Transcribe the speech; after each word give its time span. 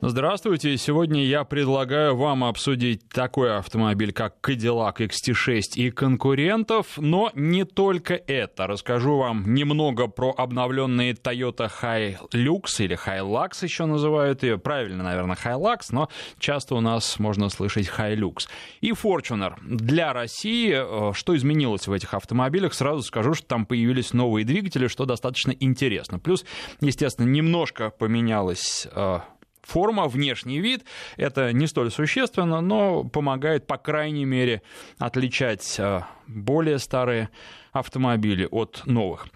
Здравствуйте. 0.00 0.76
Сегодня 0.76 1.24
я 1.24 1.42
предлагаю 1.42 2.14
вам 2.14 2.44
обсудить 2.44 3.08
такой 3.08 3.58
автомобиль, 3.58 4.12
как 4.12 4.36
Cadillac 4.40 4.98
XT6 4.98 5.60
и 5.74 5.90
конкурентов, 5.90 6.98
но 6.98 7.32
не 7.34 7.64
только 7.64 8.14
это. 8.14 8.68
Расскажу 8.68 9.16
вам 9.16 9.54
немного 9.54 10.06
про 10.06 10.32
обновленные 10.36 11.14
Toyota 11.14 11.68
Hilux 11.82 12.62
или 12.78 12.96
Hilux 12.96 13.50
еще 13.62 13.86
называют 13.86 14.44
ее. 14.44 14.56
Правильно, 14.56 15.02
наверное, 15.02 15.36
Hilux, 15.36 15.86
но 15.90 16.08
часто 16.38 16.76
у 16.76 16.80
нас 16.80 17.18
можно 17.18 17.48
слышать 17.48 17.88
Hilux. 17.88 18.46
И 18.80 18.92
Fortuner. 18.92 19.54
Для 19.62 20.12
России 20.12 20.76
э, 20.76 21.12
что 21.12 21.36
изменилось 21.36 21.88
в 21.88 21.92
этих 21.92 22.14
автомобилях? 22.14 22.72
Сразу 22.72 23.02
скажу, 23.02 23.34
что 23.34 23.48
там 23.48 23.66
появились 23.66 24.12
новые 24.12 24.44
двигатели, 24.44 24.86
что 24.86 25.06
достаточно 25.06 25.50
интересно. 25.50 26.20
Плюс, 26.20 26.44
естественно, 26.80 27.26
немножко 27.26 27.90
поменялось 27.90 28.86
э, 28.92 29.18
форма, 29.68 30.08
внешний 30.08 30.60
вид. 30.60 30.84
Это 31.16 31.52
не 31.52 31.66
столь 31.66 31.90
существенно, 31.90 32.60
но 32.60 33.04
помогает, 33.04 33.66
по 33.66 33.76
крайней 33.76 34.24
мере, 34.24 34.62
отличать 34.98 35.76
э, 35.78 36.00
более 36.26 36.78
старые 36.78 37.28
автомобили 37.72 38.48
от 38.50 38.82
новых. 38.86 39.28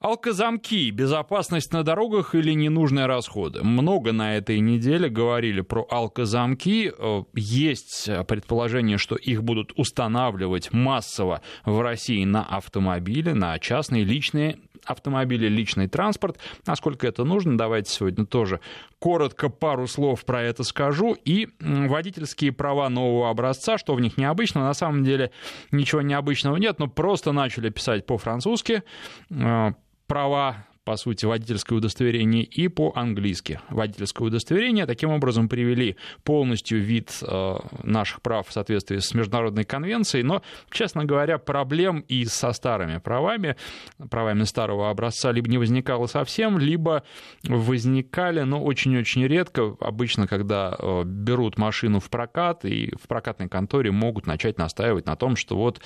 Алкозамки, 0.00 0.90
безопасность 0.90 1.74
на 1.74 1.82
дорогах 1.82 2.34
или 2.34 2.52
ненужные 2.52 3.04
расходы. 3.04 3.62
Много 3.62 4.12
на 4.12 4.34
этой 4.38 4.58
неделе 4.60 5.10
говорили 5.10 5.60
про 5.60 5.86
алкозамки. 5.90 6.92
Э, 6.96 7.24
есть 7.34 8.10
предположение, 8.26 8.98
что 8.98 9.14
их 9.14 9.44
будут 9.44 9.72
устанавливать 9.76 10.72
массово 10.72 11.42
в 11.64 11.80
России 11.80 12.24
на 12.24 12.44
автомобили, 12.44 13.32
на 13.32 13.58
частные 13.58 14.04
личные 14.04 14.58
автомобили, 14.90 15.48
личный 15.48 15.88
транспорт. 15.88 16.38
Насколько 16.66 17.06
это 17.06 17.24
нужно, 17.24 17.56
давайте 17.56 17.90
сегодня 17.90 18.26
тоже 18.26 18.60
коротко 18.98 19.48
пару 19.48 19.86
слов 19.86 20.24
про 20.24 20.42
это 20.42 20.62
скажу. 20.64 21.16
И 21.24 21.48
водительские 21.60 22.52
права 22.52 22.88
нового 22.88 23.30
образца, 23.30 23.78
что 23.78 23.94
в 23.94 24.00
них 24.00 24.16
необычно, 24.16 24.62
на 24.62 24.74
самом 24.74 25.04
деле 25.04 25.30
ничего 25.70 26.02
необычного 26.02 26.56
нет, 26.56 26.78
но 26.78 26.88
просто 26.88 27.32
начали 27.32 27.70
писать 27.70 28.06
по-французски 28.06 28.82
э, 29.30 29.72
права 30.06 30.66
по 30.90 30.96
сути, 30.96 31.24
водительское 31.24 31.78
удостоверение 31.78 32.42
и 32.42 32.66
по-английски. 32.66 33.60
Водительское 33.68 34.26
удостоверение. 34.26 34.86
Таким 34.86 35.10
образом, 35.10 35.48
привели 35.48 35.94
полностью 36.24 36.80
вид 36.80 37.16
э, 37.22 37.54
наших 37.84 38.22
прав 38.22 38.48
в 38.48 38.52
соответствии 38.52 38.98
с 38.98 39.14
международной 39.14 39.62
конвенцией, 39.62 40.24
но, 40.24 40.42
честно 40.68 41.04
говоря, 41.04 41.38
проблем 41.38 42.00
и 42.08 42.24
со 42.24 42.50
старыми 42.50 42.98
правами, 42.98 43.54
правами 44.10 44.42
старого 44.42 44.90
образца, 44.90 45.30
либо 45.30 45.48
не 45.48 45.58
возникало 45.58 46.06
совсем, 46.06 46.58
либо 46.58 47.04
возникали, 47.44 48.40
но 48.40 48.60
очень-очень 48.60 49.24
редко, 49.28 49.76
обычно, 49.78 50.26
когда 50.26 50.74
э, 50.76 51.04
берут 51.04 51.56
машину 51.56 52.00
в 52.00 52.10
прокат, 52.10 52.64
и 52.64 52.92
в 53.00 53.06
прокатной 53.06 53.48
конторе 53.48 53.92
могут 53.92 54.26
начать 54.26 54.58
настаивать 54.58 55.06
на 55.06 55.14
том, 55.14 55.36
что 55.36 55.56
вот 55.56 55.80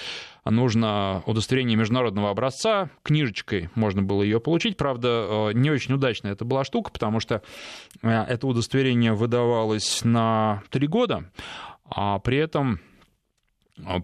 нужно 0.46 1.22
удостоверение 1.26 1.76
международного 1.76 2.30
образца, 2.30 2.88
книжечкой 3.02 3.68
можно 3.74 4.02
было 4.02 4.22
ее 4.22 4.40
получить, 4.40 4.78
правда, 4.78 4.93
э, 5.02 5.52
не 5.54 5.70
очень 5.70 5.94
удачная 5.94 6.32
это 6.32 6.44
была 6.44 6.64
штука, 6.64 6.90
потому 6.90 7.20
что 7.20 7.42
э, 8.02 8.08
это 8.10 8.46
удостоверение 8.46 9.12
выдавалось 9.12 10.04
на 10.04 10.62
три 10.70 10.86
года, 10.86 11.30
а 11.84 12.18
при 12.18 12.38
этом 12.38 12.80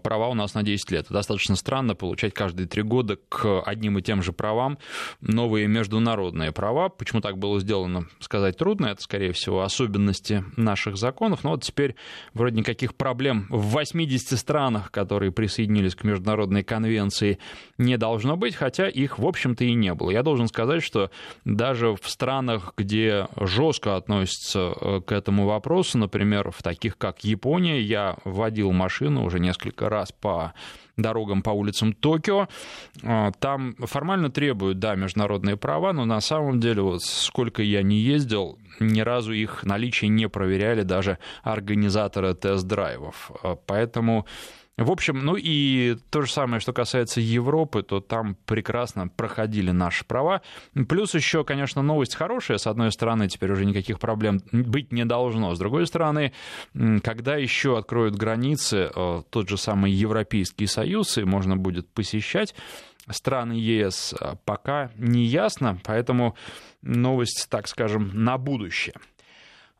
права 0.03 0.27
у 0.27 0.33
нас 0.33 0.53
на 0.53 0.63
10 0.63 0.91
лет. 0.91 1.07
Достаточно 1.09 1.55
странно 1.55 1.95
получать 1.95 2.33
каждые 2.33 2.67
три 2.67 2.83
года 2.83 3.17
к 3.29 3.61
одним 3.61 3.97
и 3.97 4.01
тем 4.01 4.21
же 4.21 4.33
правам 4.33 4.77
новые 5.21 5.67
международные 5.67 6.51
права. 6.51 6.89
Почему 6.89 7.21
так 7.21 7.37
было 7.37 7.59
сделано, 7.59 8.07
сказать 8.19 8.57
трудно. 8.57 8.87
Это, 8.87 9.01
скорее 9.01 9.31
всего, 9.31 9.61
особенности 9.61 10.43
наших 10.57 10.97
законов. 10.97 11.43
Но 11.43 11.51
вот 11.51 11.63
теперь 11.63 11.95
вроде 12.33 12.57
никаких 12.57 12.95
проблем 12.95 13.47
в 13.49 13.61
80 13.71 14.37
странах, 14.37 14.91
которые 14.91 15.31
присоединились 15.31 15.95
к 15.95 16.03
международной 16.03 16.63
конвенции, 16.63 17.39
не 17.77 17.97
должно 17.97 18.35
быть, 18.35 18.55
хотя 18.55 18.89
их, 18.89 19.19
в 19.19 19.25
общем-то, 19.25 19.63
и 19.63 19.73
не 19.73 19.93
было. 19.93 20.11
Я 20.11 20.23
должен 20.23 20.47
сказать, 20.47 20.83
что 20.83 21.11
даже 21.45 21.95
в 21.95 22.09
странах, 22.09 22.73
где 22.75 23.27
жестко 23.37 23.95
относятся 23.95 24.73
э, 24.79 25.01
к 25.05 25.11
этому 25.11 25.45
вопросу, 25.45 25.97
например, 25.97 26.51
в 26.51 26.61
таких 26.61 26.97
как 26.97 27.23
Япония, 27.23 27.81
я 27.81 28.17
водил 28.25 28.71
машину 28.71 29.23
уже 29.23 29.39
несколько 29.39 29.60
несколько 29.61 29.89
раз 29.89 30.11
по 30.11 30.53
дорогам 30.97 31.41
по 31.41 31.51
улицам 31.51 31.93
Токио. 31.93 32.47
А, 33.03 33.31
там 33.39 33.75
формально 33.77 34.29
требуют, 34.29 34.79
да, 34.79 34.95
международные 34.95 35.57
права, 35.57 35.93
но 35.93 36.05
на 36.05 36.21
самом 36.21 36.59
деле, 36.59 36.81
вот 36.81 37.01
сколько 37.01 37.61
я 37.61 37.83
не 37.83 37.97
ездил, 37.97 38.59
ни 38.79 39.01
разу 39.01 39.33
их 39.33 39.63
наличие 39.63 40.09
не 40.09 40.27
проверяли 40.27 40.83
даже 40.83 41.17
организаторы 41.43 42.33
тест-драйвов. 42.33 43.31
А, 43.43 43.55
поэтому 43.55 44.25
в 44.83 44.91
общем, 44.91 45.19
ну 45.19 45.35
и 45.37 45.95
то 46.09 46.21
же 46.21 46.31
самое, 46.31 46.59
что 46.59 46.73
касается 46.73 47.21
Европы, 47.21 47.83
то 47.83 47.99
там 47.99 48.35
прекрасно 48.45 49.07
проходили 49.07 49.71
наши 49.71 50.05
права. 50.05 50.41
Плюс 50.87 51.13
еще, 51.13 51.43
конечно, 51.43 51.81
новость 51.81 52.15
хорошая. 52.15 52.57
С 52.57 52.67
одной 52.67 52.91
стороны, 52.91 53.27
теперь 53.27 53.51
уже 53.51 53.65
никаких 53.65 53.99
проблем 53.99 54.41
быть 54.51 54.91
не 54.91 55.05
должно. 55.05 55.53
С 55.55 55.59
другой 55.59 55.87
стороны, 55.87 56.33
когда 57.03 57.35
еще 57.35 57.77
откроют 57.77 58.15
границы, 58.15 58.91
э, 58.93 59.21
тот 59.29 59.49
же 59.49 59.57
самый 59.57 59.91
Европейский 59.91 60.67
Союз, 60.67 61.17
и 61.17 61.23
можно 61.23 61.57
будет 61.57 61.87
посещать 61.89 62.55
страны 63.09 63.53
ЕС, 63.53 64.13
э, 64.19 64.35
пока 64.45 64.91
не 64.95 65.25
ясно, 65.25 65.79
поэтому 65.83 66.35
новость, 66.81 67.47
так 67.49 67.67
скажем, 67.67 68.11
на 68.13 68.37
будущее. 68.37 68.95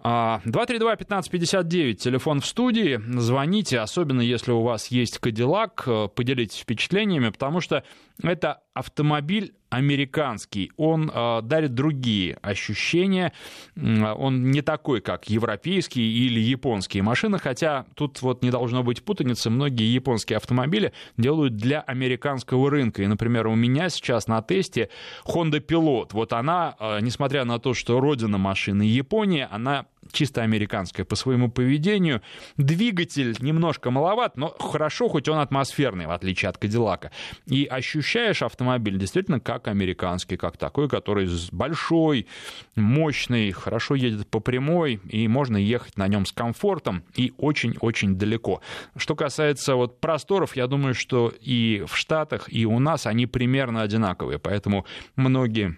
232-1559, 0.04 1.94
телефон 1.96 2.42
в 2.42 2.46
студии. 2.46 3.00
Звоните, 3.20 3.80
особенно 3.80 4.22
если 4.22 4.52
у 4.52 4.62
вас 4.62 4.88
есть 4.88 5.20
Кадиллак, 5.20 5.84
э, 5.86 6.08
поделитесь 6.14 6.60
впечатлениями, 6.60 7.30
потому 7.30 7.62
что 7.62 7.84
это 8.24 8.62
автомобиль 8.74 9.54
американский, 9.72 10.72
он 10.76 11.09
э, 11.09 11.42
дарит 11.44 11.74
другие 11.74 12.38
ощущения, 12.42 13.32
он 13.76 14.52
не 14.52 14.62
такой, 14.62 15.00
как 15.00 15.30
европейские 15.30 16.06
или 16.06 16.42
японские 16.42 17.04
машины, 17.04 17.40
хотя 17.40 17.86
тут 17.96 18.22
вот 18.22 18.44
не 18.44 18.52
должно 18.52 18.84
быть 18.84 19.02
путаницы, 19.02 19.50
многие 19.50 19.92
японские 19.92 20.38
автомобили 20.38 20.92
делают 21.18 21.56
для 21.56 21.80
американского 21.80 22.70
рынка, 22.70 23.02
и, 23.02 23.08
например, 23.08 23.48
у 23.48 23.56
меня 23.56 23.90
сейчас 23.90 24.28
на 24.28 24.42
тесте 24.42 24.90
Honda 25.26 25.66
Pilot, 25.66 26.09
вот 26.12 26.34
она, 26.34 26.76
э, 26.78 27.00
несмотря 27.02 27.46
на 27.46 27.58
то, 27.58 27.74
что 27.74 28.02
родина 28.02 28.38
машины 28.38 28.84
Япония, 28.84 29.48
она 29.50 29.86
чисто 30.12 30.42
американская 30.42 31.06
по 31.06 31.16
своему 31.16 31.50
поведению. 31.50 32.22
Двигатель 32.58 33.36
немножко 33.40 33.92
маловат, 33.92 34.38
но 34.38 34.50
хорошо, 34.60 35.10
хоть 35.10 35.28
он 35.30 35.40
атмосферный, 35.40 36.08
в 36.08 36.12
отличие 36.12 36.50
от 36.50 36.58
Кадиллака. 36.58 37.12
И 37.48 37.66
ощущаешь 37.66 38.42
автомобиль 38.42 38.98
действительно 38.98 39.40
как 39.40 39.68
американский, 39.68 40.38
как 40.38 40.58
такой, 40.58 40.90
который 40.90 41.30
большой, 41.52 42.28
мощный, 42.76 43.52
хорошо 43.52 43.96
едет 43.96 44.28
по 44.28 44.40
прямой, 44.40 45.00
и 45.08 45.28
можно 45.28 45.58
ехать 45.58 45.98
на 45.98 46.08
нем 46.08 46.26
с 46.26 46.32
комфортом 46.32 47.04
и 47.16 47.34
очень-очень 47.38 48.16
далеко. 48.16 48.62
Что 48.96 49.16
касается 49.16 49.76
вот 49.76 50.00
просторов, 50.00 50.56
я 50.56 50.68
думаю, 50.68 50.94
что 50.94 51.34
и 51.42 51.84
в 51.88 51.96
Штатах, 51.96 52.52
и 52.52 52.66
у 52.66 52.80
нас 52.80 53.06
они 53.06 53.28
примерно 53.28 53.82
одинаковые, 53.82 54.40
поэтому 54.40 54.86
многие 55.16 55.78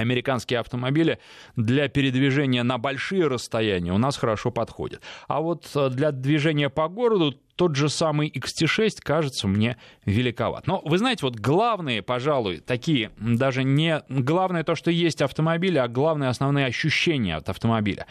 американские 0.00 0.60
автомобили 0.60 1.18
для 1.56 1.88
передвижения 1.88 2.62
на 2.62 2.78
большие 2.78 3.26
расстояния 3.26 3.92
у 3.92 3.98
нас 3.98 4.16
хорошо 4.16 4.50
подходят. 4.50 5.02
А 5.28 5.40
вот 5.40 5.70
э, 5.74 5.88
для 5.90 6.12
движения 6.12 6.68
по 6.68 6.88
городу 6.88 7.34
тот 7.60 7.76
же 7.76 7.90
самый 7.90 8.30
XT6 8.30 9.00
кажется 9.02 9.46
мне 9.46 9.76
великоват. 10.06 10.66
Но 10.66 10.80
вы 10.82 10.96
знаете, 10.96 11.26
вот 11.26 11.36
главные, 11.36 12.00
пожалуй, 12.00 12.60
такие, 12.60 13.10
даже 13.18 13.64
не 13.64 14.02
главное 14.08 14.64
то, 14.64 14.74
что 14.74 14.90
есть 14.90 15.20
автомобили, 15.20 15.76
а 15.76 15.86
главные 15.86 16.30
основные 16.30 16.64
ощущения 16.64 17.36
от 17.36 17.50
автомобиля. 17.50 18.06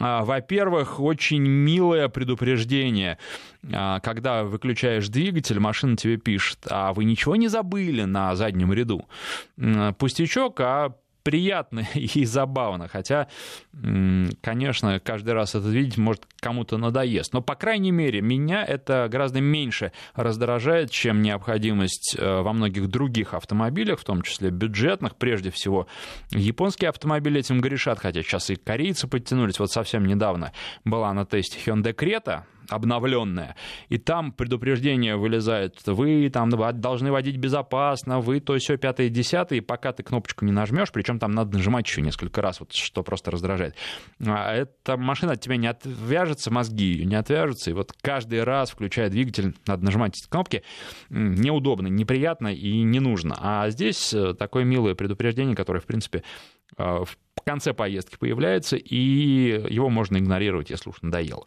А, 0.00 0.24
во-первых, 0.24 1.00
очень 1.00 1.42
милое 1.42 2.08
предупреждение. 2.08 3.18
А, 3.72 3.98
когда 3.98 4.44
выключаешь 4.44 5.08
двигатель, 5.08 5.58
машина 5.58 5.96
тебе 5.96 6.16
пишет, 6.16 6.60
а 6.70 6.92
вы 6.92 7.04
ничего 7.04 7.34
не 7.34 7.48
забыли 7.48 8.04
на 8.04 8.36
заднем 8.36 8.72
ряду? 8.72 9.08
Пустячок, 9.98 10.60
а 10.60 10.94
приятно 11.22 11.86
и 11.94 12.24
забавно. 12.24 12.88
Хотя, 12.88 13.28
конечно, 14.40 15.00
каждый 15.00 15.34
раз 15.34 15.54
это 15.54 15.68
видеть 15.68 15.98
может 15.98 16.26
кому-то 16.40 16.78
надоест. 16.78 17.32
Но, 17.32 17.42
по 17.42 17.54
крайней 17.54 17.90
мере, 17.90 18.20
меня 18.20 18.64
это 18.64 19.08
гораздо 19.10 19.40
меньше 19.40 19.92
раздражает, 20.14 20.90
чем 20.90 21.22
необходимость 21.22 22.16
э, 22.18 22.40
во 22.40 22.52
многих 22.52 22.88
других 22.88 23.34
автомобилях, 23.34 24.00
в 24.00 24.04
том 24.04 24.22
числе 24.22 24.50
бюджетных. 24.50 25.16
Прежде 25.16 25.50
всего, 25.50 25.86
японские 26.30 26.90
автомобили 26.90 27.40
этим 27.40 27.60
грешат, 27.60 27.98
хотя 27.98 28.22
сейчас 28.22 28.50
и 28.50 28.56
корейцы 28.56 29.06
подтянулись. 29.08 29.58
Вот 29.58 29.70
совсем 29.70 30.04
недавно 30.04 30.52
была 30.84 31.12
на 31.12 31.24
тесте 31.24 31.58
Hyundai 31.64 31.94
Creta, 31.94 32.42
обновленная. 32.72 33.56
И 33.88 33.98
там 33.98 34.32
предупреждение 34.32 35.16
вылезает, 35.16 35.80
вы 35.86 36.30
там 36.30 36.50
должны 36.50 37.12
водить 37.12 37.36
безопасно, 37.36 38.20
вы 38.20 38.40
то 38.40 38.56
все 38.58 38.76
пятое, 38.76 39.08
десятое, 39.08 39.58
и 39.58 39.60
пока 39.60 39.92
ты 39.92 40.02
кнопочку 40.02 40.44
не 40.44 40.52
нажмешь, 40.52 40.92
причем 40.92 41.18
там 41.18 41.32
надо 41.32 41.56
нажимать 41.56 41.86
еще 41.86 42.02
несколько 42.02 42.42
раз, 42.42 42.60
вот 42.60 42.72
что 42.72 43.02
просто 43.02 43.30
раздражает. 43.30 43.74
А 44.20 44.54
эта 44.54 44.96
машина 44.96 45.32
от 45.32 45.40
тебя 45.40 45.56
не 45.56 45.66
отвяжется, 45.66 46.50
мозги 46.50 46.84
ее 46.84 47.04
не 47.04 47.14
отвяжутся, 47.14 47.70
и 47.70 47.74
вот 47.74 47.92
каждый 48.00 48.42
раз, 48.44 48.70
включая 48.70 49.08
двигатель, 49.08 49.54
надо 49.66 49.84
нажимать 49.84 50.18
эти 50.18 50.28
кнопки, 50.28 50.62
неудобно, 51.10 51.88
неприятно 51.88 52.48
и 52.48 52.82
не 52.82 53.00
нужно. 53.00 53.36
А 53.38 53.70
здесь 53.70 54.12
э, 54.14 54.34
такое 54.34 54.64
милое 54.64 54.94
предупреждение, 54.94 55.56
которое, 55.56 55.80
в 55.80 55.86
принципе, 55.86 56.22
э, 56.76 56.82
в 56.82 57.16
конце 57.44 57.72
поездки 57.72 58.16
появляется, 58.16 58.76
и 58.76 58.96
его 58.96 59.88
можно 59.88 60.16
игнорировать, 60.18 60.70
если 60.70 60.90
уж 60.90 61.02
надоело. 61.02 61.46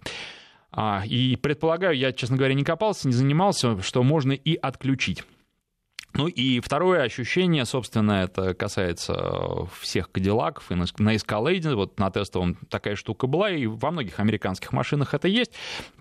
А, 0.75 1.03
и 1.05 1.37
предполагаю, 1.37 1.97
я, 1.97 2.11
честно 2.11 2.35
говоря, 2.35 2.53
не 2.53 2.63
копался, 2.63 3.07
не 3.07 3.13
занимался, 3.13 3.81
что 3.81 4.03
можно 4.03 4.33
и 4.33 4.55
отключить. 4.55 5.23
Ну 6.17 6.27
и 6.27 6.61
второе 6.61 7.01
ощущение, 7.01 7.65
собственно, 7.65 8.23
это 8.23 8.53
касается 8.53 9.13
э, 9.13 9.65
всех 9.81 10.09
кадиллаков 10.09 10.71
и 10.71 10.75
на 10.75 10.83
Escalade, 10.83 11.75
вот 11.75 11.99
на 11.99 12.09
тестовом 12.09 12.55
такая 12.69 12.95
штука 12.95 13.27
была, 13.27 13.49
и 13.51 13.65
во 13.65 13.91
многих 13.91 14.21
американских 14.21 14.71
машинах 14.71 15.13
это 15.13 15.27
есть. 15.27 15.51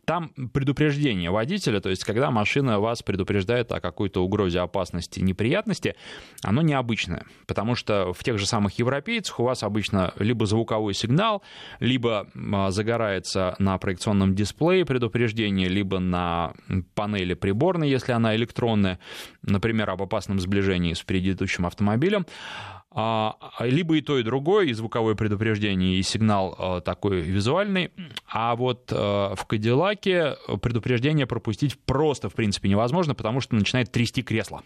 Там 0.05 0.29
предупреждение 0.53 1.31
водителя, 1.31 1.81
то 1.81 1.91
есть 1.91 2.05
когда 2.05 2.31
машина 2.31 2.79
вас 2.79 3.03
предупреждает 3.03 3.73
о 3.73 3.81
какой-то 3.81 4.23
угрозе 4.23 4.61
опасности, 4.61 5.19
неприятности, 5.19 5.97
оно 6.43 6.63
необычное, 6.63 7.25
потому 7.47 7.75
что 7.75 8.13
в 8.13 8.23
тех 8.23 8.39
же 8.39 8.47
самых 8.47 8.79
европейцах 8.79 9.41
у 9.41 9.45
вас 9.45 9.65
обычно 9.65 10.13
либо 10.19 10.47
звуковой 10.47 10.95
сигнал, 10.95 11.43
либо 11.81 12.29
а, 12.53 12.71
загорается 12.71 13.57
на 13.59 13.77
проекционном 13.79 14.37
дисплее 14.37 14.85
предупреждение, 14.85 15.69
либо 15.69 15.99
на 15.99 16.53
панели 16.95 17.35
приборной, 17.35 17.91
если 17.91 18.13
она 18.13 18.37
электронная, 18.37 19.01
например, 19.43 19.91
об 19.91 20.04
опасном 20.05 20.39
сближении 20.41 20.95
с 20.95 21.03
предыдущим 21.03 21.67
автомобилем. 21.67 22.27
А, 22.97 23.37
либо 23.59 23.97
и 23.97 24.01
то, 24.01 24.19
и 24.19 24.23
другое, 24.23 24.67
и 24.67 24.73
звуковое 24.73 25.17
предупреждение, 25.17 25.97
и 25.99 26.03
сигнал 26.03 26.55
а, 26.57 26.81
такой 26.81 27.23
визуальный. 27.23 27.91
А 28.29 28.55
вот 28.55 28.93
а, 28.93 29.35
в 29.35 29.45
Кадиллаке 29.47 30.37
предупреждение 30.63 31.27
пропустить 31.27 31.77
просто, 31.77 32.29
в 32.29 32.35
принципе, 32.35 32.69
невозможно, 32.69 33.17
потому 33.17 33.41
что 33.41 33.57
начинает 33.57 33.91
трясти 33.91 34.23
кресло 34.23 34.63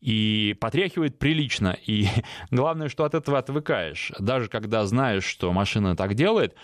и 0.00 0.56
потряхивает 0.60 1.18
прилично. 1.18 1.76
И 1.86 2.06
главное, 2.50 2.88
что 2.88 3.04
от 3.04 3.14
этого 3.14 3.38
отвыкаешь. 3.38 4.12
Даже 4.18 4.48
когда 4.48 4.84
знаешь, 4.86 5.24
что 5.24 5.52
машина 5.52 5.96
так 5.96 6.14
делает, 6.14 6.54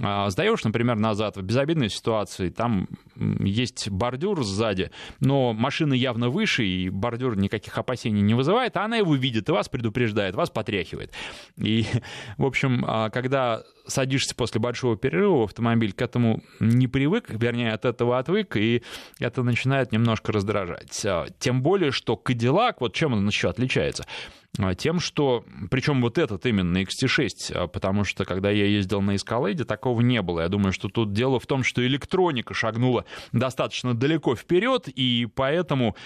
а, 0.00 0.28
сдаешь, 0.30 0.64
например, 0.64 0.96
назад 0.96 1.36
в 1.36 1.42
безобидной 1.42 1.88
ситуации, 1.88 2.50
там 2.50 2.88
есть 3.16 3.90
бордюр 3.90 4.44
сзади, 4.44 4.90
но 5.20 5.52
машина 5.52 5.94
явно 5.94 6.28
выше, 6.28 6.64
и 6.64 6.88
бордюр 6.88 7.36
никаких 7.36 7.76
опасений 7.78 8.22
не 8.22 8.34
вызывает, 8.34 8.76
а 8.76 8.84
она 8.84 8.96
его 8.96 9.14
видит 9.14 9.48
и 9.48 9.52
вас 9.52 9.68
предупреждает, 9.68 10.34
вас 10.34 10.50
потряхивает. 10.50 11.12
И, 11.56 11.86
в 12.36 12.44
общем, 12.44 12.84
а, 12.86 13.10
когда 13.10 13.62
садишься 13.90 14.34
после 14.34 14.60
большого 14.60 14.96
перерыва 14.96 15.40
в 15.40 15.44
автомобиль, 15.44 15.92
к 15.92 16.00
этому 16.00 16.42
не 16.60 16.88
привык, 16.88 17.26
вернее, 17.28 17.72
от 17.72 17.84
этого 17.84 18.18
отвык, 18.18 18.56
и 18.56 18.82
это 19.18 19.42
начинает 19.42 19.92
немножко 19.92 20.32
раздражать. 20.32 21.04
А, 21.04 21.26
тем 21.38 21.62
более, 21.62 21.90
что 21.90 22.20
Cadillac, 22.22 22.76
вот 22.80 22.94
чем 22.94 23.12
он 23.12 23.26
еще 23.26 23.50
отличается? 23.50 24.06
А, 24.58 24.74
тем, 24.74 24.98
что, 24.98 25.44
причем 25.70 26.00
вот 26.02 26.18
этот 26.18 26.44
именно 26.46 26.78
XT6, 26.78 27.28
а, 27.54 27.66
потому 27.68 28.04
что 28.04 28.24
когда 28.24 28.50
я 28.50 28.66
ездил 28.66 29.00
на 29.00 29.14
Escalade, 29.14 29.64
такого 29.64 30.00
не 30.00 30.22
было. 30.22 30.40
Я 30.40 30.48
думаю, 30.48 30.72
что 30.72 30.88
тут 30.88 31.12
дело 31.12 31.38
в 31.38 31.46
том, 31.46 31.62
что 31.62 31.86
электроника 31.86 32.54
шагнула 32.54 33.04
достаточно 33.32 33.94
далеко 33.94 34.34
вперед, 34.34 34.88
и 34.88 35.28
поэтому 35.34 35.96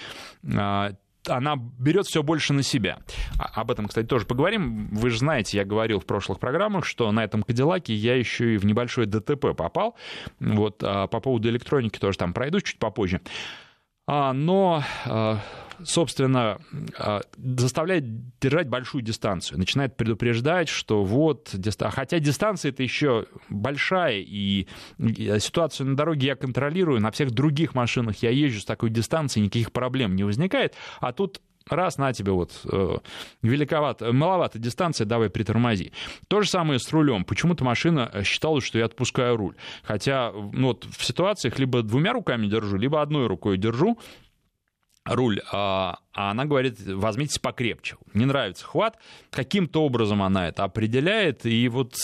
она 1.28 1.56
берет 1.56 2.06
все 2.06 2.22
больше 2.22 2.52
на 2.52 2.62
себя. 2.62 2.98
А, 3.38 3.60
об 3.60 3.70
этом, 3.70 3.88
кстати, 3.88 4.06
тоже 4.06 4.26
поговорим. 4.26 4.88
Вы 4.92 5.10
же 5.10 5.18
знаете, 5.18 5.58
я 5.58 5.64
говорил 5.64 6.00
в 6.00 6.06
прошлых 6.06 6.38
программах, 6.38 6.84
что 6.84 7.10
на 7.12 7.24
этом 7.24 7.42
Кадиллаке 7.42 7.94
я 7.94 8.16
еще 8.16 8.54
и 8.54 8.56
в 8.56 8.64
небольшое 8.64 9.06
ДТП 9.06 9.56
попал. 9.56 9.96
Вот 10.40 10.82
а 10.82 11.06
по 11.06 11.20
поводу 11.20 11.48
электроники 11.48 11.98
тоже 11.98 12.18
там 12.18 12.32
пройду 12.32 12.60
чуть 12.60 12.78
попозже. 12.78 13.20
А, 14.06 14.32
но 14.32 14.82
собственно, 15.82 16.58
а, 16.98 17.22
заставляет 17.36 18.04
держать 18.38 18.68
большую 18.68 19.02
дистанцию, 19.02 19.58
начинает 19.58 19.96
предупреждать, 19.96 20.68
что 20.68 21.04
вот, 21.04 21.54
хотя 21.80 22.18
дистанция 22.18 22.70
это 22.70 22.82
еще 22.82 23.26
большая, 23.48 24.20
и 24.20 24.66
ситуацию 25.38 25.88
на 25.88 25.96
дороге 25.96 26.28
я 26.28 26.36
контролирую, 26.36 27.00
на 27.00 27.10
всех 27.10 27.30
других 27.30 27.74
машинах 27.74 28.16
я 28.22 28.30
езжу 28.30 28.60
с 28.60 28.64
такой 28.64 28.90
дистанцией, 28.90 29.44
никаких 29.44 29.72
проблем 29.72 30.16
не 30.16 30.24
возникает, 30.24 30.74
а 31.00 31.12
тут 31.12 31.40
раз 31.68 31.98
на 31.98 32.12
тебе 32.12 32.32
вот 32.32 32.52
э, 32.70 32.96
великовато, 33.42 34.12
маловато 34.12 34.58
дистанция, 34.58 35.06
давай 35.06 35.30
притормози. 35.30 35.92
То 36.28 36.42
же 36.42 36.48
самое 36.48 36.78
с 36.78 36.92
рулем. 36.92 37.24
Почему-то 37.24 37.64
машина 37.64 38.10
считала, 38.24 38.60
что 38.60 38.78
я 38.78 38.84
отпускаю 38.84 39.36
руль. 39.36 39.56
Хотя 39.82 40.32
ну, 40.32 40.68
вот 40.68 40.84
в 40.84 41.04
ситуациях 41.04 41.58
либо 41.58 41.82
двумя 41.82 42.12
руками 42.12 42.46
держу, 42.46 42.76
либо 42.76 43.00
одной 43.00 43.26
рукой 43.26 43.56
держу, 43.56 43.98
руль, 45.04 45.40
а, 45.52 45.98
а 46.12 46.30
она 46.30 46.44
говорит, 46.44 46.80
возьмите 46.80 47.38
покрепче. 47.40 47.96
Не 48.14 48.24
нравится 48.24 48.64
хват. 48.64 48.98
Каким-то 49.30 49.84
образом 49.84 50.22
она 50.22 50.48
это 50.48 50.64
определяет. 50.64 51.44
И 51.44 51.68
вот, 51.68 51.94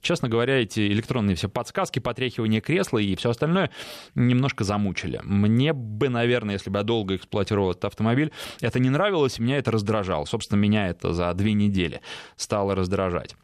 честно 0.00 0.28
говоря, 0.28 0.60
эти 0.62 0.80
электронные 0.88 1.36
все 1.36 1.48
подсказки, 1.48 1.98
потряхивание 1.98 2.60
кресла 2.60 2.98
и 2.98 3.14
все 3.16 3.30
остальное 3.30 3.70
немножко 4.14 4.64
замучили. 4.64 5.20
Мне 5.22 5.72
бы, 5.72 6.08
наверное, 6.08 6.54
если 6.54 6.70
бы 6.70 6.78
я 6.78 6.84
долго 6.84 7.16
эксплуатировал 7.16 7.72
этот 7.72 7.86
автомобиль, 7.86 8.32
это 8.60 8.78
не 8.78 8.90
нравилось, 8.90 9.38
меня 9.38 9.58
это 9.58 9.70
раздражало. 9.70 10.24
Собственно, 10.24 10.58
меня 10.58 10.88
это 10.88 11.12
за 11.12 11.32
две 11.34 11.52
недели 11.52 12.00
стало 12.36 12.74
раздражать. 12.74 13.36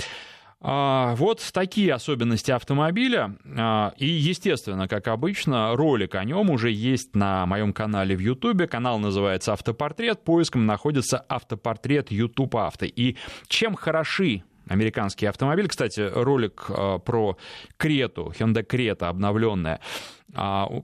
А, 0.64 1.16
вот 1.16 1.42
такие 1.52 1.92
особенности 1.92 2.52
автомобиля. 2.52 3.36
А, 3.58 3.92
и, 3.98 4.06
естественно, 4.06 4.86
как 4.86 5.08
обычно, 5.08 5.74
ролик 5.74 6.14
о 6.14 6.24
нем 6.24 6.50
уже 6.50 6.70
есть 6.70 7.16
на 7.16 7.44
моем 7.46 7.72
канале 7.72 8.16
в 8.16 8.20
YouTube. 8.20 8.68
Канал 8.70 9.00
называется 9.00 9.52
«Автопортрет». 9.52 10.22
Поиском 10.22 10.66
находится 10.66 11.18
«Автопортрет 11.28 12.12
YouTube 12.12 12.54
Авто». 12.54 12.86
И 12.86 13.16
чем 13.48 13.74
хороши 13.74 14.44
американские 14.68 15.30
автомобили. 15.30 15.66
Кстати, 15.66 16.00
ролик 16.00 16.66
а, 16.68 16.98
про 16.98 17.36
Крету, 17.76 18.32
Hyundai 18.38 18.62
Крета 18.62 19.08
обновленная, 19.08 19.80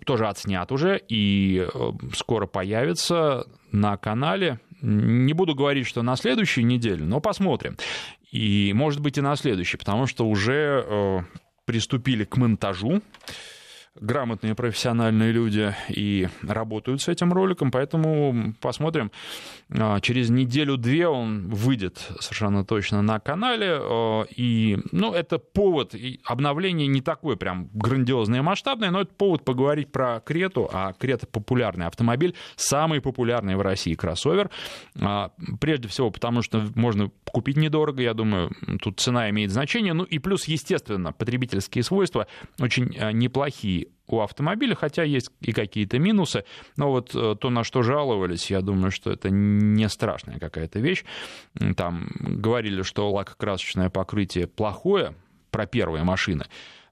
тоже 0.05 0.29
отснят 0.29 0.71
уже 0.73 1.01
и 1.09 1.67
э, 1.73 1.93
скоро 2.13 2.47
появится 2.47 3.47
на 3.73 3.97
канале. 3.97 4.61
Не 4.83 5.33
буду 5.33 5.55
говорить, 5.55 5.87
что 5.87 6.02
на 6.02 6.17
следующей 6.17 6.64
неделе, 6.64 7.07
но 7.07 7.21
посмотрим. 7.21 7.79
И, 8.30 8.73
может 8.75 9.00
быть, 9.00 9.18
и 9.18 9.20
на 9.20 9.37
следующий, 9.37 9.76
потому 9.76 10.06
что 10.06 10.28
уже 10.28 10.85
э, 10.87 11.20
приступили 11.64 12.25
к 12.25 12.37
монтажу 12.37 13.02
грамотные 14.00 14.55
профессиональные 14.55 15.33
люди 15.33 15.75
и 15.88 16.28
работают 16.43 17.02
с 17.02 17.09
этим 17.09 17.33
роликом, 17.33 17.71
поэтому 17.71 18.55
посмотрим. 18.61 19.11
А, 19.71 20.00
через 20.00 20.31
неделю-две 20.31 21.09
он 21.09 21.49
выйдет 21.49 21.99
совершенно 22.21 22.64
точно 22.64 23.02
на 23.02 23.21
канале. 23.21 23.78
А, 23.81 24.23
и, 24.35 24.78
ну, 24.93 25.12
это 25.12 25.38
повод, 25.38 25.95
обновление 26.25 26.87
не 26.87 27.00
такое 27.00 27.37
прям 27.37 27.69
грандиозное 27.73 28.40
и 28.40 28.43
масштабное, 28.43 28.90
но 28.90 29.02
это 29.02 29.12
повод 29.14 29.45
поговорить 29.45 29.93
про 29.93 30.21
Крету, 30.21 30.69
а 30.73 30.93
Крета 30.93 31.26
популярный 31.26 31.87
автомобиль, 31.87 32.35
самый 32.57 33.00
популярный 33.00 33.57
в 33.57 33.61
России 33.61 33.95
кроссовер. 33.95 34.50
А, 35.00 35.33
прежде 35.61 35.88
всего, 35.88 36.11
потому 36.11 36.43
что 36.43 36.67
можно 36.75 37.11
купить 37.31 37.57
недорого, 37.57 38.02
я 38.02 38.14
думаю, 38.14 38.50
тут 38.81 39.00
цена 39.00 39.28
имеет 39.31 39.50
значение. 39.50 39.93
Ну 39.93 40.05
и 40.05 40.19
плюс, 40.19 40.47
естественно, 40.47 41.12
потребительские 41.12 41.85
свойства 41.85 42.26
очень 42.59 42.97
неплохие 43.12 43.88
у 44.12 44.21
автомобиля, 44.21 44.75
хотя 44.75 45.03
есть 45.03 45.31
и 45.41 45.53
какие-то 45.53 45.99
минусы, 45.99 46.45
но 46.77 46.91
вот 46.91 47.15
э, 47.15 47.37
то, 47.41 47.50
на 47.50 47.65
что 47.65 47.83
жаловались, 47.83 48.50
я 48.50 48.61
думаю, 48.61 48.91
что 48.91 49.11
это 49.11 49.31
не 49.31 49.88
страшная 49.88 50.38
какая-то 50.38 50.81
вещь. 50.81 51.05
Там 51.77 52.09
говорили, 52.21 52.83
что 52.83 53.11
лакокрасочное 53.11 53.91
покрытие 53.91 54.47
плохое 54.47 55.15
про 55.50 55.67
первые 55.67 56.05
машины, 56.05 56.47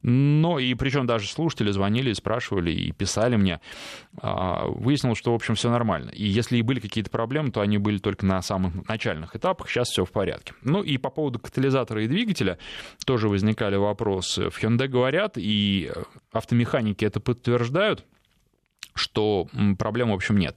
но 0.09 0.61
и 0.61 0.73
причем 0.75 1.05
даже 1.05 1.27
слушатели 1.27 1.73
звонили, 1.73 2.13
спрашивали 2.13 2.71
и 2.71 2.93
писали 2.93 3.35
мне. 3.35 3.61
А, 4.23 4.67
выяснилось, 4.69 5.19
что, 5.19 5.33
в 5.33 5.35
общем, 5.35 5.57
все 5.57 5.69
нормально. 5.69 6.11
И 6.11 6.25
если 6.25 6.59
и 6.59 6.63
были 6.63 6.79
какие-то 6.79 7.11
проблемы, 7.11 7.51
то 7.51 7.61
они 7.61 7.79
были 7.79 7.99
только 7.99 8.25
на 8.25 8.41
самых 8.41 8.89
начальных 8.89 9.35
этапах. 9.35 9.69
Сейчас 9.69 9.89
все 9.89 10.05
в 10.05 10.13
порядке. 10.13 10.55
Ну 10.63 10.81
и 10.81 10.97
по 10.97 11.11
поводу 11.11 11.41
катализатора 11.41 12.05
и 12.05 12.07
двигателя 12.07 12.57
тоже 13.05 13.29
возникали 13.29 13.75
вопросы. 13.75 14.49
В 14.49 14.63
Hyundai 14.63 14.87
говорят, 14.87 15.33
и 15.37 15.91
автомеханики 16.31 17.05
это 17.05 17.19
подтверждают, 17.19 18.05
что 18.95 19.49
проблем, 19.77 20.11
в 20.11 20.15
общем, 20.15 20.37
нет. 20.37 20.57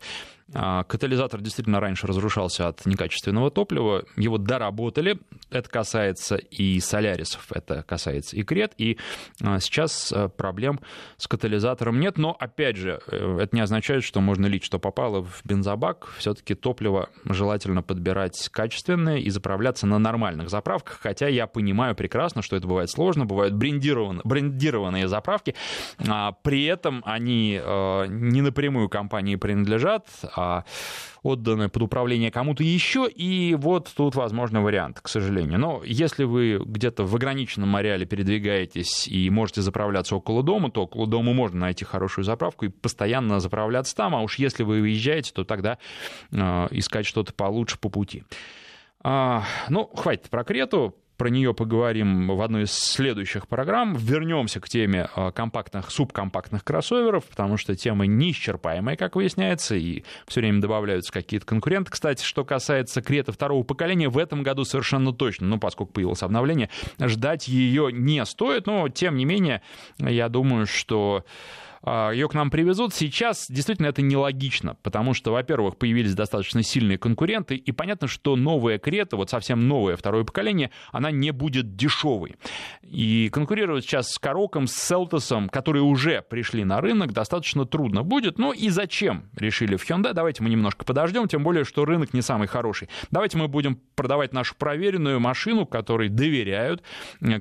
А, 0.54 0.84
катализатор 0.84 1.42
действительно 1.42 1.80
раньше 1.80 2.08
разрушался 2.08 2.68
от 2.68 2.86
некачественного 2.86 3.52
топлива. 3.52 4.06
Его 4.16 4.38
доработали. 4.38 5.20
Это 5.52 5.70
касается 5.70 6.36
и 6.36 6.80
солярисов, 6.80 7.52
это 7.52 7.84
касается 7.84 8.36
и 8.36 8.44
крет. 8.44 8.74
И 8.78 8.98
а, 9.44 9.60
сейчас 9.60 10.12
а, 10.12 10.28
проблем 10.28 10.80
с 11.18 11.28
катализатором 11.28 12.00
нет. 12.00 12.18
Но, 12.18 12.36
опять 12.40 12.78
же, 12.78 13.00
э, 13.08 13.40
это 13.42 13.56
не 13.56 13.62
означает, 13.62 14.04
что 14.04 14.22
можно 14.22 14.48
лить, 14.48 14.64
что 14.64 14.80
попало 14.80 15.24
в 15.24 15.42
бензобак. 15.44 16.14
Все-таки 16.18 16.56
топливо 16.56 17.10
желательно 17.26 17.84
подбирать 17.84 18.50
качественное 18.50 19.18
и 19.18 19.30
заправляться 19.30 19.86
на 19.86 20.00
нормальных 20.00 20.50
заправках. 20.50 21.00
Хотя 21.02 21.28
я 21.28 21.46
понимаю 21.48 21.96
прекрасно, 21.96 22.42
что 22.42 22.56
это 22.56 22.68
бывает 22.68 22.90
сложно. 22.90 23.26
Бывают 23.26 23.54
брендированные, 23.54 24.22
брендированные 24.24 25.08
заправки. 25.08 25.56
При 26.44 26.66
этом 26.66 27.04
они 27.06 27.62
не 28.10 28.42
напрямую 28.42 28.90
компании 28.90 29.36
принадлежат, 29.36 30.08
а 30.40 30.64
отданы 31.22 31.70
под 31.70 31.84
управление 31.84 32.32
кому-то 32.32 32.64
еще, 32.64 33.08
и 33.08 33.56
вот 33.56 33.92
тут 33.96 34.16
возможно 34.16 34.62
вариант, 34.62 35.02
к 35.02 35.08
сожалению. 35.08 35.60
Но 35.60 35.82
если 35.86 36.24
вы 36.24 36.62
где-то 36.64 37.04
в 37.04 37.16
ограниченном 37.16 37.76
ареале 37.76 38.06
передвигаетесь 38.06 39.08
и 39.08 39.30
можете 39.30 39.62
заправляться 39.62 40.16
около 40.16 40.44
дома, 40.44 40.72
то 40.72 40.84
около 40.84 41.08
дома 41.08 41.34
можно 41.34 41.60
найти 41.60 41.86
хорошую 41.86 42.26
заправку 42.26 42.66
и 42.66 42.70
постоянно 42.70 43.40
заправляться 43.40 43.96
там, 43.96 44.16
а 44.16 44.22
уж 44.22 44.40
если 44.40 44.64
вы 44.64 44.82
выезжаете, 44.82 45.32
то 45.34 45.44
тогда 45.44 45.78
э, 46.32 46.68
искать 46.72 47.06
что-то 47.06 47.34
получше 47.34 47.78
по 47.80 47.90
пути. 47.90 48.24
А, 49.02 49.44
ну, 49.70 49.90
хватит 49.94 50.30
про 50.30 50.44
Крету 50.44 50.96
про 51.20 51.30
нее 51.30 51.54
поговорим 51.54 52.30
в 52.30 52.42
одной 52.42 52.64
из 52.64 52.72
следующих 52.72 53.48
программ. 53.48 53.94
Вернемся 53.94 54.62
к 54.62 54.70
теме 54.70 55.10
а, 55.16 55.32
компактных, 55.32 55.92
субкомпактных 55.92 56.64
кроссоверов, 56.64 57.26
потому 57.26 57.58
что 57.58 57.76
тема 57.76 58.06
неисчерпаемая, 58.08 58.96
как 58.96 59.18
выясняется, 59.18 59.76
и 59.76 60.04
все 60.28 60.40
время 60.40 60.62
добавляются 60.62 61.12
какие-то 61.12 61.46
конкуренты. 61.46 61.92
Кстати, 61.92 62.24
что 62.24 62.46
касается 62.46 63.02
Крета 63.02 63.34
второго 63.34 63.64
поколения, 63.64 64.08
в 64.08 64.18
этом 64.18 64.44
году 64.44 64.64
совершенно 64.64 65.12
точно, 65.12 65.48
ну, 65.48 65.60
поскольку 65.60 65.92
появилось 65.92 66.24
обновление, 66.24 66.70
ждать 66.98 67.50
ее 67.50 67.92
не 67.92 68.24
стоит, 68.26 68.66
но, 68.66 68.88
тем 68.88 69.18
не 69.18 69.26
менее, 69.26 69.62
я 69.98 70.30
думаю, 70.30 70.68
что 70.68 71.26
ее 71.86 72.28
к 72.28 72.34
нам 72.34 72.50
привезут. 72.50 72.94
Сейчас 72.94 73.48
действительно 73.50 73.88
это 73.88 74.02
нелогично, 74.02 74.76
потому 74.84 75.14
что, 75.14 75.32
во-первых, 75.32 75.78
появились 75.78 76.16
достаточно 76.16 76.64
сильные 76.64 76.98
конкуренты, 76.98 77.56
и 77.56 77.72
понятно, 77.72 78.08
что 78.08 78.36
новая 78.36 78.80
Крета, 78.80 79.18
вот 79.18 79.30
совсем 79.30 79.68
новое 79.68 79.96
второе 79.96 80.24
поколение, 80.24 80.72
она 80.92 81.12
не 81.12 81.32
будет 81.32 81.76
дешевой. 81.76 82.36
И 82.82 83.30
конкурировать 83.32 83.86
сейчас 83.86 84.12
с 84.12 84.20
Короком, 84.20 84.68
с 84.68 84.74
Селтосом, 84.74 85.50
которые 85.50 85.84
уже 85.84 86.22
пришли 86.22 86.64
на 86.64 86.82
рынок, 86.82 87.14
достаточно 87.14 87.66
трудно 87.66 88.04
будет. 88.04 88.38
Ну 88.38 88.52
и 88.52 88.70
зачем 88.70 89.30
решили 89.36 89.76
в 89.76 89.90
Hyundai? 89.90 90.14
Давайте 90.14 90.44
мы 90.44 90.50
немножко 90.50 90.86
подождем, 90.86 91.28
тем 91.28 91.44
более, 91.44 91.64
что 91.64 91.86
рынок 91.86 92.14
не 92.14 92.22
самый 92.22 92.48
хороший. 92.48 92.90
Давайте 93.12 93.38
мы 93.38 93.48
будем 93.48 93.80
продавать 93.96 94.34
нашу 94.34 94.56
проверенную 94.56 95.20
машину, 95.20 95.66
которой 95.66 96.10
доверяют, 96.10 96.84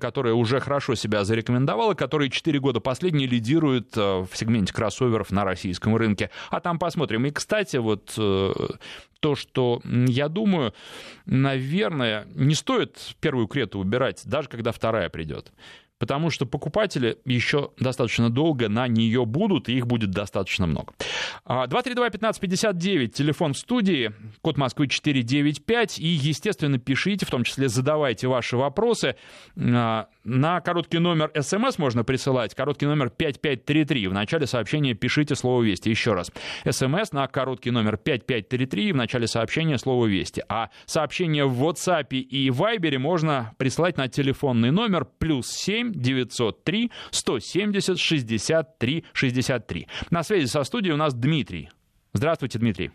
которая 0.00 0.34
уже 0.34 0.60
хорошо 0.60 0.94
себя 0.94 1.24
зарекомендовала, 1.24 1.94
которая 1.94 2.28
4 2.28 2.58
года 2.60 2.80
последние 2.80 3.28
лидирует 3.28 3.92
э, 3.96 4.24
в 4.30 4.36
сегменте 4.36 4.72
кроссоверов 4.72 5.30
на 5.30 5.44
российском 5.44 5.96
рынке. 5.96 6.30
А 6.50 6.60
там 6.60 6.78
посмотрим. 6.78 7.26
И, 7.26 7.30
кстати, 7.30 7.76
вот 7.76 8.14
э, 8.16 8.52
то, 9.20 9.34
что, 9.34 9.80
я 9.84 10.28
думаю, 10.28 10.74
наверное, 11.26 12.26
не 12.34 12.54
стоит 12.54 12.98
первую 13.20 13.46
крету 13.48 13.78
убирать, 13.78 14.22
даже 14.24 14.48
когда 14.48 14.72
вторая 14.72 15.08
придет 15.08 15.52
потому 15.98 16.30
что 16.30 16.46
покупатели 16.46 17.18
еще 17.24 17.72
достаточно 17.78 18.30
долго 18.30 18.68
на 18.68 18.88
нее 18.88 19.26
будут, 19.26 19.68
и 19.68 19.76
их 19.76 19.86
будет 19.86 20.10
достаточно 20.10 20.66
много. 20.66 20.94
232-1559, 21.46 23.04
а, 23.04 23.08
телефон 23.08 23.54
студии, 23.54 24.12
код 24.40 24.56
Москвы 24.56 24.88
495, 24.88 25.98
и, 25.98 26.06
естественно, 26.06 26.78
пишите, 26.78 27.26
в 27.26 27.30
том 27.30 27.44
числе 27.44 27.68
задавайте 27.68 28.28
ваши 28.28 28.56
вопросы. 28.56 29.16
На 30.28 30.60
короткий 30.60 30.98
номер 30.98 31.30
СМС 31.34 31.78
можно 31.78 32.04
присылать, 32.04 32.54
короткий 32.54 32.86
номер 32.86 33.10
5533. 33.10 34.08
В 34.08 34.12
начале 34.12 34.46
сообщения 34.46 34.94
пишите 34.94 35.34
слово 35.34 35.62
«Вести». 35.62 35.88
Еще 35.88 36.12
раз. 36.12 36.30
СМС 36.68 37.12
на 37.12 37.26
короткий 37.28 37.70
номер 37.70 37.96
5533, 37.96 38.92
в 38.92 38.96
начале 38.96 39.26
сообщения 39.26 39.78
слово 39.78 40.06
«Вести». 40.06 40.42
А 40.48 40.68
сообщение 40.86 41.46
в 41.46 41.62
WhatsApp 41.64 42.10
и 42.10 42.50
Viber 42.50 42.98
можно 42.98 43.54
присылать 43.56 43.96
на 43.96 44.08
телефонный 44.08 44.70
номер 44.70 45.06
плюс 45.18 45.48
7 45.48 45.88
8 45.88 45.92
903 45.92 46.90
170 47.10 47.98
63 47.98 49.04
63. 49.12 49.88
На 50.10 50.22
связи 50.22 50.46
со 50.46 50.64
студией 50.64 50.94
у 50.94 50.96
нас 50.96 51.14
Дмитрий. 51.14 51.70
Здравствуйте, 52.12 52.58
Дмитрий. 52.58 52.90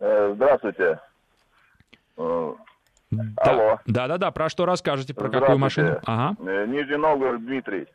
Э, 0.00 0.32
здравствуйте. 0.34 1.00
Да, 3.14 3.42
Алло. 3.50 3.80
Да, 3.86 4.08
да, 4.08 4.18
да. 4.18 4.30
Про 4.30 4.48
что 4.48 4.66
расскажете? 4.66 5.14
Про 5.14 5.28
какую 5.28 5.58
машину? 5.58 6.00
Ага. 6.04 6.36
Э, 6.46 6.66
Нижний 6.66 6.96
Новгород, 6.96 7.44
Дмитрий. 7.44 7.86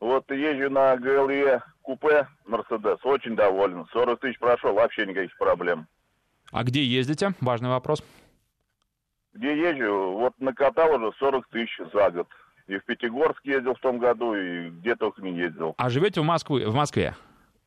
Вот 0.00 0.30
езжу 0.30 0.70
на 0.70 0.96
ГЛЕ 0.96 1.62
купе 1.82 2.26
Мерседес, 2.46 2.98
очень 3.04 3.36
доволен. 3.36 3.86
40 3.92 4.20
тысяч 4.20 4.38
прошел, 4.38 4.74
вообще 4.74 5.06
никаких 5.06 5.36
проблем. 5.38 5.86
А 6.52 6.62
где 6.64 6.84
ездите? 6.84 7.32
Важный 7.40 7.70
вопрос. 7.70 8.02
Где 9.32 9.56
езжу? 9.56 10.12
Вот 10.12 10.34
накатал 10.38 10.94
уже 10.94 11.12
40 11.18 11.48
тысяч 11.48 11.80
за 11.92 12.10
год. 12.10 12.28
И 12.66 12.78
в 12.78 12.84
Пятигорск 12.84 13.44
ездил 13.44 13.74
в 13.74 13.80
том 13.80 13.98
году, 13.98 14.34
и 14.34 14.70
где 14.70 14.94
только 14.96 15.20
не 15.20 15.32
ездил. 15.32 15.74
А 15.76 15.90
живете 15.90 16.20
в, 16.20 16.24
Москву, 16.24 16.58
в 16.58 16.74
Москве? 16.74 17.14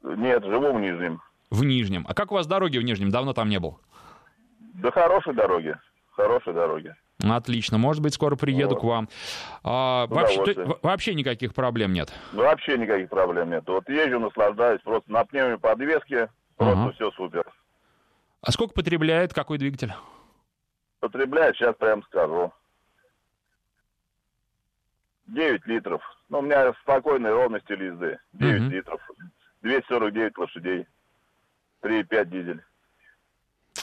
Нет, 0.03 0.43
живу 0.43 0.73
в 0.73 0.79
Нижнем. 0.79 1.21
В 1.51 1.63
Нижнем. 1.63 2.05
А 2.09 2.13
как 2.13 2.31
у 2.31 2.35
вас 2.35 2.47
дороги 2.47 2.77
в 2.77 2.83
Нижнем? 2.83 3.09
Давно 3.09 3.33
там 3.33 3.49
не 3.49 3.59
был? 3.59 3.79
Да 4.75 4.91
хорошие 4.91 5.33
дороги. 5.33 5.75
Хорошие 6.17 6.55
дороги. 6.55 6.95
Отлично. 7.23 7.77
Может 7.77 8.01
быть, 8.01 8.15
скоро 8.15 8.35
приеду 8.35 8.73
вот. 8.73 8.81
к 8.81 8.83
вам. 8.83 9.09
А, 9.63 10.07
вообще, 10.07 10.53
то, 10.53 10.79
вообще 10.81 11.13
никаких 11.13 11.53
проблем 11.53 11.93
нет? 11.93 12.11
Вообще 12.33 12.75
никаких 12.77 13.09
проблем 13.09 13.51
нет. 13.51 13.63
Вот 13.67 13.87
езжу, 13.87 14.19
наслаждаюсь. 14.19 14.81
Просто 14.81 15.11
на 15.11 15.23
пневмоподвеске. 15.25 16.29
Просто 16.57 16.81
ага. 16.81 16.91
все 16.93 17.11
супер. 17.11 17.45
А 18.41 18.51
сколько 18.51 18.73
потребляет 18.73 19.31
какой 19.31 19.59
двигатель? 19.59 19.93
Потребляет, 20.99 21.55
сейчас 21.55 21.75
прям 21.75 22.01
скажу. 22.03 22.51
9 25.27 25.67
литров. 25.67 26.01
Ну, 26.29 26.39
у 26.39 26.41
меня 26.41 26.73
спокойный 26.81 27.31
ровный 27.31 27.61
стиль 27.61 27.83
езды. 27.83 28.19
9 28.33 28.61
угу. 28.61 28.69
литров. 28.71 29.01
249 29.61 30.37
лошадей. 30.37 30.87
3,5 31.83 32.25
дизель. 32.25 32.63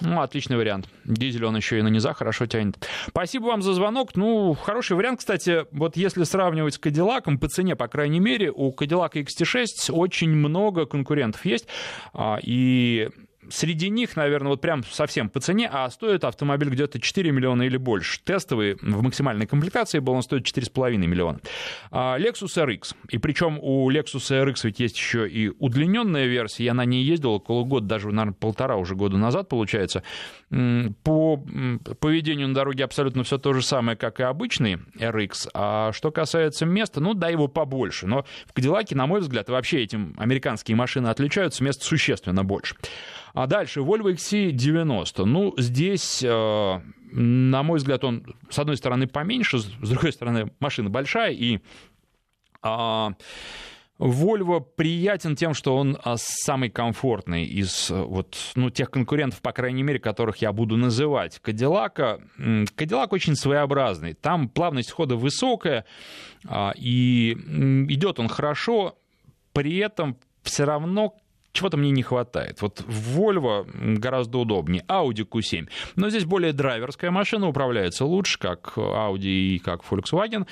Ну, 0.01 0.21
отличный 0.21 0.57
вариант. 0.57 0.89
Дизель 1.05 1.45
он 1.45 1.57
еще 1.57 1.79
и 1.79 1.83
на 1.83 1.89
низах 1.89 2.19
хорошо 2.19 2.47
тянет. 2.47 2.77
Спасибо 3.09 3.47
вам 3.47 3.63
за 3.63 3.75
звонок. 3.75 4.17
Ну, 4.17 4.55
хороший 4.55 4.97
вариант, 4.97 5.21
кстати, 5.21 5.67
вот 5.73 5.97
если 5.97 6.25
сравнивать 6.25 6.75
с 6.75 6.79
Кадиллаком, 6.79 7.39
по 7.39 7.49
цене, 7.49 7.77
по 7.77 7.89
крайней 7.89 8.21
мере, 8.21 8.51
у 8.51 8.73
Кадиллака 8.73 9.21
XT6 9.21 9.93
очень 9.93 10.31
много 10.31 10.87
конкурентов 10.87 11.45
есть. 11.45 11.67
А, 12.13 12.39
и 12.43 13.11
Среди 13.51 13.91
них, 13.91 14.17
наверное, 14.17 14.51
вот 14.51 14.61
прям 14.61 14.83
совсем 14.85 15.29
по 15.29 15.41
цене, 15.41 15.69
а 15.73 15.89
стоит 15.91 16.25
автомобиль 16.25 16.69
где-то 16.71 17.01
4 17.01 17.31
миллиона 17.31 17.63
или 17.63 17.77
больше. 17.77 18.21
Тестовый 18.25 18.75
в 18.81 19.03
максимальной 19.03 19.47
комплектации 19.47 19.99
был, 19.99 20.15
он 20.15 20.23
стоит 20.23 20.47
4,5 20.47 20.97
миллиона. 20.97 21.41
А 21.91 22.19
Lexus 22.19 22.57
RX. 22.57 22.95
И 23.09 23.19
причем 23.19 23.59
у 23.61 23.91
Lexus 23.91 24.31
RX 24.31 24.61
ведь 24.65 24.81
есть 24.81 24.97
еще 24.97 25.29
и 25.29 25.51
удлиненная 25.59 26.27
версия. 26.27 26.65
Я 26.65 26.75
на 26.75 26.85
ней 26.85 27.05
ездил 27.05 27.33
около 27.33 27.65
года, 27.65 27.87
даже, 27.87 28.11
наверное, 28.11 28.35
полтора 28.35 28.77
уже 28.77 28.95
года 28.95 29.17
назад, 29.17 29.49
получается. 29.49 30.03
По 30.51 31.37
поведению 32.01 32.49
на 32.49 32.55
дороге 32.55 32.85
абсолютно 32.85 33.25
все 33.25 33.39
то 33.39 33.53
же 33.53 33.63
самое, 33.63 33.97
как 33.97 34.21
и 34.21 34.23
обычный 34.23 34.79
RX. 34.99 35.49
А 35.55 35.93
что 35.93 36.11
касается 36.11 36.67
места, 36.67 37.01
ну 37.01 37.15
да, 37.15 37.29
его 37.29 37.49
побольше. 37.49 38.07
Но 38.07 38.25
в 38.47 38.53
Кадиллаке, 38.53 38.95
на 38.95 39.07
мой 39.07 39.21
взгляд, 39.21 39.49
вообще 39.49 39.83
этим 39.83 40.15
американские 40.19 40.77
машины 40.77 41.09
отличаются, 41.09 41.65
места 41.65 41.85
существенно 41.85 42.45
больше. 42.45 42.77
А 43.35 43.49
дальше 43.49 43.81
Volvo 43.81 44.15
XC90. 44.15 45.25
Ну, 45.25 45.55
здесь, 45.59 46.23
э, 46.23 46.81
на 47.11 47.63
мой 47.65 47.79
взгляд, 47.79 48.05
он, 48.05 48.35
с 48.49 48.59
одной 48.61 48.77
стороны, 48.77 49.09
поменьше, 49.09 49.59
с 49.59 49.65
другой 49.65 50.13
стороны, 50.13 50.53
машина 50.61 50.89
большая, 50.89 51.33
и 51.33 51.59
а, 52.63 53.13
Volvo 53.99 54.61
приятен 54.61 55.35
тем, 55.35 55.53
что 55.53 55.77
он 55.77 55.99
а, 56.03 56.15
самый 56.17 56.71
комфортный 56.71 57.45
из 57.45 57.91
вот, 57.91 58.37
ну, 58.55 58.71
тех 58.71 58.91
конкурентов, 58.91 59.43
по 59.43 59.51
крайней 59.53 59.83
мере, 59.83 59.99
которых 59.99 60.37
я 60.37 60.53
буду 60.53 60.77
называть. 60.77 61.41
Кадиллака, 61.41 62.21
Кадиллак 62.77 63.13
очень 63.13 63.35
своеобразный. 63.35 64.15
Там 64.15 64.49
плавность 64.49 64.93
хода 64.93 65.17
высокая, 65.17 65.85
а, 66.47 66.73
и 66.77 67.33
идет 67.33 68.21
он 68.21 68.29
хорошо, 68.29 68.97
при 69.53 69.79
этом 69.79 70.17
все 70.43 70.65
равно 70.65 71.17
чего-то 71.55 71.77
мне 71.77 71.91
не 71.91 72.03
хватает. 72.03 72.61
Вот 72.61 72.85
Volvo 72.87 73.65
гораздо 73.99 74.39
удобнее, 74.39 74.85
Audi 74.89 75.27
Q7. 75.27 75.69
Но 75.97 76.11
здесь 76.11 76.25
более 76.25 76.53
драйверская 76.53 77.11
машина, 77.11 77.49
управляется 77.49 78.05
лучше, 78.05 78.39
как 78.39 78.75
Audi 78.77 79.55
и 79.55 79.59
как 79.61 79.83
Volkswagen. 79.89 80.47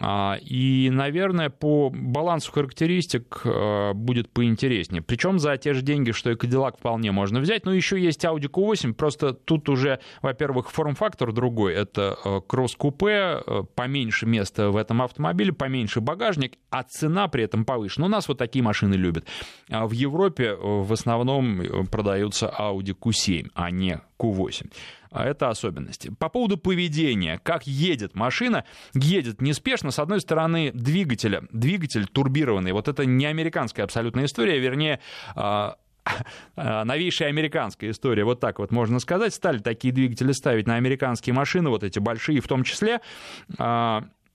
А, 0.00 0.38
и, 0.40 0.90
наверное, 0.90 1.50
по 1.50 1.90
балансу 1.90 2.52
характеристик 2.52 3.40
э, 3.44 3.92
будет 3.94 4.30
поинтереснее. 4.30 5.02
Причем 5.02 5.40
за 5.40 5.56
те 5.56 5.74
же 5.74 5.82
деньги, 5.82 6.12
что 6.12 6.30
и 6.30 6.34
Cadillac 6.34 6.78
вполне 6.78 7.10
можно 7.10 7.40
взять. 7.40 7.66
Но 7.66 7.72
еще 7.72 8.00
есть 8.00 8.24
Audi 8.24 8.48
Q8, 8.48 8.94
просто 8.94 9.32
тут 9.32 9.68
уже, 9.68 9.98
во-первых, 10.22 10.70
форм-фактор 10.70 11.32
другой. 11.32 11.74
Это 11.74 12.16
э, 12.24 12.40
кросс-купе, 12.46 13.42
э, 13.44 13.62
поменьше 13.74 14.26
места 14.26 14.70
в 14.70 14.76
этом 14.76 15.02
автомобиле, 15.02 15.52
поменьше 15.52 16.00
багажник, 16.00 16.58
а 16.70 16.84
цена 16.84 17.26
при 17.26 17.42
этом 17.44 17.64
повыше. 17.64 18.00
Но 18.00 18.06
у 18.06 18.10
нас 18.10 18.28
вот 18.28 18.38
такие 18.38 18.62
машины 18.62 18.94
любят. 18.94 19.26
А 19.68 19.86
в 19.86 19.92
Европе 19.92 20.54
в 20.54 20.92
основном 20.92 21.60
продаются 21.90 22.52
Audi 22.56 22.96
Q7, 22.96 23.50
а 23.54 23.70
не 23.70 24.00
Q8. 24.22 24.72
А 25.10 25.26
это 25.26 25.50
особенности. 25.50 26.10
По 26.18 26.28
поводу 26.28 26.56
поведения, 26.56 27.40
как 27.42 27.66
едет 27.66 28.14
машина, 28.14 28.64
едет 28.94 29.42
неспешно. 29.42 29.90
С 29.90 29.98
одной 29.98 30.20
стороны, 30.20 30.70
двигателя, 30.72 31.44
двигатель 31.50 32.06
турбированный, 32.06 32.72
вот 32.72 32.88
это 32.88 33.04
не 33.04 33.26
американская 33.26 33.84
абсолютная 33.84 34.24
история, 34.24 34.58
вернее, 34.58 35.00
а, 35.34 35.76
а, 36.56 36.84
новейшая 36.84 37.28
американская 37.28 37.90
история, 37.90 38.24
вот 38.24 38.40
так 38.40 38.58
вот 38.58 38.70
можно 38.70 38.98
сказать. 39.00 39.34
Стали 39.34 39.58
такие 39.58 39.92
двигатели 39.92 40.32
ставить 40.32 40.66
на 40.66 40.76
американские 40.76 41.34
машины, 41.34 41.68
вот 41.68 41.82
эти 41.82 41.98
большие 41.98 42.40
в 42.40 42.48
том 42.48 42.64
числе. 42.64 43.00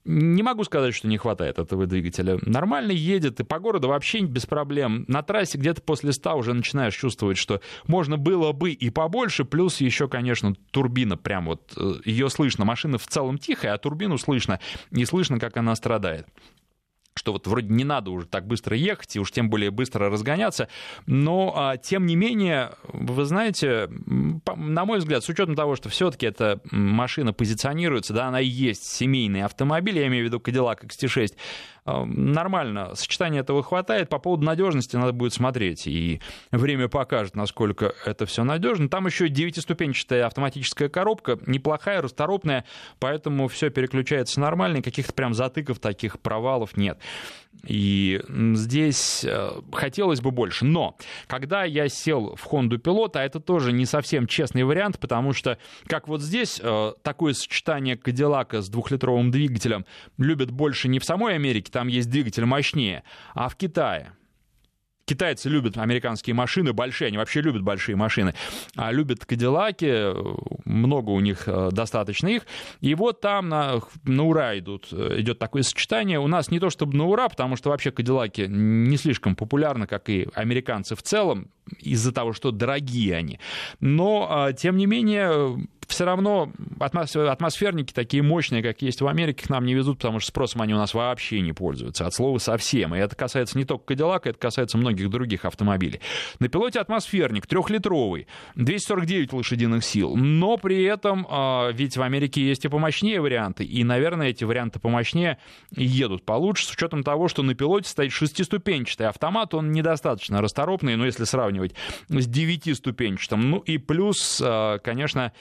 Не 0.04 0.42
могу 0.42 0.64
сказать, 0.64 0.94
что 0.94 1.06
не 1.06 1.18
хватает 1.18 1.58
этого 1.58 1.86
двигателя. 1.86 2.38
Нормально 2.42 2.92
едет, 2.92 3.40
и 3.40 3.44
по 3.44 3.58
городу 3.58 3.88
вообще 3.88 4.20
без 4.20 4.46
проблем. 4.46 5.04
На 5.06 5.22
трассе 5.22 5.58
где-то 5.58 5.82
после 5.82 6.12
100 6.12 6.34
уже 6.34 6.54
начинаешь 6.54 6.96
чувствовать, 6.96 7.36
что 7.36 7.60
можно 7.86 8.16
было 8.16 8.52
бы 8.52 8.70
и 8.70 8.90
побольше, 8.90 9.44
плюс 9.44 9.80
еще, 9.80 10.08
конечно, 10.08 10.54
турбина 10.70 11.16
прям 11.16 11.46
вот, 11.46 11.74
э, 11.76 12.00
ее 12.04 12.30
слышно. 12.30 12.64
Машина 12.64 12.96
в 12.96 13.06
целом 13.06 13.38
тихая, 13.38 13.74
а 13.74 13.78
турбину 13.78 14.16
слышно, 14.18 14.60
не 14.90 15.04
слышно, 15.04 15.38
как 15.38 15.56
она 15.56 15.74
страдает 15.76 16.26
что 17.18 17.32
вот 17.32 17.46
вроде 17.46 17.68
не 17.68 17.84
надо 17.84 18.10
уже 18.10 18.26
так 18.26 18.46
быстро 18.46 18.76
ехать 18.76 19.16
и 19.16 19.20
уж 19.20 19.30
тем 19.30 19.50
более 19.50 19.70
быстро 19.70 20.08
разгоняться, 20.08 20.68
но 21.06 21.52
а, 21.54 21.76
тем 21.76 22.06
не 22.06 22.16
менее, 22.16 22.72
вы 22.92 23.24
знаете, 23.24 23.88
на 24.56 24.84
мой 24.84 24.98
взгляд, 24.98 25.24
с 25.24 25.28
учетом 25.28 25.54
того, 25.54 25.76
что 25.76 25.88
все-таки 25.88 26.26
эта 26.26 26.60
машина 26.70 27.32
позиционируется, 27.32 28.14
да, 28.14 28.28
она 28.28 28.40
и 28.40 28.46
есть 28.46 28.84
семейный 28.84 29.42
автомобиль, 29.42 29.98
я 29.98 30.06
имею 30.06 30.24
в 30.24 30.26
виду 30.28 30.38
Cadillac 30.38 30.86
XT6, 30.86 31.34
нормально, 32.06 32.94
сочетания 32.94 33.40
этого 33.40 33.62
хватает. 33.62 34.08
По 34.08 34.18
поводу 34.18 34.44
надежности 34.44 34.96
надо 34.96 35.12
будет 35.12 35.32
смотреть, 35.32 35.86
и 35.86 36.20
время 36.50 36.88
покажет, 36.88 37.36
насколько 37.36 37.94
это 38.04 38.26
все 38.26 38.44
надежно. 38.44 38.88
Там 38.88 39.06
еще 39.06 39.28
девятиступенчатая 39.28 40.26
автоматическая 40.26 40.88
коробка, 40.88 41.38
неплохая, 41.46 42.02
расторопная, 42.02 42.64
поэтому 42.98 43.48
все 43.48 43.70
переключается 43.70 44.40
нормально, 44.40 44.82
каких-то 44.82 45.12
прям 45.12 45.34
затыков 45.34 45.78
таких 45.78 46.20
провалов 46.20 46.76
нет. 46.76 46.98
И 47.66 48.20
здесь 48.54 49.24
э, 49.24 49.50
хотелось 49.72 50.20
бы 50.20 50.30
больше. 50.30 50.64
Но 50.64 50.96
когда 51.26 51.64
я 51.64 51.88
сел 51.88 52.36
в 52.36 52.46
Honda 52.46 52.80
Pilot, 52.80 53.12
а 53.14 53.24
это 53.24 53.40
тоже 53.40 53.72
не 53.72 53.84
совсем 53.84 54.26
честный 54.26 54.64
вариант, 54.64 54.98
потому 54.98 55.32
что, 55.32 55.58
как 55.86 56.08
вот 56.08 56.22
здесь, 56.22 56.60
э, 56.62 56.92
такое 57.02 57.32
сочетание 57.32 57.96
Кадиллака 57.96 58.62
с 58.62 58.68
двухлитровым 58.68 59.30
двигателем 59.30 59.86
любят 60.18 60.50
больше 60.50 60.88
не 60.88 60.98
в 60.98 61.04
самой 61.04 61.34
Америке, 61.34 61.70
там 61.72 61.88
есть 61.88 62.10
двигатель 62.10 62.44
мощнее, 62.44 63.02
а 63.34 63.48
в 63.48 63.56
Китае. 63.56 64.12
Китайцы 65.08 65.48
любят 65.48 65.78
американские 65.78 66.34
машины, 66.34 66.74
большие, 66.74 67.08
они 67.08 67.16
вообще 67.16 67.40
любят 67.40 67.62
большие 67.62 67.96
машины, 67.96 68.34
а 68.76 68.92
любят 68.92 69.24
Кадиллаки, 69.24 70.12
много 70.68 71.10
у 71.10 71.20
них 71.20 71.44
э, 71.46 71.70
достаточно 71.72 72.28
их. 72.28 72.42
И 72.82 72.94
вот 72.94 73.22
там 73.22 73.48
на, 73.48 73.80
на 74.04 74.24
ура 74.24 74.58
идут, 74.58 74.88
э, 74.92 75.20
идет 75.20 75.38
такое 75.38 75.62
сочетание. 75.62 76.20
У 76.20 76.26
нас 76.26 76.50
не 76.50 76.60
то 76.60 76.68
чтобы 76.68 76.94
на 76.94 77.06
ура, 77.06 77.30
потому 77.30 77.56
что 77.56 77.70
вообще 77.70 77.90
Кадиллаки 77.90 78.42
не 78.50 78.98
слишком 78.98 79.34
популярны, 79.34 79.86
как 79.86 80.10
и 80.10 80.28
американцы 80.34 80.94
в 80.94 81.02
целом, 81.02 81.48
из-за 81.78 82.12
того, 82.12 82.34
что 82.34 82.50
дорогие 82.50 83.16
они. 83.16 83.40
Но, 83.80 84.26
а, 84.28 84.52
тем 84.52 84.76
не 84.76 84.84
менее, 84.84 85.56
все 85.88 86.04
равно 86.04 86.52
атмосферники 86.78 87.92
такие 87.92 88.22
мощные, 88.22 88.62
как 88.62 88.82
есть 88.82 89.00
в 89.00 89.08
Америке, 89.08 89.46
к 89.46 89.48
нам 89.48 89.64
не 89.64 89.74
везут, 89.74 89.98
потому 89.98 90.20
что 90.20 90.28
спросом 90.28 90.62
они 90.62 90.74
у 90.74 90.76
нас 90.76 90.94
вообще 90.94 91.40
не 91.40 91.52
пользуются, 91.52 92.06
от 92.06 92.14
слова 92.14 92.38
совсем. 92.38 92.94
И 92.94 92.98
это 92.98 93.16
касается 93.16 93.58
не 93.58 93.64
только 93.64 93.86
Кадиллака, 93.86 94.30
это 94.30 94.38
касается 94.38 94.76
многих 94.78 95.08
других 95.08 95.44
автомобилей. 95.46 96.00
На 96.38 96.48
пилоте 96.48 96.78
атмосферник 96.78 97.46
трехлитровый, 97.46 98.26
249 98.54 99.32
лошадиных 99.32 99.84
сил, 99.84 100.14
но 100.14 100.58
при 100.58 100.84
этом 100.84 101.26
а, 101.30 101.70
ведь 101.72 101.96
в 101.96 102.02
Америке 102.02 102.46
есть 102.46 102.64
и 102.66 102.68
помощнее 102.68 103.20
варианты, 103.20 103.64
и, 103.64 103.82
наверное, 103.82 104.28
эти 104.28 104.44
варианты 104.44 104.78
помощнее 104.78 105.38
едут 105.74 106.24
получше, 106.24 106.66
с 106.66 106.70
учетом 106.70 107.02
того, 107.02 107.28
что 107.28 107.42
на 107.42 107.54
пилоте 107.54 107.88
стоит 107.88 108.12
шестиступенчатый 108.12 109.08
автомат, 109.08 109.54
он 109.54 109.72
недостаточно 109.72 110.42
расторопный, 110.42 110.96
но 110.96 111.06
если 111.06 111.24
сравнивать 111.24 111.74
с 112.08 112.26
девятиступенчатым, 112.26 113.50
ну 113.50 113.58
и 113.58 113.78
плюс, 113.78 114.40
а, 114.44 114.78
конечно, 114.78 115.32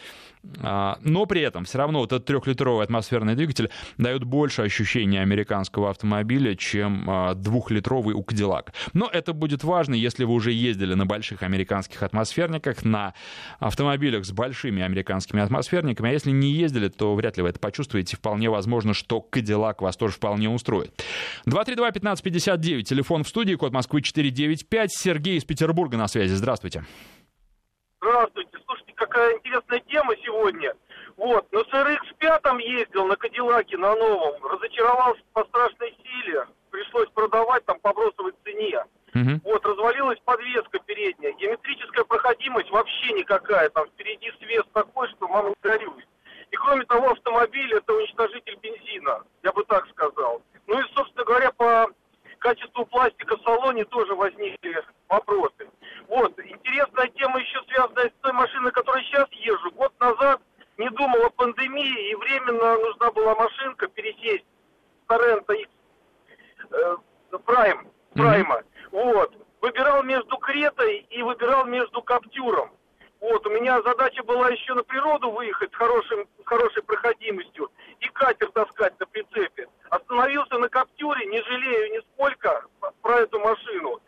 но 0.62 1.26
при 1.26 1.42
этом 1.42 1.66
все 1.66 1.78
равно 1.78 2.00
вот 2.00 2.12
этот 2.12 2.26
трехлитровый 2.26 2.84
атмосферный 2.84 3.36
двигатель 3.36 3.70
дает 3.98 4.24
больше 4.24 4.64
ощущения 4.64 5.22
американского 5.22 5.90
автомобиля, 5.90 6.56
чем 6.56 7.10
а, 7.10 7.34
двухлитровый 7.34 8.16
у 8.16 8.22
Cadillac. 8.22 8.70
Но 8.94 9.10
это 9.12 9.34
будет 9.34 9.64
важно, 9.64 9.94
если 9.96 10.24
вы 10.24 10.34
уже 10.34 10.52
ездили 10.52 10.94
на 10.94 11.06
больших 11.06 11.44
американских 11.44 12.04
атмосферниках, 12.04 12.84
на 12.84 13.14
автомобилях 13.60 14.26
с 14.26 14.32
большими 14.32 14.82
американскими 14.82 15.42
атмосферниками. 15.42 16.10
А 16.10 16.14
если 16.14 16.32
не 16.32 16.52
ездили, 16.52 16.90
то 16.90 17.16
вряд 17.16 17.38
ли 17.38 17.44
вы 17.44 17.50
это 17.50 17.60
почувствуете. 17.60 18.18
Вполне 18.18 18.50
возможно, 18.50 18.94
что 18.94 19.26
Cadillac 19.32 19.76
вас 19.80 19.98
тоже 19.98 20.14
вполне 20.14 20.50
устроит. 20.50 21.04
232-1559, 21.48 22.84
телефон 22.84 23.24
в 23.24 23.28
студии, 23.28 23.56
код 23.56 23.74
Москвы 23.74 24.02
495. 24.02 24.92
Сергей 24.92 25.38
из 25.38 25.46
Петербурга 25.46 25.98
на 25.98 26.08
связи. 26.08 26.34
Здравствуйте. 26.34 26.84
Здравствуйте 28.00 28.58
какая 28.98 29.36
интересная 29.36 29.80
тема 29.80 30.14
сегодня. 30.24 30.74
Вот, 31.16 31.52
на 31.52 31.60
CRX-5 31.60 32.62
ездил, 32.62 33.06
на 33.06 33.16
Кадиллаке, 33.16 33.78
на 33.78 33.96
новом, 33.96 34.44
разочаровался 34.46 35.22
по 35.34 35.44
страшной 35.46 35.96
силе, 36.04 36.46
пришлось 36.70 37.10
продавать 37.10 37.66
там 37.66 37.80
по 37.80 37.94
бросовой 37.94 38.34
цене. 38.44 38.84
Uh-huh. 39.14 39.40
Вот, 39.44 39.66
развалилась 39.66 40.20
подвеска 40.26 40.80
передняя, 40.80 41.32
геометрическая 41.34 42.04
проходимость 42.04 42.70
вообще 42.70 43.14
никакая, 43.14 43.70
там 43.70 43.88
впереди 43.88 44.32
свет 44.40 44.66
такой, 44.74 45.08
что 45.10 45.28
мама 45.28 45.54
горюй. 45.64 46.06
И 46.52 46.56
кроме 46.56 46.86
того, 46.86 47.12
автомобиль 47.12 47.74
это 47.74 47.94
уничтожитель 47.94 48.58
бензина, 48.62 49.24
я 49.44 49.52
бы 49.54 49.64
так 49.64 49.88
сказал. 49.90 50.42
Ну 50.68 50.80
и, 50.80 50.84
собственно 50.94 51.24
говоря, 51.24 51.52
по 51.52 51.90
качеству 52.40 52.86
пластика 52.86 53.38
в 53.38 53.42
салоне 53.42 53.86
тоже 53.86 54.14
возникли 54.14 54.84
вопросы. 55.08 55.68
Вот, 56.08 56.39
интересная 56.39 57.08
тема 57.10 57.39
еще 57.39 57.62
связанная 57.67 58.10
с 58.10 58.22
той 58.22 58.32
машиной, 58.32 58.72
которой 58.72 59.04
сейчас 59.04 59.28
езжу. 59.32 59.72
Год 59.72 59.93
назад 60.00 60.41
не 60.78 60.89
думал 60.89 61.26
о 61.26 61.30
пандемии, 61.32 62.12
и 62.12 62.15
временно 62.15 62.78
нужна 62.78 63.12
была 63.12 63.36
машинка 63.36 63.88
пересесть 63.88 64.46
с 65.04 65.08
Торрента 65.08 65.54
X 65.54 65.70
э, 66.72 66.98
Prime, 67.32 67.88
Прайма. 68.13 68.56
Mm-hmm. 68.56 68.63
Вот. 68.91 69.34
Выбирал 69.60 70.04
между 70.04 70.38
Кретой 70.38 71.06
и 71.10 71.22
выбирал 71.24 71.65
между 71.65 72.02
Каптюром. 72.02 72.72
Вот, 73.20 73.46
у 73.48 73.50
меня 73.50 73.82
задача 73.82 74.24
была 74.24 74.50
еще 74.50 74.76
на 74.76 74.84
природу 74.84 75.32
выехать 75.32 75.72
с, 75.74 75.76
хорошим, 75.76 76.28
с 76.41 76.46
хорошей 76.46 76.84
проходимостью 76.84 77.72
и 78.00 78.08
катер 78.10 78.52
таскать 78.52 79.00
на 79.00 79.08
прицепе. 79.08 79.67
Остановился 79.89 80.58
на 80.60 80.70
Каптюре, 80.70 81.26
не 81.26 81.41
жалею 81.41 81.93
нисколько 81.93 82.63
про 83.02 83.22
эту 83.22 83.39
машину. 83.39 84.00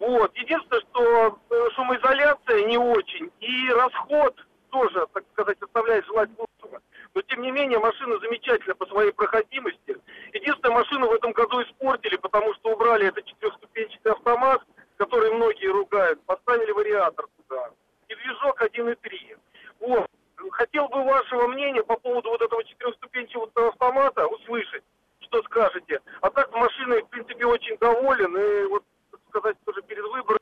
Вот. 0.00 0.34
Единственное, 0.34 0.80
что 0.80 1.38
э, 1.50 1.68
шумоизоляция 1.74 2.64
не 2.64 2.78
очень, 2.78 3.30
и 3.40 3.70
расход 3.70 4.34
тоже, 4.70 5.06
так 5.12 5.24
сказать, 5.32 5.60
оставляет 5.60 6.06
желать 6.06 6.30
лучшего. 6.30 6.80
Но, 7.14 7.22
тем 7.22 7.42
не 7.42 7.50
менее, 7.50 7.78
машина 7.78 8.18
замечательна 8.18 8.74
по 8.74 8.86
своей 8.86 9.12
проходимости. 9.12 9.96
Единственное, 10.32 10.76
машину 10.76 11.08
в 11.08 11.12
этом 11.12 11.32
году 11.32 11.62
испортили, 11.62 12.16
потому 12.16 12.54
что 12.54 12.72
убрали 12.72 13.08
этот 13.08 13.26
четырехступенчатый 13.26 14.12
автомат, 14.12 14.62
который 14.96 15.34
многие 15.34 15.66
ругают, 15.66 16.20
поставили 16.24 16.70
вариатор 16.72 17.26
туда. 17.36 17.70
И 18.08 18.14
движок 18.14 18.62
1.3. 18.62 19.38
Вот. 19.80 20.06
Хотел 20.52 20.88
бы 20.88 21.04
вашего 21.04 21.46
мнения 21.48 21.82
по 21.82 21.96
поводу 21.96 22.30
вот 22.30 22.40
этого 22.40 22.64
четырехступенчатого 22.64 23.68
автомата 23.68 24.26
услышать, 24.26 24.82
что 25.20 25.42
скажете. 25.42 26.00
А 26.22 26.30
так 26.30 26.50
машиной, 26.54 27.02
в 27.02 27.08
принципе, 27.08 27.44
очень 27.44 27.76
доволен. 27.76 28.34
И 28.36 28.64
вот 28.64 28.82
сказать, 29.30 29.56
тоже 29.64 29.82
перед 29.82 30.04
выбором 30.04 30.40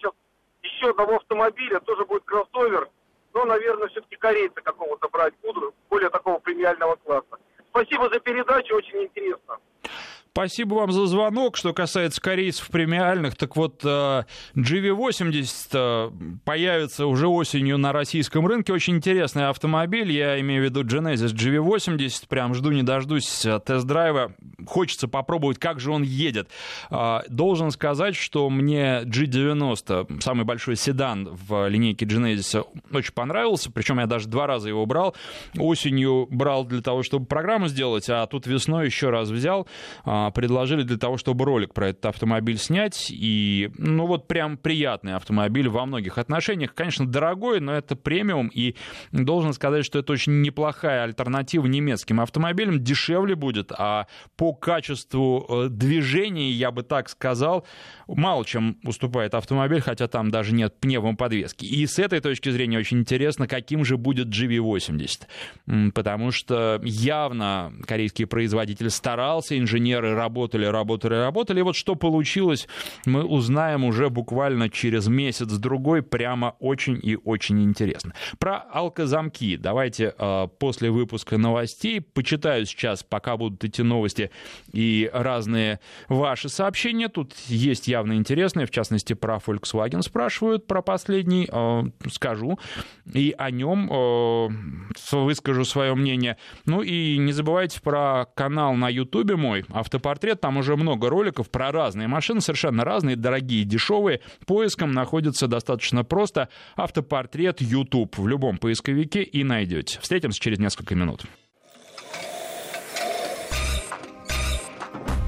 сейчас 0.00 0.12
еще 0.62 0.90
одного 0.90 1.16
автомобиля, 1.16 1.80
тоже 1.80 2.04
будет 2.04 2.24
кроссовер. 2.24 2.88
Но, 3.32 3.44
наверное, 3.44 3.88
все-таки 3.88 4.16
корейца 4.16 4.60
какого-то 4.60 5.08
брать 5.08 5.34
буду, 5.42 5.74
более 5.88 6.10
такого 6.10 6.38
премиального 6.38 6.96
класса. 6.96 7.38
Спасибо 7.70 8.08
за 8.08 8.18
передачу, 8.18 8.74
очень 8.74 9.04
интересно. 9.04 9.58
Спасибо 10.32 10.74
вам 10.74 10.92
за 10.92 11.06
звонок. 11.06 11.56
Что 11.56 11.72
касается 11.72 12.20
корейцев 12.20 12.68
премиальных, 12.68 13.34
так 13.34 13.56
вот 13.56 13.80
э, 13.84 14.22
GV80 14.54 15.50
э, 15.72 16.10
появится 16.44 17.06
уже 17.06 17.26
осенью 17.26 17.78
на 17.78 17.92
российском 17.92 18.46
рынке. 18.46 18.72
Очень 18.72 18.96
интересный 18.96 19.48
автомобиль. 19.48 20.12
Я 20.12 20.38
имею 20.38 20.62
в 20.62 20.64
виду 20.66 20.84
Genesis 20.84 21.34
GV80. 21.34 22.28
Прям 22.28 22.54
жду 22.54 22.70
не 22.70 22.84
дождусь 22.84 23.44
э, 23.44 23.58
тест-драйва. 23.58 24.34
Хочется 24.66 25.08
попробовать, 25.08 25.58
как 25.58 25.80
же 25.80 25.90
он 25.90 26.02
едет. 26.02 26.50
Должен 27.28 27.70
сказать, 27.70 28.14
что 28.14 28.50
мне 28.50 29.02
G90, 29.04 30.20
самый 30.20 30.44
большой 30.44 30.76
седан 30.76 31.30
в 31.32 31.66
линейке 31.66 32.04
Genesis, 32.04 32.66
очень 32.92 33.14
понравился. 33.14 33.72
Причем 33.72 33.98
я 33.98 34.06
даже 34.06 34.28
два 34.28 34.46
раза 34.46 34.68
его 34.68 34.84
брал. 34.86 35.16
Осенью 35.58 36.28
брал 36.30 36.64
для 36.64 36.82
того, 36.82 37.02
чтобы 37.02 37.24
программу 37.24 37.68
сделать, 37.68 38.08
а 38.10 38.26
тут 38.26 38.46
весной 38.46 38.86
еще 38.86 39.08
раз 39.08 39.30
взял 39.30 39.66
предложили 40.34 40.82
для 40.82 40.98
того, 40.98 41.16
чтобы 41.16 41.44
ролик 41.44 41.74
про 41.74 41.88
этот 41.88 42.06
автомобиль 42.06 42.58
снять. 42.58 43.08
И, 43.10 43.70
ну 43.78 44.06
вот 44.06 44.28
прям 44.28 44.56
приятный 44.56 45.14
автомобиль 45.14 45.68
во 45.68 45.86
многих 45.86 46.18
отношениях. 46.18 46.74
Конечно, 46.74 47.06
дорогой, 47.06 47.60
но 47.60 47.72
это 47.72 47.96
премиум. 47.96 48.48
И 48.48 48.74
должен 49.12 49.52
сказать, 49.52 49.84
что 49.84 49.98
это 49.98 50.12
очень 50.12 50.42
неплохая 50.42 51.04
альтернатива 51.04 51.66
немецким 51.66 52.20
автомобилям. 52.20 52.82
Дешевле 52.82 53.34
будет, 53.34 53.72
а 53.72 54.06
по 54.36 54.52
качеству 54.52 55.46
э, 55.48 55.68
движения, 55.68 56.50
я 56.50 56.70
бы 56.70 56.82
так 56.82 57.08
сказал, 57.08 57.66
мало 58.06 58.44
чем 58.44 58.78
уступает 58.84 59.34
автомобиль, 59.34 59.80
хотя 59.80 60.08
там 60.08 60.30
даже 60.30 60.52
нет 60.54 60.78
пневмоподвески. 60.80 61.64
И 61.64 61.86
с 61.86 61.98
этой 61.98 62.20
точки 62.20 62.50
зрения 62.50 62.78
очень 62.78 62.98
интересно, 62.98 63.46
каким 63.46 63.84
же 63.84 63.96
будет 63.96 64.28
GV80. 64.28 65.92
Потому 65.94 66.30
что 66.30 66.80
явно 66.82 67.72
корейский 67.86 68.26
производитель 68.26 68.90
старался, 68.90 69.58
инженеры 69.58 70.09
работали, 70.14 70.66
работали, 70.66 71.14
работали. 71.14 71.60
И 71.60 71.62
вот 71.62 71.76
что 71.76 71.94
получилось, 71.94 72.68
мы 73.06 73.24
узнаем 73.24 73.84
уже 73.84 74.10
буквально 74.10 74.68
через 74.68 75.08
месяц-другой. 75.08 76.02
Прямо 76.02 76.56
очень 76.58 76.98
и 77.02 77.16
очень 77.16 77.62
интересно. 77.62 78.14
Про 78.38 78.56
алкозамки 78.56 79.56
давайте 79.56 80.14
э, 80.16 80.48
после 80.58 80.90
выпуска 80.90 81.38
новостей 81.38 82.00
почитаю 82.00 82.66
сейчас, 82.66 83.02
пока 83.02 83.36
будут 83.36 83.64
идти 83.64 83.82
новости 83.82 84.30
и 84.72 85.10
разные 85.12 85.80
ваши 86.08 86.48
сообщения. 86.48 87.08
Тут 87.08 87.34
есть 87.46 87.88
явно 87.88 88.14
интересные, 88.14 88.66
в 88.66 88.70
частности, 88.70 89.12
про 89.14 89.36
Volkswagen 89.36 90.02
спрашивают, 90.02 90.66
про 90.66 90.82
последний, 90.82 91.48
э, 91.50 91.82
скажу. 92.10 92.58
И 93.12 93.34
о 93.38 93.50
нем 93.50 93.90
э, 93.90 94.48
выскажу 95.12 95.64
свое 95.64 95.94
мнение. 95.94 96.36
Ну 96.66 96.82
и 96.82 97.18
не 97.18 97.32
забывайте 97.32 97.80
про 97.80 98.26
канал 98.34 98.74
на 98.74 98.88
YouTube 98.88 99.36
мой, 99.36 99.64
автопарк 99.70 99.99
автопортрет. 100.00 100.40
Там 100.40 100.56
уже 100.56 100.76
много 100.76 101.08
роликов 101.08 101.50
про 101.50 101.70
разные 101.70 102.08
машины, 102.08 102.40
совершенно 102.40 102.84
разные, 102.84 103.16
дорогие, 103.16 103.64
дешевые. 103.64 104.20
Поиском 104.46 104.92
находится 104.92 105.46
достаточно 105.46 106.04
просто. 106.04 106.48
Автопортрет 106.76 107.60
YouTube 107.60 108.18
в 108.18 108.26
любом 108.26 108.58
поисковике 108.58 109.22
и 109.22 109.44
найдете. 109.44 109.98
Встретимся 110.00 110.40
через 110.40 110.58
несколько 110.58 110.94
минут. 110.94 111.24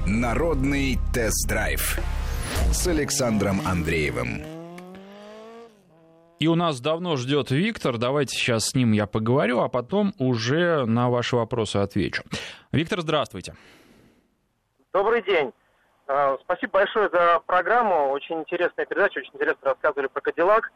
Народный 0.05 0.99
тест-драйв 1.13 1.99
с 2.71 2.87
Александром 2.87 3.61
Андреевым. 3.65 4.41
И 6.39 6.47
у 6.47 6.55
нас 6.55 6.81
давно 6.81 7.15
ждет 7.15 7.51
Виктор. 7.51 7.97
Давайте 7.97 8.35
сейчас 8.35 8.69
с 8.69 8.75
ним 8.75 8.91
я 8.91 9.05
поговорю, 9.05 9.61
а 9.61 9.69
потом 9.69 10.13
уже 10.17 10.85
на 10.85 11.09
ваши 11.09 11.37
вопросы 11.37 11.77
отвечу. 11.77 12.23
Виктор, 12.73 13.01
здравствуйте. 13.01 13.53
Добрый 14.93 15.23
день. 15.23 15.51
А, 16.07 16.37
спасибо 16.43 16.73
большое 16.73 17.09
за 17.09 17.41
программу. 17.47 18.11
Очень 18.11 18.41
интересная 18.41 18.85
передача, 18.85 19.17
очень 19.17 19.33
интересно 19.33 19.71
рассказывали 19.71 20.05
про 20.05 20.21
Кадиллак. 20.21 20.71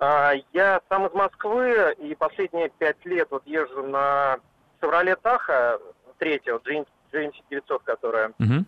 А, 0.00 0.32
я 0.52 0.80
сам 0.88 1.06
из 1.06 1.14
Москвы 1.14 1.94
и 1.98 2.16
последние 2.16 2.70
пять 2.70 3.04
лет 3.04 3.28
вот 3.30 3.46
езжу 3.46 3.84
на 3.84 4.38
Chevrolet 4.80 5.16
Tahoe 5.22 5.80
третьего, 6.18 6.58
GMC 6.58 7.44
900, 7.50 7.82
которая. 7.84 8.32
Угу. 8.40 8.64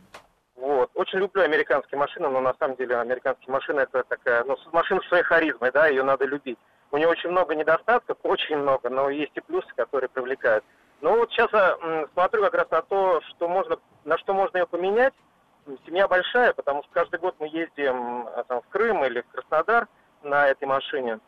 Вот. 0.56 0.90
Очень 0.94 1.18
люблю 1.18 1.42
американские 1.42 1.98
машины, 1.98 2.28
но 2.28 2.40
на 2.40 2.54
самом 2.54 2.76
деле 2.76 2.96
американские 2.96 3.50
машины 3.50 3.80
это 3.80 4.04
такая, 4.04 4.44
ну, 4.44 4.56
машина 4.70 5.00
с 5.02 5.08
своей 5.08 5.24
харизмой, 5.24 5.72
да, 5.72 5.88
ее 5.88 6.04
надо 6.04 6.24
любить. 6.24 6.58
У 6.92 6.96
нее 6.98 7.08
очень 7.08 7.30
много 7.30 7.56
недостатков, 7.56 8.18
очень 8.22 8.58
много, 8.58 8.88
но 8.90 9.10
есть 9.10 9.32
и 9.34 9.40
плюсы, 9.40 9.66
которые 9.74 10.08
привлекают. 10.08 10.64
Ну 11.00 11.16
вот 11.16 11.30
сейчас 11.30 11.50
я 11.52 11.76
смотрю 12.12 12.42
как 12.42 12.54
раз 12.54 12.70
на 12.70 12.82
то, 12.82 13.20
что 13.28 13.48
можно, 13.48 13.78
на 14.04 14.18
что 14.18 14.32
можно 14.32 14.58
ее 14.58 14.66
поменять. 14.66 15.14
Семья 15.86 16.06
большая, 16.06 16.52
потому 16.52 16.82
что 16.82 16.92
каждый 16.92 17.18
год 17.20 17.36
мы 17.38 17.48
ездим 17.48 18.26
а, 18.28 18.44
там, 18.44 18.60
в 18.60 18.68
Крым 18.68 19.04
или 19.04 19.22
в 19.22 19.28
Краснодар 19.28 19.88
на 20.22 20.46
этой 20.48 20.66
машине. 20.66 21.20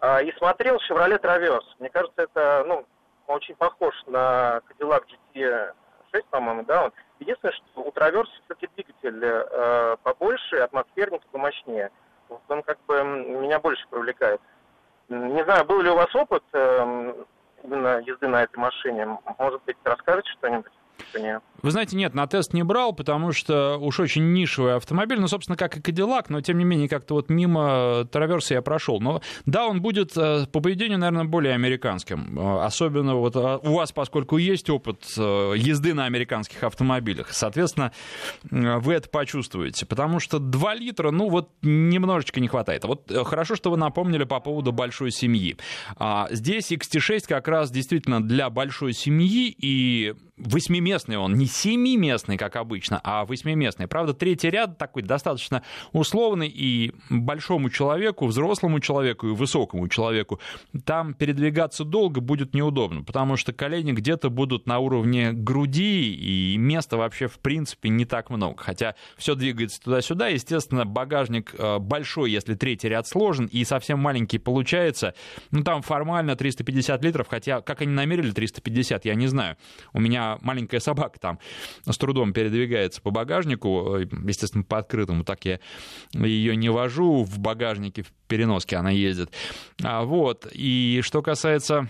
А, 0.00 0.22
и 0.22 0.32
смотрел 0.36 0.76
Chevrolet 0.76 1.20
Traverse. 1.20 1.66
Мне 1.80 1.90
кажется, 1.90 2.22
это 2.22 2.64
ну, 2.66 2.86
очень 3.26 3.54
похож 3.56 3.94
на 4.06 4.60
Cadillac 4.68 5.04
GT6, 5.34 6.24
по-моему, 6.30 6.64
да. 6.64 6.90
Единственное, 7.18 7.52
что 7.52 7.82
у 7.82 7.90
Traverse 7.90 8.28
все-таки 8.44 8.68
двигатель 8.74 9.20
э, 9.22 9.96
побольше, 10.02 10.56
атмосферник 10.56 11.22
помощнее. 11.32 11.90
Вот 12.28 12.40
он 12.48 12.62
как 12.62 12.78
бы 12.86 13.02
меня 13.02 13.58
больше 13.58 13.86
привлекает. 13.88 14.40
Не 15.08 15.42
знаю, 15.44 15.64
был 15.64 15.82
ли 15.82 15.90
у 15.90 15.96
вас 15.96 16.14
опыт 16.14 16.44
э, 16.52 17.14
именно 17.62 18.00
езды 18.00 18.28
на 18.28 18.42
этой 18.42 18.58
машине. 18.58 19.18
Может 19.38 19.62
быть, 19.64 19.76
расскажете 19.84 20.30
что-нибудь? 20.32 20.72
Вы 21.62 21.70
знаете, 21.70 21.96
нет, 21.96 22.14
на 22.14 22.26
тест 22.26 22.54
не 22.54 22.62
брал, 22.62 22.92
потому 22.92 23.32
что 23.32 23.76
уж 23.78 24.00
очень 24.00 24.32
нишевый 24.32 24.76
автомобиль, 24.76 25.20
ну, 25.20 25.28
собственно, 25.28 25.56
как 25.56 25.76
и 25.76 25.80
Кадиллак, 25.82 26.30
но, 26.30 26.40
тем 26.40 26.58
не 26.58 26.64
менее, 26.64 26.88
как-то 26.88 27.14
вот 27.14 27.28
мимо 27.28 28.06
Траверса 28.10 28.54
я 28.54 28.62
прошел. 28.62 29.00
Но, 29.00 29.20
да, 29.44 29.66
он 29.66 29.82
будет 29.82 30.16
э, 30.16 30.46
по 30.46 30.60
поведению, 30.60 30.98
наверное, 30.98 31.24
более 31.24 31.54
американским. 31.54 32.38
Э, 32.38 32.64
особенно 32.64 33.16
вот 33.16 33.36
э, 33.36 33.58
у 33.62 33.74
вас, 33.74 33.92
поскольку 33.92 34.38
есть 34.38 34.70
опыт 34.70 35.04
езды 35.16 35.92
на 35.92 36.06
американских 36.06 36.62
автомобилях, 36.62 37.28
соответственно, 37.32 37.92
вы 38.50 38.94
это 38.94 39.08
почувствуете. 39.08 39.84
Потому 39.86 40.20
что 40.20 40.38
2 40.38 40.74
литра, 40.74 41.10
ну, 41.10 41.28
вот 41.28 41.50
немножечко 41.62 42.40
не 42.40 42.48
хватает. 42.48 42.84
Вот 42.84 43.12
хорошо, 43.26 43.54
что 43.54 43.70
вы 43.70 43.76
напомнили 43.76 44.24
по 44.24 44.40
поводу 44.40 44.72
большой 44.72 45.10
семьи. 45.10 45.56
А, 45.96 46.28
здесь 46.30 46.72
XT6 46.72 47.26
как 47.26 47.48
раз 47.48 47.70
действительно 47.70 48.22
для 48.22 48.48
большой 48.50 48.92
семьи, 48.92 49.54
и 49.56 50.14
восьмиместный 50.44 51.16
он, 51.16 51.34
не 51.34 51.46
семиместный, 51.46 52.36
как 52.36 52.56
обычно, 52.56 53.00
а 53.02 53.24
восьмиместный. 53.24 53.86
Правда, 53.86 54.14
третий 54.14 54.50
ряд 54.50 54.78
такой 54.78 55.02
достаточно 55.02 55.62
условный, 55.92 56.48
и 56.48 56.92
большому 57.08 57.70
человеку, 57.70 58.26
взрослому 58.26 58.80
человеку 58.80 59.28
и 59.28 59.32
высокому 59.32 59.88
человеку 59.88 60.40
там 60.84 61.14
передвигаться 61.14 61.84
долго 61.84 62.20
будет 62.20 62.54
неудобно, 62.54 63.02
потому 63.02 63.36
что 63.36 63.52
колени 63.52 63.92
где-то 63.92 64.30
будут 64.30 64.66
на 64.66 64.78
уровне 64.78 65.32
груди, 65.32 66.14
и 66.14 66.56
места 66.56 66.96
вообще 66.96 67.28
в 67.28 67.38
принципе 67.38 67.88
не 67.88 68.04
так 68.04 68.30
много. 68.30 68.62
Хотя 68.62 68.94
все 69.16 69.34
двигается 69.34 69.80
туда-сюда, 69.80 70.28
естественно, 70.28 70.84
багажник 70.84 71.54
э, 71.56 71.78
большой, 71.78 72.30
если 72.30 72.54
третий 72.54 72.88
ряд 72.88 73.06
сложен, 73.06 73.46
и 73.46 73.64
совсем 73.64 73.98
маленький 73.98 74.38
получается. 74.38 75.14
Ну, 75.50 75.62
там 75.62 75.82
формально 75.82 76.36
350 76.36 77.04
литров, 77.04 77.28
хотя 77.28 77.60
как 77.60 77.82
они 77.82 77.92
намерили 77.92 78.30
350, 78.30 79.04
я 79.04 79.14
не 79.14 79.26
знаю. 79.26 79.56
У 79.92 80.00
меня 80.00 80.29
маленькая 80.40 80.80
собака 80.80 81.18
там 81.18 81.38
с 81.88 81.96
трудом 81.98 82.32
передвигается 82.32 83.00
по 83.02 83.10
багажнику, 83.10 83.96
э, 83.96 84.06
естественно, 84.26 84.64
по 84.64 84.78
открытому, 84.78 85.24
так 85.24 85.44
я 85.44 85.60
ее 86.14 86.56
не 86.56 86.68
вожу 86.68 87.24
в 87.24 87.38
багажнике, 87.38 88.02
в 88.02 88.12
переноске 88.28 88.76
она 88.76 88.90
ездит. 88.90 89.32
А, 89.82 90.04
вот, 90.04 90.46
и 90.52 91.00
что 91.02 91.22
касается 91.22 91.88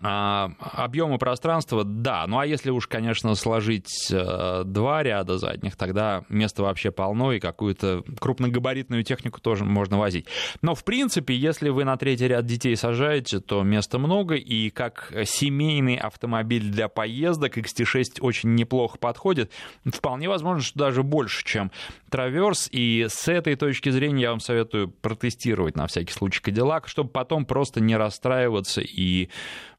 а, 0.00 0.52
объема 0.60 1.18
пространства, 1.18 1.82
да. 1.82 2.24
Ну 2.28 2.38
а 2.38 2.46
если 2.46 2.70
уж, 2.70 2.86
конечно, 2.86 3.34
сложить 3.34 4.08
э, 4.12 4.62
два 4.64 5.02
ряда 5.02 5.38
задних, 5.38 5.74
тогда 5.74 6.24
места 6.28 6.62
вообще 6.62 6.92
полно, 6.92 7.32
и 7.32 7.40
какую-то 7.40 8.04
крупногабаритную 8.20 9.02
технику 9.02 9.40
тоже 9.40 9.64
можно 9.64 9.98
возить. 9.98 10.26
Но, 10.62 10.76
в 10.76 10.84
принципе, 10.84 11.34
если 11.34 11.70
вы 11.70 11.82
на 11.82 11.96
третий 11.96 12.28
ряд 12.28 12.46
детей 12.46 12.76
сажаете, 12.76 13.40
то 13.40 13.64
места 13.64 13.98
много, 13.98 14.36
и 14.36 14.70
как 14.70 15.12
семейный 15.24 15.96
автомобиль 15.96 16.70
для 16.70 16.88
поездок 16.88 17.58
XT6 17.58 18.20
очень 18.20 18.54
неплохо 18.54 18.98
подходит. 18.98 19.50
Вполне 19.84 20.28
возможно, 20.28 20.62
что 20.62 20.78
даже 20.78 21.02
больше, 21.02 21.44
чем 21.44 21.72
Траверс, 22.08 22.68
и 22.70 23.06
с 23.08 23.26
этой 23.26 23.56
точки 23.56 23.90
зрения 23.90 24.22
я 24.22 24.30
вам 24.30 24.40
советую 24.40 24.88
протестировать 24.88 25.74
на 25.74 25.88
всякий 25.88 26.12
случай 26.12 26.40
Кадиллак, 26.40 26.86
чтобы 26.86 27.10
потом 27.10 27.44
просто 27.46 27.80
не 27.80 27.96
расстраиваться 27.96 28.80
и 28.80 29.28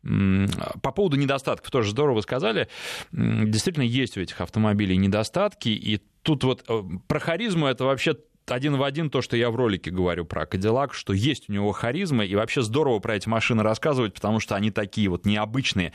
по 0.02 0.92
поводу 0.92 1.18
недостатков 1.18 1.72
тоже 1.72 1.92
здорово 1.92 2.22
сказали. 2.22 2.70
Действительно, 3.12 3.84
есть 3.84 4.18
у 4.18 4.22
этих 4.22 4.40
автомобилей 4.42 4.98
недостатки, 4.98 5.70
и 5.70 6.02
тут 6.24 6.44
вот 6.44 6.64
э, 6.68 6.82
про 7.08 7.20
харизму 7.20 7.68
это 7.68 7.86
вообще 7.86 8.16
один 8.52 8.78
в 8.78 8.84
один 8.84 9.10
то, 9.10 9.22
что 9.22 9.38
я 9.38 9.50
в 9.50 9.56
ролике 9.56 9.92
говорю 9.92 10.26
про 10.26 10.46
Кадиллак, 10.46 10.94
что 10.94 11.14
есть 11.14 11.50
у 11.50 11.54
него 11.54 11.72
харизма, 11.72 12.26
и 12.26 12.36
вообще 12.36 12.62
здорово 12.62 13.00
про 13.00 13.16
эти 13.16 13.28
машины 13.28 13.64
рассказывать, 13.64 14.14
потому 14.14 14.40
что 14.40 14.56
они 14.56 14.72
такие 14.72 15.10
вот 15.10 15.26
необычные, 15.26 15.94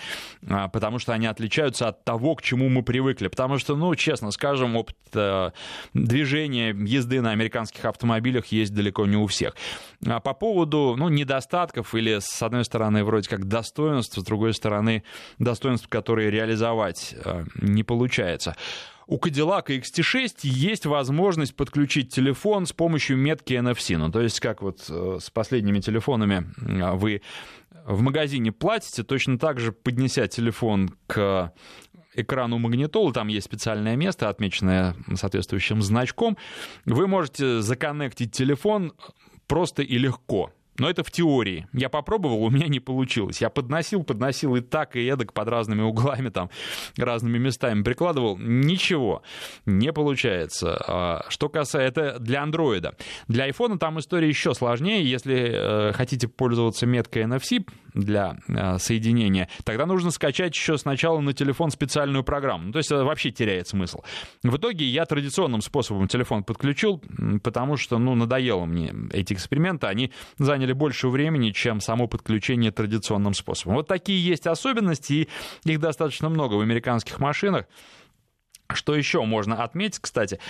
а, 0.48 0.68
потому 0.68 0.98
что 0.98 1.12
они 1.12 1.26
отличаются 1.26 1.88
от 1.88 2.04
того, 2.04 2.34
к 2.34 2.42
чему 2.42 2.68
мы 2.68 2.82
привыкли. 2.82 3.28
Потому 3.28 3.58
что, 3.58 3.76
ну, 3.76 3.94
честно 3.94 4.30
скажем, 4.30 4.76
опыт 4.76 4.96
э, 5.14 5.50
движения, 5.92 6.70
езды 6.70 7.20
на 7.20 7.30
американских 7.30 7.84
автомобилях 7.84 8.46
есть 8.46 8.74
далеко 8.74 9.06
не 9.06 9.16
у 9.16 9.26
всех. 9.26 9.54
А 10.06 10.20
по 10.20 10.34
поводу, 10.34 10.94
ну, 10.96 11.08
недостатков 11.08 11.94
или, 11.94 12.18
с 12.20 12.42
одной 12.42 12.64
стороны, 12.64 13.04
вроде 13.04 13.28
как 13.28 13.46
достоинств, 13.46 14.18
с 14.18 14.24
другой 14.24 14.54
стороны, 14.54 15.04
достоинств, 15.38 15.88
которые 15.88 16.30
реализовать 16.30 17.14
э, 17.24 17.44
не 17.60 17.82
получается 17.82 18.56
у 19.06 19.18
Cadillac 19.18 19.66
XT6 19.66 20.38
есть 20.42 20.86
возможность 20.86 21.54
подключить 21.54 22.12
телефон 22.12 22.66
с 22.66 22.72
помощью 22.72 23.16
метки 23.16 23.52
NFC. 23.52 23.96
Ну, 23.96 24.10
то 24.10 24.20
есть, 24.20 24.40
как 24.40 24.62
вот 24.62 24.84
э, 24.88 25.18
с 25.20 25.30
последними 25.30 25.80
телефонами 25.80 26.46
э, 26.60 26.94
вы 26.94 27.22
в 27.84 28.00
магазине 28.00 28.50
платите, 28.50 29.02
точно 29.02 29.38
так 29.38 29.60
же, 29.60 29.72
поднеся 29.72 30.26
телефон 30.26 30.90
к 31.06 31.52
экрану 32.14 32.58
магнитолы, 32.58 33.12
там 33.12 33.28
есть 33.28 33.46
специальное 33.46 33.96
место, 33.96 34.28
отмеченное 34.28 34.94
соответствующим 35.14 35.82
значком, 35.82 36.36
вы 36.84 37.06
можете 37.06 37.60
законнектить 37.60 38.32
телефон 38.32 38.92
просто 39.46 39.82
и 39.82 39.98
легко. 39.98 40.50
Но 40.78 40.90
это 40.90 41.04
в 41.04 41.10
теории. 41.10 41.66
Я 41.72 41.88
попробовал, 41.88 42.42
у 42.44 42.50
меня 42.50 42.68
не 42.68 42.80
получилось. 42.80 43.40
Я 43.40 43.50
подносил, 43.50 44.02
подносил 44.02 44.56
и 44.56 44.60
так, 44.60 44.96
и 44.96 45.04
эдак 45.06 45.32
под 45.32 45.48
разными 45.48 45.82
углами, 45.82 46.28
там, 46.30 46.50
разными 46.96 47.38
местами 47.38 47.82
прикладывал. 47.82 48.36
Ничего, 48.38 49.22
не 49.66 49.92
получается. 49.92 50.82
А, 50.86 51.24
что 51.28 51.48
касается, 51.48 51.78
это 51.78 52.18
для 52.18 52.42
андроида. 52.42 52.96
Для 53.28 53.44
айфона 53.44 53.78
там 53.78 53.98
история 53.98 54.28
еще 54.28 54.54
сложнее. 54.54 55.08
Если 55.08 55.50
э, 55.52 55.92
хотите 55.92 56.28
пользоваться 56.28 56.86
меткой 56.86 57.22
NFC 57.22 57.66
для 57.94 58.36
э, 58.48 58.78
соединения, 58.78 59.48
тогда 59.64 59.86
нужно 59.86 60.10
скачать 60.10 60.54
еще 60.54 60.76
сначала 60.78 61.20
на 61.20 61.32
телефон 61.32 61.70
специальную 61.70 62.24
программу. 62.24 62.66
Ну, 62.66 62.72
то 62.72 62.78
есть 62.78 62.90
вообще 62.90 63.30
теряет 63.30 63.68
смысл. 63.68 64.02
В 64.42 64.56
итоге 64.56 64.84
я 64.84 65.06
традиционным 65.06 65.60
способом 65.60 66.08
телефон 66.08 66.44
подключил, 66.44 67.02
потому 67.42 67.76
что, 67.76 67.98
ну, 67.98 68.14
надоело 68.14 68.64
мне 68.64 68.92
эти 69.12 69.32
эксперименты. 69.32 69.86
Они 69.86 70.12
заняли 70.38 70.72
больше 70.72 71.08
времени, 71.08 71.50
чем 71.50 71.80
само 71.80 72.06
подключение 72.06 72.70
традиционным 72.70 73.34
способом. 73.34 73.76
Вот 73.76 73.88
такие 73.88 74.22
есть 74.24 74.46
особенности, 74.46 75.12
и 75.12 75.28
их 75.64 75.80
достаточно 75.80 76.28
много 76.28 76.54
в 76.54 76.60
американских 76.60 77.18
машинах. 77.20 77.66
Что 78.72 78.94
еще 78.96 79.22
можно 79.24 79.62
отметить, 79.62 79.98
кстати? 80.00 80.40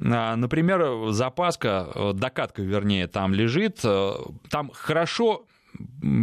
А, 0.00 0.36
например, 0.36 1.10
запаска, 1.10 1.90
э, 1.94 2.12
докатка, 2.14 2.62
вернее, 2.62 3.08
там 3.08 3.34
лежит. 3.34 3.80
Э, 3.84 4.12
там 4.48 4.70
хорошо 4.72 5.44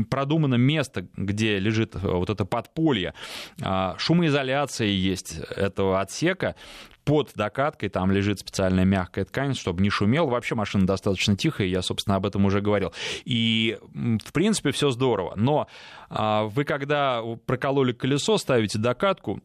продумано 0.10 0.56
место, 0.56 1.08
где 1.16 1.60
лежит 1.60 1.96
э, 1.96 2.00
вот 2.02 2.30
это 2.30 2.46
подполье. 2.46 3.14
А, 3.62 3.96
шумоизоляция 3.98 4.88
есть 4.88 5.40
этого 5.56 6.02
отсека 6.02 6.56
под 7.04 7.32
докаткой 7.36 7.90
там 7.90 8.12
лежит 8.12 8.40
специальная 8.40 8.86
мягкая 8.86 9.26
ткань, 9.26 9.56
чтобы 9.56 9.82
не 9.82 9.90
шумел. 9.90 10.28
Вообще 10.28 10.56
машина 10.56 10.86
достаточно 10.86 11.36
тихая, 11.36 11.68
я, 11.68 11.82
собственно, 11.82 12.16
об 12.16 12.26
этом 12.26 12.46
уже 12.46 12.62
говорил. 12.62 12.94
И, 13.26 13.78
в 13.92 14.32
принципе, 14.32 14.72
все 14.72 14.92
здорово. 14.92 15.34
Но 15.36 15.68
а, 16.10 16.44
вы, 16.44 16.64
когда 16.64 17.22
прокололи 17.46 17.94
колесо, 17.94 18.38
ставите 18.38 18.78
докатку, 18.78 19.42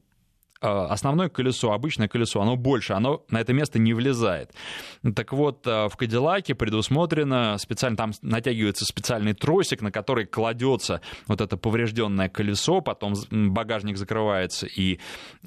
основное 0.61 1.29
колесо, 1.29 1.73
обычное 1.73 2.09
колесо, 2.09 2.41
оно 2.41 2.57
больше, 2.57 2.95
оно 2.95 3.25
на 3.31 3.41
это 3.41 3.53
место 3.53 3.79
не 3.79 3.95
влезает. 3.95 4.53
Так 5.15 5.33
вот, 5.33 5.67
э, 5.67 5.89
в 5.89 5.97
Кадиллаке 5.97 6.55
предусмотрено 6.55 7.57
специально, 7.59 7.97
там 7.97 8.13
натягивается 8.23 8.85
специальный 8.85 9.35
тросик, 9.35 9.83
на 9.83 9.93
который 9.93 10.27
кладется 10.27 11.01
вот 11.27 11.41
это 11.41 11.57
поврежденное 11.57 12.29
колесо, 12.29 12.81
потом 12.81 13.15
багажник 13.31 13.97
закрывается, 13.97 14.67
и 14.67 14.99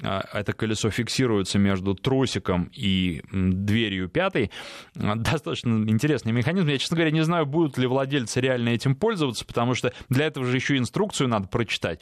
э, 0.02 0.20
это 0.32 0.52
колесо 0.52 0.90
фиксируется 0.90 1.58
между 1.58 1.94
тросиком 1.94 2.70
и 2.72 3.22
дверью 3.32 4.08
пятой. 4.08 4.50
Достаточно 4.94 5.70
интересный 5.88 6.32
механизм. 6.32 6.68
Я, 6.68 6.78
честно 6.78 6.96
говоря, 6.96 7.10
не 7.10 7.24
знаю, 7.24 7.46
будут 7.46 7.78
ли 7.78 7.86
владельцы 7.86 8.40
реально 8.40 8.70
этим 8.70 8.94
пользоваться, 8.94 9.44
потому 9.44 9.74
что 9.74 9.92
для 10.08 10.26
этого 10.26 10.46
же 10.46 10.56
еще 10.56 10.76
инструкцию 10.76 11.28
надо 11.28 11.48
прочитать. 11.48 12.00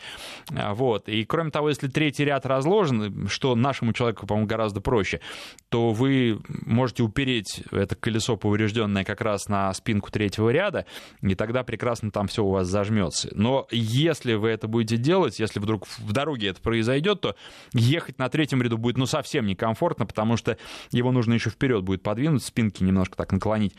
Вот. 0.51 1.09
И 1.09 1.25
кроме 1.25 1.51
того, 1.51 1.68
если 1.68 1.88
третий 1.88 2.25
ряд 2.25 2.47
разложен, 2.47 3.08
что 3.29 3.55
нашему 3.55 3.92
человеку, 3.92 4.27
по-моему, 4.27 4.49
гораздо 4.49 4.81
проще, 4.81 5.21
то 5.68 5.90
вы 5.90 6.40
можете 6.47 7.03
упереть 7.03 7.62
это 7.71 7.94
колесо 7.97 8.37
поврежденное 8.37 9.05
как 9.05 9.21
раз 9.21 9.49
на 9.49 9.73
спинку 9.75 10.11
третьего 10.11 10.51
ряда, 10.51 10.87
и 11.23 11.35
тогда 11.35 11.62
прекрасно 11.62 12.11
там 12.11 12.29
все 12.29 12.44
у 12.44 12.51
вас 12.51 12.66
зажмется. 12.66 13.29
Но 13.33 13.66
если 13.71 14.35
вы 14.35 14.49
это 14.49 14.68
будете 14.68 14.97
делать, 14.97 15.38
если 15.38 15.61
вдруг 15.61 15.87
в 15.87 16.12
дороге 16.12 16.49
это 16.49 16.61
произойдет, 16.61 17.21
то 17.21 17.37
ехать 17.73 18.18
на 18.18 18.29
третьем 18.29 18.62
ряду 18.62 18.79
будет 18.79 18.97
ну 18.97 19.07
совсем 19.07 19.47
некомфортно, 19.47 20.07
потому 20.07 20.37
что 20.37 20.59
его 20.90 21.12
нужно 21.12 21.35
еще 21.35 21.51
вперед 21.51 21.83
будет 21.83 22.03
подвинуть, 22.03 22.44
спинки 22.44 22.83
немножко 22.83 23.16
так 23.16 23.33
наклонить 23.33 23.75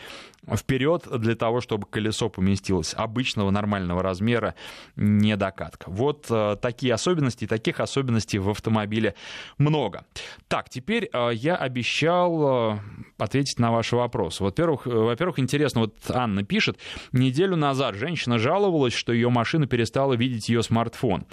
вперед 0.55 1.07
для 1.19 1.35
того, 1.35 1.61
чтобы 1.61 1.85
колесо 1.87 2.29
поместилось 2.29 2.93
обычного 2.95 3.51
нормального 3.51 4.01
размера, 4.01 4.55
не 4.95 5.35
докатка. 5.35 5.89
Вот 5.89 6.25
э, 6.29 6.57
такие 6.61 6.93
особенности, 6.93 7.47
таких 7.47 7.79
особенностей 7.79 8.39
в 8.39 8.49
автомобиле 8.49 9.08
деле 9.09 9.15
много. 9.57 10.05
Так, 10.47 10.69
теперь 10.69 11.09
э, 11.11 11.31
я 11.33 11.55
обещал 11.55 12.73
э, 12.73 12.79
ответить 13.17 13.59
на 13.59 13.71
ваши 13.71 13.95
вопросы. 13.95 14.43
Во-первых, 14.43 14.87
э, 14.87 14.89
во-первых, 14.89 15.39
интересно, 15.39 15.81
вот 15.81 15.95
Анна 16.09 16.43
пишет, 16.43 16.77
неделю 17.11 17.55
назад 17.55 17.95
женщина 17.95 18.37
жаловалась, 18.39 18.93
что 18.93 19.13
ее 19.13 19.29
машина 19.29 19.67
перестала 19.67 20.13
видеть 20.13 20.49
ее 20.49 20.63
смартфон. 20.63 21.25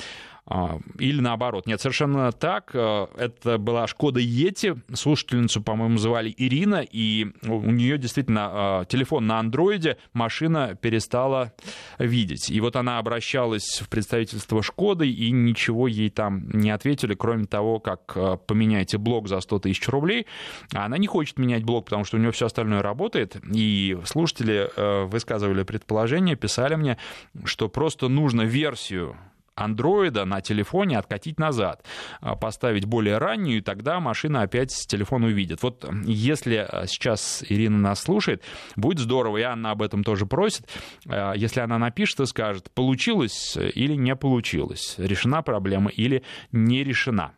А, 0.49 0.79
или 1.01 1.21
наоборот. 1.21 1.67
Нет, 1.67 1.81
совершенно 1.81 2.31
так. 2.31 2.71
Э, 2.73 3.07
это 3.17 3.59
была 3.59 3.89
Шкода 3.89 4.21
Ети. 4.21 4.77
Слушательницу, 4.95 5.61
по-моему, 5.61 5.99
звали 5.99 6.33
Ирина. 6.37 6.85
И 6.89 7.27
у 7.43 7.71
нее 7.73 7.99
действительно 7.99 8.83
э, 8.83 8.85
телефон 8.89 9.27
на 9.27 9.41
андроиде 9.41 9.97
машина 10.13 10.79
перестала 10.81 11.53
видеть. 11.99 12.49
И 12.49 12.61
вот 12.61 12.77
она 12.77 12.99
обращалась 12.99 13.81
в 13.81 13.89
представительство 13.89 14.63
Шкоды, 14.63 15.11
и 15.11 15.33
ничего 15.33 15.89
ей 15.89 16.11
там 16.11 16.49
не 16.51 16.71
ответили, 16.71 17.15
кроме 17.15 17.47
того, 17.47 17.81
как 17.81 18.13
э, 18.15 18.37
поменяйте 18.47 18.99
блок 18.99 19.27
за 19.27 19.41
100 19.41 19.59
тысяч 19.61 19.89
рублей. 19.89 20.27
А 20.73 20.85
она 20.85 20.97
не 20.97 21.09
хочет 21.09 21.39
менять 21.39 21.65
блок, 21.65 21.87
потому 21.87 22.05
что 22.05 22.19
у 22.19 22.21
нее 22.21 22.31
все 22.31 22.47
остальное 22.47 22.83
работает. 22.83 23.37
И 23.53 23.99
слушатели 24.05 24.71
высказывали 25.07 25.65
предположение, 25.65 26.37
писали 26.37 26.77
мне, 26.77 26.99
что 27.45 27.69
просто 27.69 28.09
нужно 28.09 28.43
версию 28.43 29.17
андроида 29.57 30.25
на 30.25 30.41
телефоне 30.41 30.99
откатить 30.99 31.41
назад, 31.41 31.85
а, 32.21 32.37
поставить 32.37 32.85
более 32.85 33.19
раннюю, 33.19 33.59
и 33.59 33.63
тогда 33.63 33.99
машина 33.99 34.43
опять 34.43 34.71
телефон 34.87 35.25
увидит. 35.25 35.63
Вот 35.63 35.85
если 36.05 36.57
а, 36.57 36.87
сейчас 36.87 37.45
Ирина 37.49 37.79
нас 37.79 38.03
слушает, 38.03 38.43
будет 38.77 38.99
здорово, 39.01 39.39
и 39.39 39.43
Анна 39.43 39.73
об 39.73 39.83
этом 39.83 40.05
тоже 40.05 40.27
просит. 40.27 40.69
А, 41.09 41.33
если 41.33 41.61
она 41.61 41.79
напишет 41.79 42.21
и 42.21 42.27
скажет, 42.27 42.71
получилось 42.71 43.57
или 43.57 43.95
не 43.95 44.15
получилось, 44.15 44.95
решена 44.99 45.43
проблема 45.43 45.91
или 45.91 46.23
не 46.53 46.85
решена. 46.85 47.33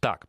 Так, 0.00 0.26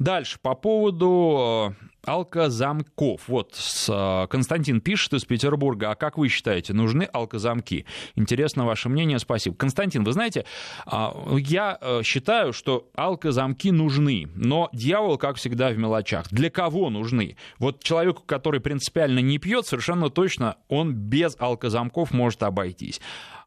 дальше 0.00 0.38
по 0.42 0.54
поводу 0.56 1.76
алкозамков. 2.04 3.28
Вот 3.28 3.58
э, 3.88 4.26
Константин 4.28 4.80
пишет 4.80 5.14
из 5.14 5.24
Петербурга. 5.24 5.90
А 5.90 5.94
как 5.94 6.18
вы 6.18 6.28
считаете, 6.28 6.72
нужны 6.72 7.04
алкозамки? 7.04 7.86
Интересно 8.14 8.66
ваше 8.66 8.88
мнение, 8.88 9.18
спасибо. 9.18 9.56
Константин, 9.56 10.04
вы 10.04 10.12
знаете, 10.12 10.44
а, 10.86 11.14
я 11.38 11.78
э, 11.80 12.02
считаю, 12.02 12.52
что 12.52 12.90
алкозамки 12.94 13.68
нужны, 13.68 14.28
но 14.34 14.68
дьявол, 14.72 15.18
как 15.18 15.36
всегда, 15.36 15.70
в 15.70 15.78
мелочах. 15.78 16.26
Для 16.30 16.50
кого 16.50 16.90
нужны? 16.90 17.36
Вот 17.58 17.82
человеку, 17.82 18.22
который 18.24 18.60
принципиально 18.60 19.20
не 19.20 19.38
пьет, 19.38 19.66
совершенно 19.66 20.10
точно 20.10 20.56
он 20.68 20.94
без 20.94 21.36
алкозамков 21.38 22.12
может 22.12 22.42
обойтись. 22.42 23.00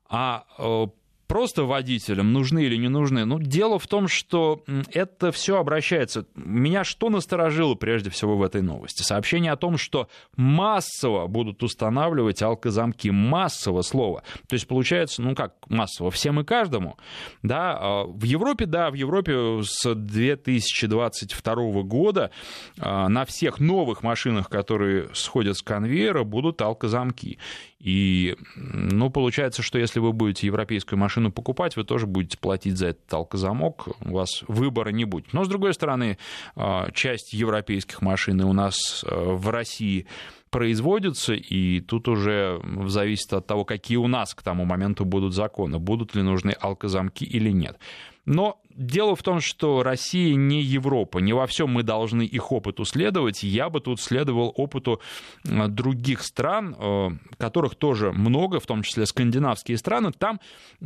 А 0.08 0.46
э, 0.58 0.88
просто 1.28 1.64
водителям 1.64 2.34
нужны 2.34 2.64
или 2.64 2.76
не 2.76 2.88
нужны. 2.88 3.26
Ну, 3.26 3.40
дело 3.40 3.80
в 3.80 3.88
том, 3.88 4.08
что 4.08 4.64
это 4.92 5.32
все 5.32 5.58
обращается. 5.58 6.26
Меня 6.36 6.84
что 6.84 7.10
насторожило 7.10 7.76
прежде 7.76 8.10
всего 8.10 8.38
в 8.38 8.44
этой 8.44 8.62
новости? 8.62 9.04
Сообщение 9.04 9.52
о 9.52 9.56
том, 9.56 9.78
что 9.78 10.08
массово 10.36 11.28
будут 11.28 11.64
устанавливать 11.64 12.42
алкозамки. 12.42 13.10
Массово 13.10 13.82
слово. 13.82 14.24
То 14.48 14.54
есть 14.54 14.68
получается, 14.68 15.22
ну 15.22 15.36
как 15.36 15.54
массово, 15.70 16.12
всем 16.12 16.40
и 16.40 16.44
каждому. 16.44 16.98
Да? 17.44 17.78
А 17.80 18.04
в 18.06 18.24
Европе, 18.24 18.66
да, 18.66 18.90
в 18.90 18.94
Европе 18.94 19.62
с 19.64 19.94
2022 19.94 21.56
года 21.84 22.32
а, 22.80 23.10
на 23.10 23.26
всех 23.26 23.60
новых 23.60 24.04
машинах, 24.04 24.50
которые 24.50 25.10
сходят 25.14 25.58
с 25.58 25.62
конвейера, 25.62 26.24
будут 26.24 26.62
алкозамки. 26.62 27.40
И, 27.86 28.36
ну, 28.56 29.12
получается, 29.12 29.62
что 29.62 29.78
если 29.78 30.00
вы 30.00 30.12
будете 30.12 30.48
европейскую 30.48 30.98
машину 30.98 31.32
покупать, 31.32 31.76
вы 31.76 31.84
тоже 31.84 32.08
будете 32.08 32.36
платить 32.36 32.78
за 32.78 32.88
этот 32.88 33.13
алкозамок, 33.13 33.89
у 34.04 34.13
вас 34.15 34.43
выбора 34.48 34.89
не 34.89 35.06
будет. 35.06 35.34
Но, 35.34 35.45
с 35.45 35.48
другой 35.48 35.76
стороны, 35.76 36.17
а, 36.56 36.89
часть 36.93 37.34
европейских 37.34 38.02
машин 38.02 38.41
у 38.41 38.54
нас 38.54 39.06
э, 39.08 39.15
в 39.15 39.50
России 39.52 40.08
производятся, 40.50 41.36
и 41.36 41.80
тут 41.80 42.08
уже 42.08 42.60
зависит 42.88 43.32
от 43.34 43.45
того, 43.45 43.65
какие 43.65 43.98
у 43.98 44.08
нас 44.08 44.34
к 44.34 44.41
тому 44.41 44.65
моменту 44.65 45.06
будут 45.06 45.36
законы, 45.36 45.78
будут 45.78 46.15
ли 46.15 46.24
нужны 46.24 46.56
алкозамки 46.60 47.24
или 47.24 47.52
нет. 47.52 47.78
Но 48.26 48.60
дело 48.76 49.16
в 49.16 49.24
том, 49.24 49.40
что 49.40 49.84
Россия 49.84 50.36
не 50.36 50.62
Европа, 50.62 51.20
не 51.20 51.34
во 51.34 51.48
всем 51.48 51.72
мы 51.72 51.84
должны 51.84 52.24
их 52.24 52.52
опыту 52.52 52.86
следовать. 52.86 53.44
Я 53.44 53.70
бы 53.70 53.80
тут 53.80 54.02
следовал 54.02 54.54
опыту 54.56 55.02
э, 55.44 55.68
других 55.68 56.22
стран, 56.24 56.76
э, 56.78 57.10
которых 57.38 57.76
тоже 57.76 58.12
много, 58.12 58.60
в 58.60 58.66
том 58.66 58.84
числе 58.84 59.06
скандинавские 59.06 59.78
страны. 59.78 60.12
Там 60.12 60.40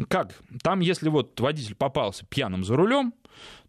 как? 0.07 0.35
Там, 0.61 0.81
если 0.81 1.09
вот 1.09 1.39
водитель 1.39 1.75
попался 1.75 2.25
пьяным 2.25 2.63
за 2.63 2.75
рулем, 2.75 3.13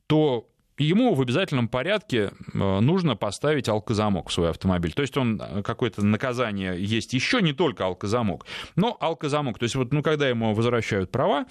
то 0.06 0.46
ему 0.76 1.14
в 1.14 1.20
обязательном 1.20 1.68
порядке 1.68 2.32
э, 2.52 2.80
нужно 2.80 3.16
поставить 3.16 3.68
алкозамок 3.68 4.28
в 4.28 4.32
свой 4.32 4.50
автомобиль. 4.50 4.92
То 4.92 5.02
есть 5.02 5.16
он 5.16 5.40
какое-то 5.62 6.04
наказание 6.04 6.82
есть 6.82 7.12
еще 7.12 7.40
не 7.40 7.52
только 7.52 7.84
алкозамок, 7.84 8.46
но 8.76 8.96
алкозамок. 9.00 9.58
То 9.58 9.64
есть 9.64 9.76
вот, 9.76 9.92
ну, 9.92 10.02
когда 10.02 10.28
ему 10.28 10.54
возвращают 10.54 11.10
права, 11.10 11.46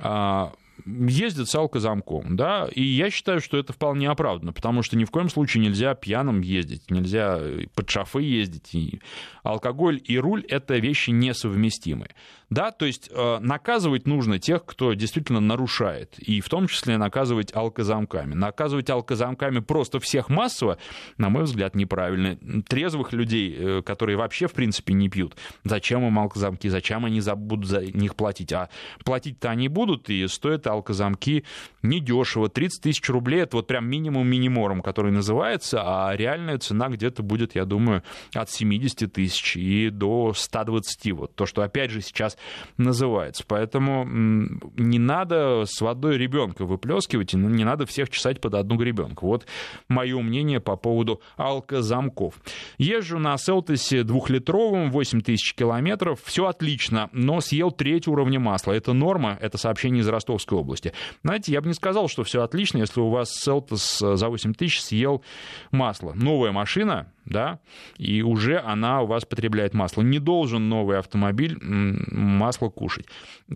а, 0.00 0.52
ездит 0.84 1.48
с 1.48 1.54
алкозамком, 1.54 2.36
да, 2.36 2.68
и 2.72 2.82
я 2.82 3.10
считаю, 3.10 3.40
что 3.40 3.56
это 3.56 3.72
вполне 3.72 4.08
оправданно, 4.08 4.52
потому 4.52 4.82
что 4.82 4.96
ни 4.96 5.04
в 5.04 5.10
коем 5.10 5.28
случае 5.28 5.62
нельзя 5.62 5.94
пьяным 5.94 6.40
ездить, 6.40 6.90
нельзя 6.90 7.40
под 7.74 7.90
шофы 7.90 8.22
ездить, 8.22 8.74
и 8.74 9.00
алкоголь 9.42 10.00
и 10.04 10.18
руль— 10.18 10.44
это 10.48 10.76
вещи 10.76 11.10
несовместимые. 11.10 12.10
Да, 12.50 12.70
то 12.70 12.84
есть 12.84 13.10
э, 13.10 13.38
наказывать 13.40 14.06
нужно 14.06 14.38
тех, 14.38 14.64
кто 14.64 14.92
действительно 14.92 15.40
нарушает, 15.40 16.18
и 16.18 16.40
в 16.40 16.48
том 16.48 16.68
числе 16.68 16.98
наказывать 16.98 17.54
алкозамками. 17.54 18.34
Наказывать 18.34 18.90
алкозамками 18.90 19.60
просто 19.60 19.98
всех 19.98 20.28
массово, 20.28 20.78
на 21.16 21.30
мой 21.30 21.44
взгляд, 21.44 21.74
неправильно. 21.74 22.36
Трезвых 22.62 23.12
людей, 23.12 23.56
э, 23.58 23.82
которые 23.82 24.16
вообще, 24.16 24.46
в 24.46 24.52
принципе, 24.52 24.92
не 24.94 25.08
пьют, 25.08 25.36
зачем 25.64 26.06
им 26.06 26.18
алкозамки, 26.18 26.68
зачем 26.68 27.04
они 27.04 27.20
будут 27.34 27.66
за 27.66 27.84
них 27.84 28.14
платить? 28.14 28.52
А 28.52 28.68
платить-то 29.04 29.50
они 29.50 29.68
будут, 29.68 30.10
и 30.10 30.26
стоят 30.64 30.66
алкозамки 30.66 31.44
недешево. 31.82 32.48
30 32.48 32.82
тысяч 32.82 33.08
рублей— 33.08 33.42
это 33.42 33.56
вот 33.56 33.66
прям 33.66 33.86
минимум 33.86 34.26
минимором, 34.26 34.80
который 34.80 35.12
называется, 35.12 35.82
а 35.84 36.16
реальная 36.16 36.58
цена 36.58 36.88
где-то 36.88 37.22
будет, 37.22 37.54
я 37.54 37.64
думаю, 37.64 38.02
от 38.34 38.50
70 38.50 39.12
тысяч 39.12 39.56
и 39.56 39.90
до 39.90 40.32
120. 40.34 41.12
Вот 41.12 41.34
то, 41.34 41.46
что, 41.46 41.62
опять 41.62 41.90
же, 41.90 42.00
сейчас 42.00 42.36
называется. 42.78 43.44
Поэтому 43.46 44.04
не 44.06 44.98
надо 44.98 45.64
с 45.66 45.80
водой 45.80 46.16
ребенка 46.16 46.64
выплескивать, 46.64 47.34
и 47.34 47.36
не 47.36 47.64
надо 47.64 47.86
всех 47.86 48.10
чесать 48.10 48.40
под 48.40 48.54
одну 48.54 48.76
гребенку. 48.76 49.26
Вот 49.26 49.46
мое 49.88 50.20
мнение 50.20 50.60
по 50.60 50.76
поводу 50.76 51.20
алкозамков. 51.36 52.34
Езжу 52.78 53.18
на 53.18 53.36
Селтосе 53.36 54.02
двухлитровом, 54.02 54.90
8 54.90 55.20
тысяч 55.20 55.54
километров, 55.54 56.20
все 56.24 56.46
отлично, 56.46 57.10
но 57.12 57.40
съел 57.40 57.70
треть 57.70 58.08
уровня 58.08 58.40
масла. 58.40 58.72
Это 58.72 58.92
норма, 58.92 59.38
это 59.40 59.58
сообщение 59.58 60.00
из 60.00 60.08
Ростовской 60.08 60.53
области. 60.54 60.92
Знаете, 61.22 61.52
я 61.52 61.60
бы 61.60 61.68
не 61.68 61.74
сказал, 61.74 62.08
что 62.08 62.24
все 62.24 62.42
отлично, 62.42 62.78
если 62.78 63.00
у 63.00 63.08
вас 63.08 63.30
Селтос 63.30 63.98
за 63.98 64.28
8 64.28 64.54
тысяч 64.54 64.82
съел 64.82 65.22
масло. 65.70 66.12
Новая 66.14 66.52
машина, 66.52 67.12
да, 67.24 67.60
и 67.98 68.22
уже 68.22 68.58
она 68.58 69.02
у 69.02 69.06
вас 69.06 69.24
потребляет 69.24 69.74
масло. 69.74 70.02
Не 70.02 70.18
должен 70.18 70.68
новый 70.68 70.98
автомобиль 70.98 71.58
масло 71.60 72.68
кушать. 72.68 73.06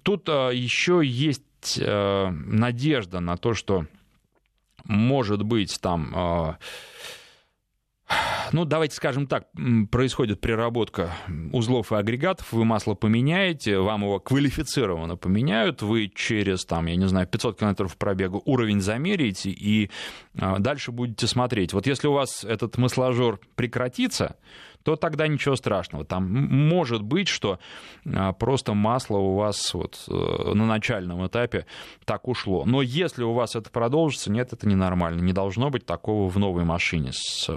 Тут 0.02 0.28
а, 0.28 0.50
еще 0.50 1.00
есть 1.04 1.78
а, 1.80 2.30
надежда 2.30 3.20
на 3.20 3.36
то, 3.36 3.54
что 3.54 3.86
может 4.84 5.42
быть 5.42 5.78
там 5.80 6.12
а, 6.14 6.58
ну, 8.52 8.64
давайте 8.64 8.94
скажем 8.94 9.26
так, 9.26 9.44
происходит 9.90 10.40
переработка 10.40 11.12
узлов 11.52 11.92
и 11.92 11.96
агрегатов, 11.96 12.52
вы 12.52 12.64
масло 12.64 12.94
поменяете, 12.94 13.78
вам 13.78 14.02
его 14.02 14.20
квалифицированно 14.20 15.16
поменяют, 15.16 15.82
вы 15.82 16.08
через, 16.08 16.64
там, 16.64 16.86
я 16.86 16.96
не 16.96 17.06
знаю, 17.08 17.26
500 17.26 17.58
километров 17.58 17.96
пробега 17.96 18.40
уровень 18.44 18.80
замеряете 18.80 19.50
и 19.50 19.90
дальше 20.34 20.92
будете 20.92 21.26
смотреть. 21.26 21.72
Вот 21.72 21.86
если 21.86 22.08
у 22.08 22.12
вас 22.12 22.44
этот 22.44 22.78
масложор 22.78 23.40
прекратится, 23.54 24.36
то 24.88 24.96
тогда 24.96 25.28
ничего 25.28 25.54
страшного. 25.54 26.06
Там 26.06 26.24
может 26.32 27.02
быть, 27.02 27.28
что 27.28 27.58
а, 28.06 28.32
просто 28.32 28.72
масло 28.72 29.18
у 29.18 29.34
вас 29.34 29.74
вот 29.74 30.02
э, 30.08 30.52
на 30.54 30.64
начальном 30.64 31.26
этапе 31.26 31.66
так 32.06 32.26
ушло. 32.26 32.64
Но 32.64 32.80
если 32.80 33.22
у 33.22 33.34
вас 33.34 33.54
это 33.54 33.68
продолжится, 33.68 34.32
нет, 34.32 34.54
это 34.54 34.66
ненормально. 34.66 35.20
Не 35.20 35.34
должно 35.34 35.68
быть 35.68 35.84
такого 35.84 36.30
в 36.30 36.38
новой 36.38 36.64
машине 36.64 37.10
с 37.12 37.50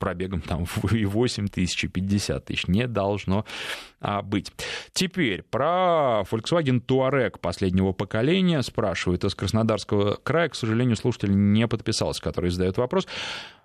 пробегом 0.00 0.40
там 0.40 0.64
и 0.90 1.04
8 1.04 1.46
тысяч, 1.46 1.84
и 1.84 1.86
50 1.86 2.44
тысяч. 2.44 2.66
Не 2.66 2.88
должно 2.88 3.44
а, 4.00 4.22
быть. 4.22 4.50
Теперь 4.92 5.44
про 5.44 6.24
Volkswagen 6.28 6.84
Touareg 6.84 7.38
последнего 7.38 7.92
поколения 7.92 8.62
спрашивают 8.62 9.22
из 9.22 9.36
Краснодарского 9.36 10.16
края. 10.16 10.48
К 10.48 10.56
сожалению, 10.56 10.96
слушатель 10.96 11.30
не 11.30 11.68
подписался, 11.68 12.20
который 12.20 12.50
задает 12.50 12.78
вопрос. 12.78 13.06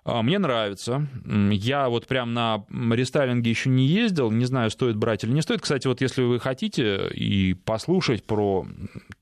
А, 0.04 0.22
мне 0.22 0.38
нравится. 0.38 1.06
Я 1.24 1.88
вот 1.88 2.06
прям 2.06 2.32
на 2.32 2.64
рестайлинге 2.70 3.50
еще 3.50 3.68
не 3.68 3.86
ездил, 3.86 4.30
не 4.30 4.44
знаю, 4.44 4.70
стоит 4.70 4.96
брать 4.96 5.24
или 5.24 5.32
не 5.32 5.42
стоит. 5.42 5.60
Кстати, 5.60 5.86
вот 5.86 6.00
если 6.00 6.22
вы 6.22 6.40
хотите 6.40 7.08
и 7.08 7.54
послушать 7.54 8.24
про 8.24 8.66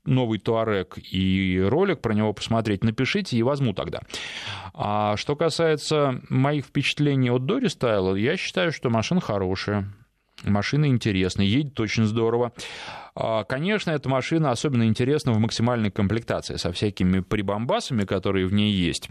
новый 0.05 0.39
Туарек 0.39 0.97
и 1.11 1.61
ролик 1.67 2.01
про 2.01 2.13
него 2.13 2.33
посмотреть, 2.33 2.83
напишите 2.83 3.37
и 3.37 3.43
возьму 3.43 3.73
тогда. 3.73 4.01
А 4.73 5.17
что 5.17 5.35
касается 5.35 6.21
моих 6.29 6.65
впечатлений 6.65 7.29
от 7.29 7.45
Дори 7.45 7.69
Стайла, 7.69 8.15
я 8.15 8.37
считаю, 8.37 8.71
что 8.71 8.89
машина 8.89 9.21
хорошая. 9.21 9.93
Машина 10.43 10.85
интересная, 10.85 11.45
едет 11.45 11.77
очень 11.81 12.05
здорово. 12.05 12.53
А, 13.13 13.43
конечно, 13.43 13.91
эта 13.91 14.07
машина 14.07 14.51
особенно 14.51 14.87
интересна 14.87 15.33
в 15.33 15.39
максимальной 15.39 15.91
комплектации 15.91 16.55
со 16.55 16.71
всякими 16.71 17.19
прибамбасами, 17.19 18.05
которые 18.05 18.45
в 18.45 18.53
ней 18.53 18.71
есть. 18.71 19.09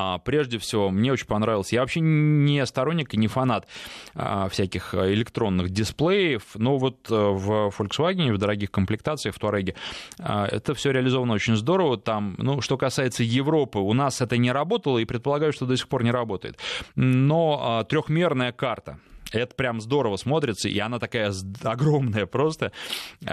А 0.00 0.18
прежде 0.18 0.58
всего, 0.58 0.90
мне 0.90 1.12
очень 1.12 1.26
понравилось. 1.26 1.72
Я 1.72 1.80
вообще 1.80 1.98
не 1.98 2.64
сторонник 2.66 3.14
и 3.14 3.16
не 3.16 3.26
фанат 3.26 3.66
а, 4.14 4.48
всяких 4.48 4.94
электронных 4.94 5.70
дисплеев, 5.70 6.42
но 6.54 6.78
вот 6.78 7.10
э, 7.10 7.14
в 7.14 7.72
Volkswagen, 7.76 8.32
в 8.32 8.38
дорогих 8.38 8.70
комплектациях, 8.70 9.34
в 9.34 9.40
Touareg, 9.40 9.74
а, 10.20 10.46
это 10.46 10.74
все 10.74 10.92
реализовано 10.92 11.34
очень 11.34 11.56
здорово. 11.56 11.98
Там, 11.98 12.36
ну, 12.38 12.60
что 12.60 12.76
касается 12.76 13.24
Европы, 13.24 13.80
у 13.80 13.92
нас 13.92 14.20
это 14.20 14.36
не 14.36 14.52
работало, 14.52 14.98
и 14.98 15.04
предполагаю, 15.04 15.52
что 15.52 15.66
до 15.66 15.76
сих 15.76 15.88
пор 15.88 16.04
не 16.04 16.12
работает. 16.12 16.58
Но 16.94 17.60
а, 17.60 17.82
трехмерная 17.82 18.52
карта, 18.52 19.00
это 19.32 19.52
прям 19.56 19.80
здорово 19.80 20.14
смотрится, 20.14 20.68
и 20.68 20.78
она 20.78 21.00
такая 21.00 21.32
огромная 21.64 22.26
просто. 22.26 22.70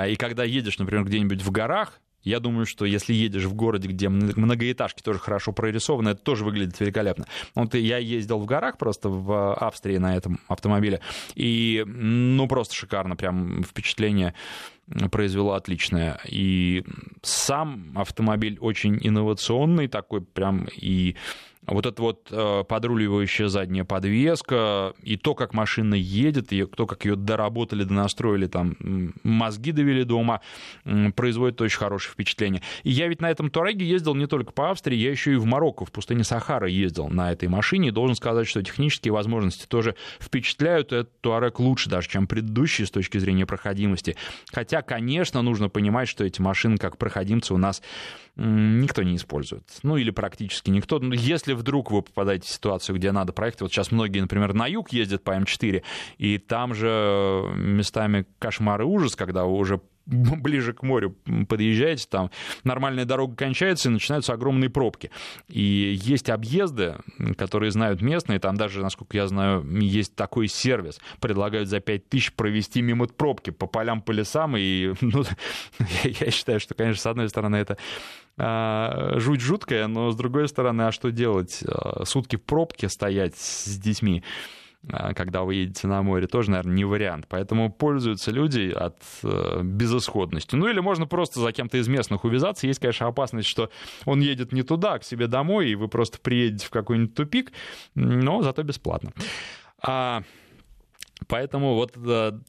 И 0.07 0.15
когда 0.15 0.43
едешь, 0.43 0.79
например, 0.79 1.05
где-нибудь 1.05 1.43
в 1.43 1.51
горах, 1.51 2.01
я 2.25 2.39
думаю, 2.39 2.65
что 2.65 2.85
если 2.85 3.13
едешь 3.13 3.45
в 3.45 3.53
городе, 3.53 3.87
где 3.87 4.09
многоэтажки 4.09 5.01
тоже 5.01 5.19
хорошо 5.19 5.53
прорисованы, 5.53 6.09
это 6.09 6.21
тоже 6.21 6.43
выглядит 6.43 6.79
великолепно. 6.79 7.25
Вот 7.53 7.75
я 7.75 7.97
ездил 7.97 8.39
в 8.39 8.45
горах 8.45 8.77
просто 8.77 9.09
в 9.09 9.53
Австрии 9.53 9.97
на 9.97 10.15
этом 10.17 10.39
автомобиле, 10.47 10.99
и 11.35 11.83
ну 11.85 12.47
просто 12.47 12.75
шикарно, 12.75 13.15
прям 13.15 13.63
впечатление 13.63 14.33
произвело 15.11 15.53
отличное. 15.53 16.19
И 16.27 16.83
сам 17.21 17.91
автомобиль 17.95 18.57
очень 18.59 18.99
инновационный 19.01 19.87
такой 19.87 20.21
прям 20.21 20.67
и 20.75 21.15
вот 21.67 21.85
эта 21.85 22.01
вот 22.01 22.27
э, 22.31 22.63
подруливающая 22.67 23.47
задняя 23.47 23.85
подвеска, 23.85 24.93
и 25.01 25.17
то, 25.17 25.33
как 25.35 25.53
машина 25.53 25.95
едет, 25.95 26.53
и 26.53 26.65
то, 26.65 26.85
как 26.85 27.05
ее 27.05 27.15
доработали, 27.15 27.83
донастроили, 27.83 28.47
там, 28.47 28.75
мозги 29.23 29.71
довели 29.71 30.03
до 30.03 30.19
ума, 30.19 30.41
производит 31.15 31.61
очень 31.61 31.77
хорошее 31.77 32.13
впечатление. 32.13 32.61
И 32.83 32.91
я 32.91 33.07
ведь 33.07 33.21
на 33.21 33.29
этом 33.29 33.49
Туареге 33.49 33.85
ездил 33.85 34.15
не 34.15 34.27
только 34.27 34.51
по 34.51 34.71
Австрии, 34.71 34.97
я 34.97 35.11
еще 35.11 35.33
и 35.33 35.37
в 35.37 35.45
Марокко, 35.45 35.85
в 35.85 35.91
пустыне 35.91 36.23
Сахара 36.23 36.67
ездил 36.67 37.07
на 37.09 37.31
этой 37.31 37.47
машине, 37.47 37.89
и 37.89 37.91
должен 37.91 38.15
сказать, 38.15 38.47
что 38.47 38.61
технические 38.61 39.13
возможности 39.13 39.65
тоже 39.67 39.95
впечатляют. 40.19 40.93
Этот 40.93 41.21
Туарег 41.21 41.59
лучше 41.59 41.89
даже, 41.89 42.09
чем 42.09 42.27
предыдущий 42.27 42.85
с 42.85 42.91
точки 42.91 43.17
зрения 43.17 43.45
проходимости. 43.45 44.15
Хотя, 44.51 44.81
конечно, 44.81 45.41
нужно 45.41 45.69
понимать, 45.69 46.07
что 46.07 46.23
эти 46.23 46.41
машины, 46.41 46.77
как 46.77 46.97
проходимцы, 46.97 47.53
у 47.53 47.57
нас 47.57 47.81
никто 48.35 49.03
не 49.03 49.15
использует. 49.15 49.63
Ну, 49.83 49.97
или 49.97 50.11
практически 50.11 50.69
никто. 50.69 50.99
Но 50.99 51.13
если 51.13 51.53
вдруг 51.53 51.91
вы 51.91 52.01
попадаете 52.01 52.47
в 52.47 52.51
ситуацию, 52.51 52.95
где 52.95 53.11
надо 53.11 53.33
проехать, 53.33 53.61
вот 53.61 53.71
сейчас 53.71 53.91
многие, 53.91 54.19
например, 54.19 54.53
на 54.53 54.67
юг 54.67 54.91
ездят 54.91 55.23
по 55.23 55.31
М4, 55.31 55.83
и 56.17 56.37
там 56.37 56.73
же 56.73 57.43
местами 57.55 58.25
кошмар 58.39 58.81
и 58.81 58.85
ужас, 58.85 59.15
когда 59.15 59.45
уже 59.45 59.79
ближе 60.05 60.73
к 60.73 60.83
морю 60.83 61.15
подъезжаете, 61.47 62.07
там 62.09 62.31
нормальная 62.63 63.05
дорога 63.05 63.35
кончается, 63.35 63.89
и 63.89 63.91
начинаются 63.91 64.33
огромные 64.33 64.69
пробки. 64.69 65.11
И 65.47 65.97
есть 66.01 66.29
объезды, 66.29 66.97
которые 67.37 67.71
знают 67.71 68.01
местные, 68.01 68.39
там 68.39 68.55
даже, 68.55 68.81
насколько 68.81 69.17
я 69.17 69.27
знаю, 69.27 69.65
есть 69.79 70.15
такой 70.15 70.47
сервис, 70.47 70.99
предлагают 71.19 71.69
за 71.69 71.79
5 71.79 72.09
тысяч 72.09 72.33
провести 72.33 72.81
мимо 72.81 73.07
пробки 73.07 73.49
по 73.49 73.67
полям, 73.67 74.01
по 74.01 74.11
лесам, 74.11 74.55
и 74.57 74.93
ну, 75.01 75.23
я 76.03 76.31
считаю, 76.31 76.59
что, 76.59 76.73
конечно, 76.73 77.01
с 77.01 77.05
одной 77.05 77.29
стороны, 77.29 77.57
это 77.57 77.77
а, 78.37 79.13
жуть 79.17 79.41
жуткая, 79.41 79.87
но 79.87 80.11
с 80.11 80.15
другой 80.15 80.47
стороны, 80.47 80.83
а 80.83 80.91
что 80.91 81.11
делать? 81.11 81.63
А, 81.67 82.03
сутки 82.05 82.35
в 82.35 82.43
пробке 82.43 82.89
стоять 82.89 83.35
с 83.37 83.77
детьми 83.77 84.23
когда 85.15 85.43
вы 85.43 85.55
едете 85.55 85.87
на 85.87 86.01
море, 86.01 86.27
тоже, 86.27 86.51
наверное, 86.51 86.75
не 86.75 86.85
вариант. 86.85 87.25
Поэтому 87.29 87.71
пользуются 87.71 88.31
люди 88.31 88.71
от 88.71 88.97
э, 89.23 89.61
безысходности. 89.63 90.55
Ну 90.55 90.67
или 90.67 90.79
можно 90.79 91.07
просто 91.07 91.39
за 91.39 91.51
кем-то 91.51 91.77
из 91.77 91.87
местных 91.87 92.23
увязаться. 92.23 92.67
Есть, 92.67 92.79
конечно, 92.79 93.07
опасность, 93.07 93.47
что 93.47 93.69
он 94.05 94.19
едет 94.19 94.51
не 94.51 94.63
туда, 94.63 94.93
а 94.93 94.99
к 94.99 95.03
себе 95.03 95.27
домой, 95.27 95.69
и 95.69 95.75
вы 95.75 95.87
просто 95.87 96.19
приедете 96.19 96.67
в 96.67 96.69
какой-нибудь 96.69 97.15
тупик, 97.15 97.51
но 97.95 98.41
зато 98.41 98.63
бесплатно. 98.63 99.11
А, 99.81 100.23
Поэтому 101.27 101.75
вот 101.75 101.93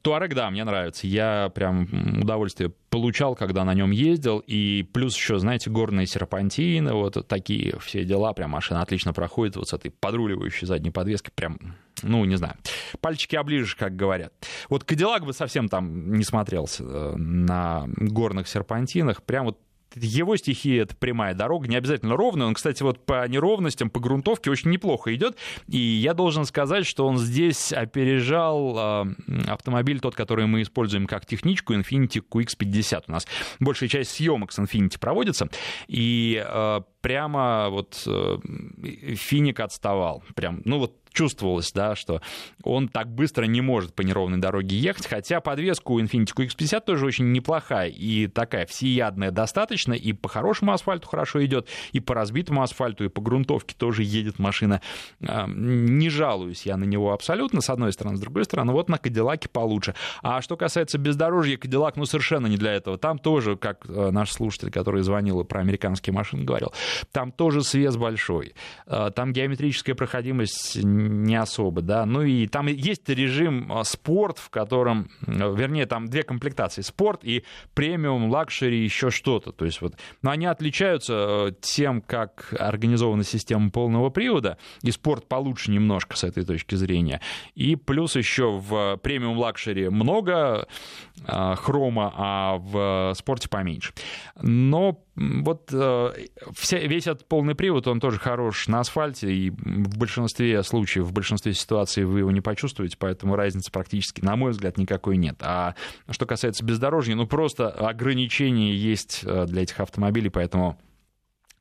Туарек, 0.02 0.34
да, 0.34 0.50
мне 0.50 0.64
нравится. 0.64 1.06
Я 1.06 1.50
прям 1.54 1.88
удовольствие 2.20 2.72
получал, 2.90 3.34
когда 3.34 3.64
на 3.64 3.74
нем 3.74 3.90
ездил. 3.90 4.42
И 4.46 4.82
плюс 4.92 5.16
еще, 5.16 5.38
знаете, 5.38 5.70
горные 5.70 6.06
серпантины, 6.06 6.92
вот 6.92 7.26
такие 7.28 7.78
все 7.80 8.04
дела. 8.04 8.32
Прям 8.32 8.50
машина 8.50 8.82
отлично 8.82 9.12
проходит 9.12 9.56
вот 9.56 9.68
с 9.68 9.72
этой 9.72 9.90
подруливающей 9.90 10.66
задней 10.66 10.90
подвеской. 10.90 11.32
Прям, 11.34 11.58
ну, 12.02 12.24
не 12.24 12.36
знаю, 12.36 12.56
пальчики 13.00 13.36
оближешь, 13.36 13.74
как 13.74 13.96
говорят. 13.96 14.32
Вот 14.68 14.84
Кадиллак 14.84 15.24
бы 15.24 15.32
совсем 15.32 15.68
там 15.68 16.12
не 16.14 16.24
смотрелся 16.24 16.84
э, 16.84 17.16
на 17.16 17.86
горных 17.96 18.48
серпантинах. 18.48 19.22
Прям 19.22 19.46
вот 19.46 19.58
его 19.94 20.36
стихия— 20.36 20.82
это 20.84 20.94
прямая 20.96 21.34
дорога, 21.34 21.68
не 21.68 21.76
обязательно 21.76 22.16
ровная. 22.16 22.46
Он, 22.46 22.54
кстати, 22.54 22.82
вот 22.82 23.04
по 23.04 23.26
неровностям, 23.26 23.90
по 23.90 24.00
грунтовке 24.00 24.50
очень 24.50 24.70
неплохо 24.70 25.14
идет. 25.14 25.36
И 25.68 25.78
я 25.78 26.14
должен 26.14 26.44
сказать, 26.44 26.86
что 26.86 27.06
он 27.06 27.18
здесь 27.18 27.72
опережал 27.72 29.06
э, 29.06 29.14
автомобиль 29.48 30.00
тот, 30.00 30.14
который 30.14 30.46
мы 30.46 30.62
используем 30.62 31.06
как 31.06 31.26
техничку, 31.26 31.74
Infiniti 31.74 32.22
QX50. 32.28 33.04
У 33.08 33.12
нас 33.12 33.26
большая 33.60 33.88
часть 33.88 34.10
съемок 34.10 34.52
с 34.52 34.58
Infiniti 34.58 34.98
проводится. 34.98 35.48
И 35.88 36.42
э, 36.44 36.80
прямо 37.06 37.68
вот 37.70 38.02
э, 38.04 38.38
Финик 39.14 39.60
отставал. 39.60 40.24
Прям, 40.34 40.60
ну 40.64 40.80
вот 40.80 40.96
чувствовалось, 41.16 41.72
да, 41.72 41.96
что 41.96 42.20
он 42.62 42.88
так 42.88 43.08
быстро 43.08 43.46
не 43.46 43.62
может 43.62 43.94
по 43.94 44.02
неровной 44.02 44.38
дороге 44.38 44.76
ехать, 44.76 45.06
хотя 45.06 45.40
подвеска 45.40 45.90
у 45.90 46.00
Infiniti 46.00 46.34
QX50 46.36 46.80
тоже 46.84 47.06
очень 47.06 47.32
неплохая 47.32 47.88
и 47.88 48.26
такая 48.26 48.66
всеядная 48.66 49.30
достаточно, 49.30 49.94
и 49.94 50.12
по 50.12 50.28
хорошему 50.28 50.72
асфальту 50.72 51.08
хорошо 51.08 51.44
идет, 51.44 51.68
и 51.92 52.00
по 52.00 52.14
разбитому 52.14 52.62
асфальту, 52.62 53.04
и 53.04 53.08
по 53.08 53.22
грунтовке 53.22 53.74
тоже 53.76 54.02
едет 54.02 54.38
машина. 54.38 54.82
Не 55.20 56.10
жалуюсь 56.10 56.66
я 56.66 56.76
на 56.76 56.84
него 56.84 57.12
абсолютно, 57.12 57.62
с 57.62 57.70
одной 57.70 57.92
стороны, 57.92 58.18
с 58.18 58.20
другой 58.20 58.44
стороны, 58.44 58.72
вот 58.72 58.90
на 58.90 58.98
Кадиллаке 58.98 59.48
получше. 59.48 59.94
А 60.22 60.42
что 60.42 60.56
касается 60.56 60.98
бездорожья, 60.98 61.56
Кадиллак, 61.56 61.96
ну, 61.96 62.04
совершенно 62.04 62.46
не 62.46 62.58
для 62.58 62.74
этого. 62.74 62.98
Там 62.98 63.18
тоже, 63.18 63.56
как 63.56 63.86
э, 63.88 64.10
наш 64.10 64.32
слушатель, 64.32 64.70
который 64.70 65.02
звонил 65.02 65.42
про 65.44 65.60
американские 65.60 66.12
машины, 66.12 66.44
говорил, 66.44 66.72
там 67.12 67.32
тоже 67.32 67.62
свес 67.62 67.96
большой, 67.96 68.54
а, 68.86 69.10
там 69.10 69.32
геометрическая 69.32 69.94
проходимость 69.94 70.82
не 70.82 71.36
особо, 71.36 71.82
да. 71.82 72.06
Ну 72.06 72.22
и 72.22 72.46
там 72.46 72.66
есть 72.66 73.08
режим 73.08 73.72
а, 73.72 73.84
спорт, 73.84 74.38
в 74.38 74.50
котором, 74.50 75.10
вернее, 75.26 75.86
там 75.86 76.06
две 76.06 76.22
комплектации, 76.22 76.82
спорт 76.82 77.24
и 77.24 77.44
Premium 77.74 78.30
Luxury, 78.30 78.82
еще 78.82 79.10
что-то. 79.10 79.52
То 79.52 79.64
есть 79.64 79.80
вот, 79.80 79.94
но 80.22 80.30
они 80.30 80.46
отличаются 80.46 81.48
э, 81.48 81.52
тем, 81.60 82.00
как 82.00 82.54
организована 82.58 83.24
система 83.24 83.70
полного 83.70 84.10
привода, 84.10 84.58
и 84.82 84.90
спорт 84.90 85.26
получше 85.26 85.70
немножко 85.70 86.16
с 86.16 86.24
этой 86.24 86.44
точки 86.44 86.74
зрения. 86.74 87.20
И 87.54 87.76
плюс 87.76 88.16
еще 88.16 88.58
в 88.58 88.98
Premium 89.02 89.38
Luxury 89.38 89.88
много 89.88 90.66
хрома, 91.26 92.12
а 92.16 92.56
в 92.58 93.14
спорте 93.16 93.48
поменьше. 93.48 93.92
Но 94.40 95.02
вот 95.16 95.70
э, 95.72 96.12
вся, 96.54 96.85
весь 96.86 97.06
этот 97.06 97.26
полный 97.26 97.54
привод, 97.54 97.86
он 97.86 98.00
тоже 98.00 98.18
хорош 98.18 98.68
на 98.68 98.80
асфальте, 98.80 99.32
и 99.32 99.50
в 99.50 99.98
большинстве 99.98 100.62
случаев, 100.62 101.06
в 101.06 101.12
большинстве 101.12 101.52
ситуаций 101.54 102.04
вы 102.04 102.20
его 102.20 102.30
не 102.30 102.40
почувствуете, 102.40 102.96
поэтому 102.98 103.36
разницы 103.36 103.70
практически, 103.70 104.24
на 104.24 104.36
мой 104.36 104.52
взгляд, 104.52 104.78
никакой 104.78 105.16
нет. 105.16 105.36
А 105.40 105.74
что 106.10 106.26
касается 106.26 106.64
бездорожья, 106.64 107.14
ну 107.14 107.26
просто 107.26 107.68
ограничения 107.68 108.74
есть 108.74 109.20
э, 109.24 109.46
для 109.46 109.62
этих 109.62 109.80
автомобилей, 109.80 110.30
поэтому, 110.30 110.78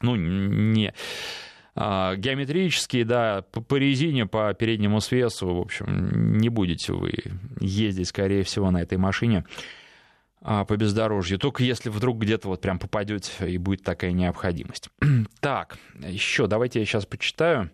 ну, 0.02 0.16
не 0.16 0.94
а, 1.78 2.16
геометрические, 2.16 3.04
да, 3.04 3.44
по, 3.52 3.60
по 3.62 3.76
резине, 3.76 4.26
по 4.26 4.54
переднему 4.54 5.02
свесу, 5.02 5.54
в 5.54 5.60
общем, 5.60 6.38
не 6.38 6.48
будете 6.48 6.94
вы 6.94 7.12
ездить, 7.60 8.08
скорее 8.08 8.44
всего, 8.44 8.72
на 8.72 8.82
этой 8.82 8.98
машине. 8.98 9.44
А, 10.48 10.64
по 10.64 10.78
бездорожью, 10.78 11.40
только 11.40 11.64
если 11.64 11.90
вдруг 11.90 12.20
где-то 12.20 12.48
вот 12.50 12.62
прям 12.62 12.78
попадете 12.78 13.50
и 13.50 13.58
будет 13.58 13.82
такая 13.82 14.12
необходимость. 14.12 14.90
так, 15.40 15.80
еще 15.96 16.46
давайте 16.46 16.80
я 16.80 16.86
сейчас 16.86 17.08
почитаю. 17.08 17.72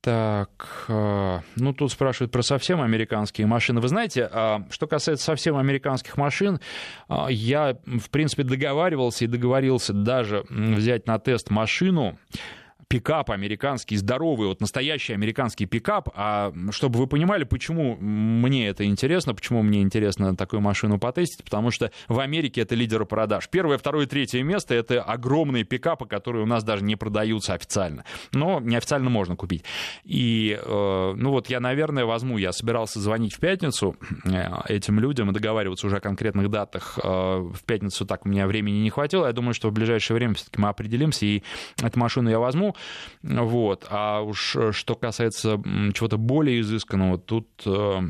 Так, 0.00 0.86
а, 0.88 1.42
ну 1.54 1.72
тут 1.72 1.92
спрашивают 1.92 2.32
про 2.32 2.42
совсем 2.42 2.82
американские 2.82 3.46
машины. 3.46 3.80
Вы 3.80 3.86
знаете, 3.86 4.28
а, 4.32 4.66
что 4.68 4.88
касается 4.88 5.26
совсем 5.26 5.56
американских 5.56 6.16
машин, 6.16 6.58
я, 7.28 7.78
в 7.84 8.10
принципе, 8.10 8.42
договаривался 8.42 9.24
и 9.24 9.28
договорился 9.28 9.92
даже 9.92 10.44
взять 10.50 11.06
на 11.06 11.20
тест 11.20 11.50
машину, 11.50 12.18
пикап 12.94 13.32
американский, 13.32 13.96
здоровый, 13.96 14.46
вот 14.46 14.60
настоящий 14.60 15.14
американский 15.14 15.66
пикап. 15.66 16.10
А 16.14 16.52
чтобы 16.70 17.00
вы 17.00 17.08
понимали, 17.08 17.42
почему 17.42 17.96
мне 17.96 18.68
это 18.68 18.84
интересно, 18.84 19.34
почему 19.34 19.62
мне 19.62 19.82
интересно 19.82 20.36
такую 20.36 20.60
машину 20.60 21.00
потестить, 21.00 21.42
потому 21.42 21.72
что 21.72 21.90
в 22.06 22.20
Америке 22.20 22.60
это 22.60 22.76
лидеры 22.76 23.04
продаж. 23.04 23.48
Первое, 23.50 23.78
второе, 23.78 24.06
третье 24.06 24.44
место— 24.44 24.74
это 24.76 25.02
огромные 25.02 25.64
пикапы, 25.64 26.06
которые 26.06 26.44
у 26.44 26.46
нас 26.46 26.62
даже 26.62 26.84
не 26.84 26.94
продаются 26.94 27.54
официально. 27.54 28.04
Но 28.30 28.60
неофициально 28.60 29.10
можно 29.10 29.34
купить. 29.34 29.64
И, 30.04 30.56
э, 30.56 31.14
ну 31.16 31.30
вот 31.30 31.50
я, 31.50 31.58
наверное, 31.58 32.04
возьму, 32.04 32.38
я 32.38 32.52
собирался 32.52 33.00
звонить 33.00 33.34
в 33.34 33.40
пятницу 33.40 33.96
э, 34.24 34.44
этим 34.68 35.00
людям 35.00 35.30
и 35.30 35.34
договариваться 35.34 35.88
уже 35.88 35.96
о 35.96 36.00
конкретных 36.00 36.48
датах. 36.48 36.96
Э, 37.02 37.38
в 37.40 37.64
пятницу 37.66 38.06
так 38.06 38.24
у 38.24 38.28
меня 38.28 38.46
времени 38.46 38.76
не 38.76 38.90
хватило. 38.90 39.26
Я 39.26 39.32
думаю, 39.32 39.52
что 39.52 39.68
в 39.70 39.72
ближайшее 39.72 40.14
время 40.14 40.34
все-таки 40.34 40.60
мы 40.60 40.68
определимся, 40.68 41.26
и 41.26 41.42
эту 41.82 41.98
машину 41.98 42.30
я 42.30 42.38
возьму. 42.38 42.76
Вот. 43.22 43.86
А 43.90 44.20
уж 44.20 44.56
э, 44.56 44.72
что 44.72 44.94
касается 44.94 45.60
чего-то 45.94 46.16
более 46.18 46.60
изысканного, 46.60 47.18
тут, 47.18 47.48
э, 47.66 48.00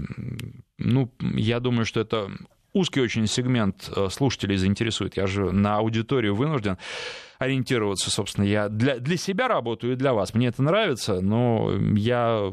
ну, 0.78 1.12
я 1.20 1.60
думаю, 1.60 1.84
что 1.84 2.00
это 2.00 2.30
узкий 2.72 3.00
очень 3.00 3.26
сегмент 3.26 3.90
э, 3.94 4.08
слушателей 4.10 4.56
заинтересует. 4.56 5.16
Я 5.16 5.26
же 5.26 5.52
на 5.52 5.76
аудиторию 5.76 6.34
вынужден 6.34 6.76
ориентироваться, 7.44 8.10
собственно, 8.10 8.44
я 8.44 8.68
для, 8.68 8.98
для 8.98 9.16
себя 9.16 9.48
работаю 9.48 9.94
и 9.94 9.96
для 9.96 10.12
вас. 10.12 10.34
Мне 10.34 10.48
это 10.48 10.62
нравится, 10.62 11.20
но 11.20 11.72
я 11.96 12.52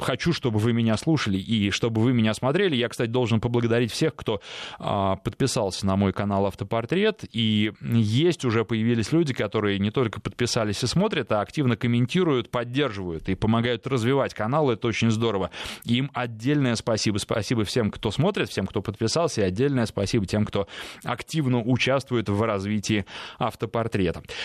хочу, 0.00 0.32
чтобы 0.32 0.58
вы 0.58 0.72
меня 0.72 0.96
слушали 0.96 1.38
и 1.38 1.70
чтобы 1.70 2.00
вы 2.00 2.12
меня 2.12 2.34
смотрели. 2.34 2.76
Я, 2.76 2.88
кстати, 2.88 3.10
должен 3.10 3.40
поблагодарить 3.40 3.92
всех, 3.92 4.14
кто 4.14 4.40
а, 4.78 5.16
подписался 5.16 5.86
на 5.86 5.96
мой 5.96 6.12
канал 6.12 6.46
«Автопортрет». 6.46 7.24
И 7.32 7.72
есть 7.82 8.44
уже 8.44 8.64
появились 8.64 9.12
люди, 9.12 9.34
которые 9.34 9.78
не 9.78 9.90
только 9.90 10.20
подписались 10.20 10.82
и 10.82 10.86
смотрят, 10.86 11.32
а 11.32 11.40
активно 11.40 11.76
комментируют, 11.76 12.50
поддерживают 12.50 13.28
и 13.28 13.34
помогают 13.34 13.86
развивать 13.86 14.34
канал. 14.34 14.70
Это 14.70 14.88
очень 14.88 15.10
здорово. 15.10 15.50
Им 15.84 16.10
отдельное 16.14 16.74
спасибо. 16.76 17.18
Спасибо 17.18 17.64
всем, 17.64 17.90
кто 17.90 18.10
смотрит, 18.10 18.48
всем, 18.48 18.66
кто 18.66 18.82
подписался, 18.82 19.42
и 19.42 19.44
отдельное 19.44 19.86
спасибо 19.86 20.26
тем, 20.26 20.44
кто 20.44 20.68
активно 21.04 21.60
участвует 21.62 22.28
в 22.28 22.42
развитии 22.42 23.04
автопортрета 23.38 24.17
летом. 24.18 24.36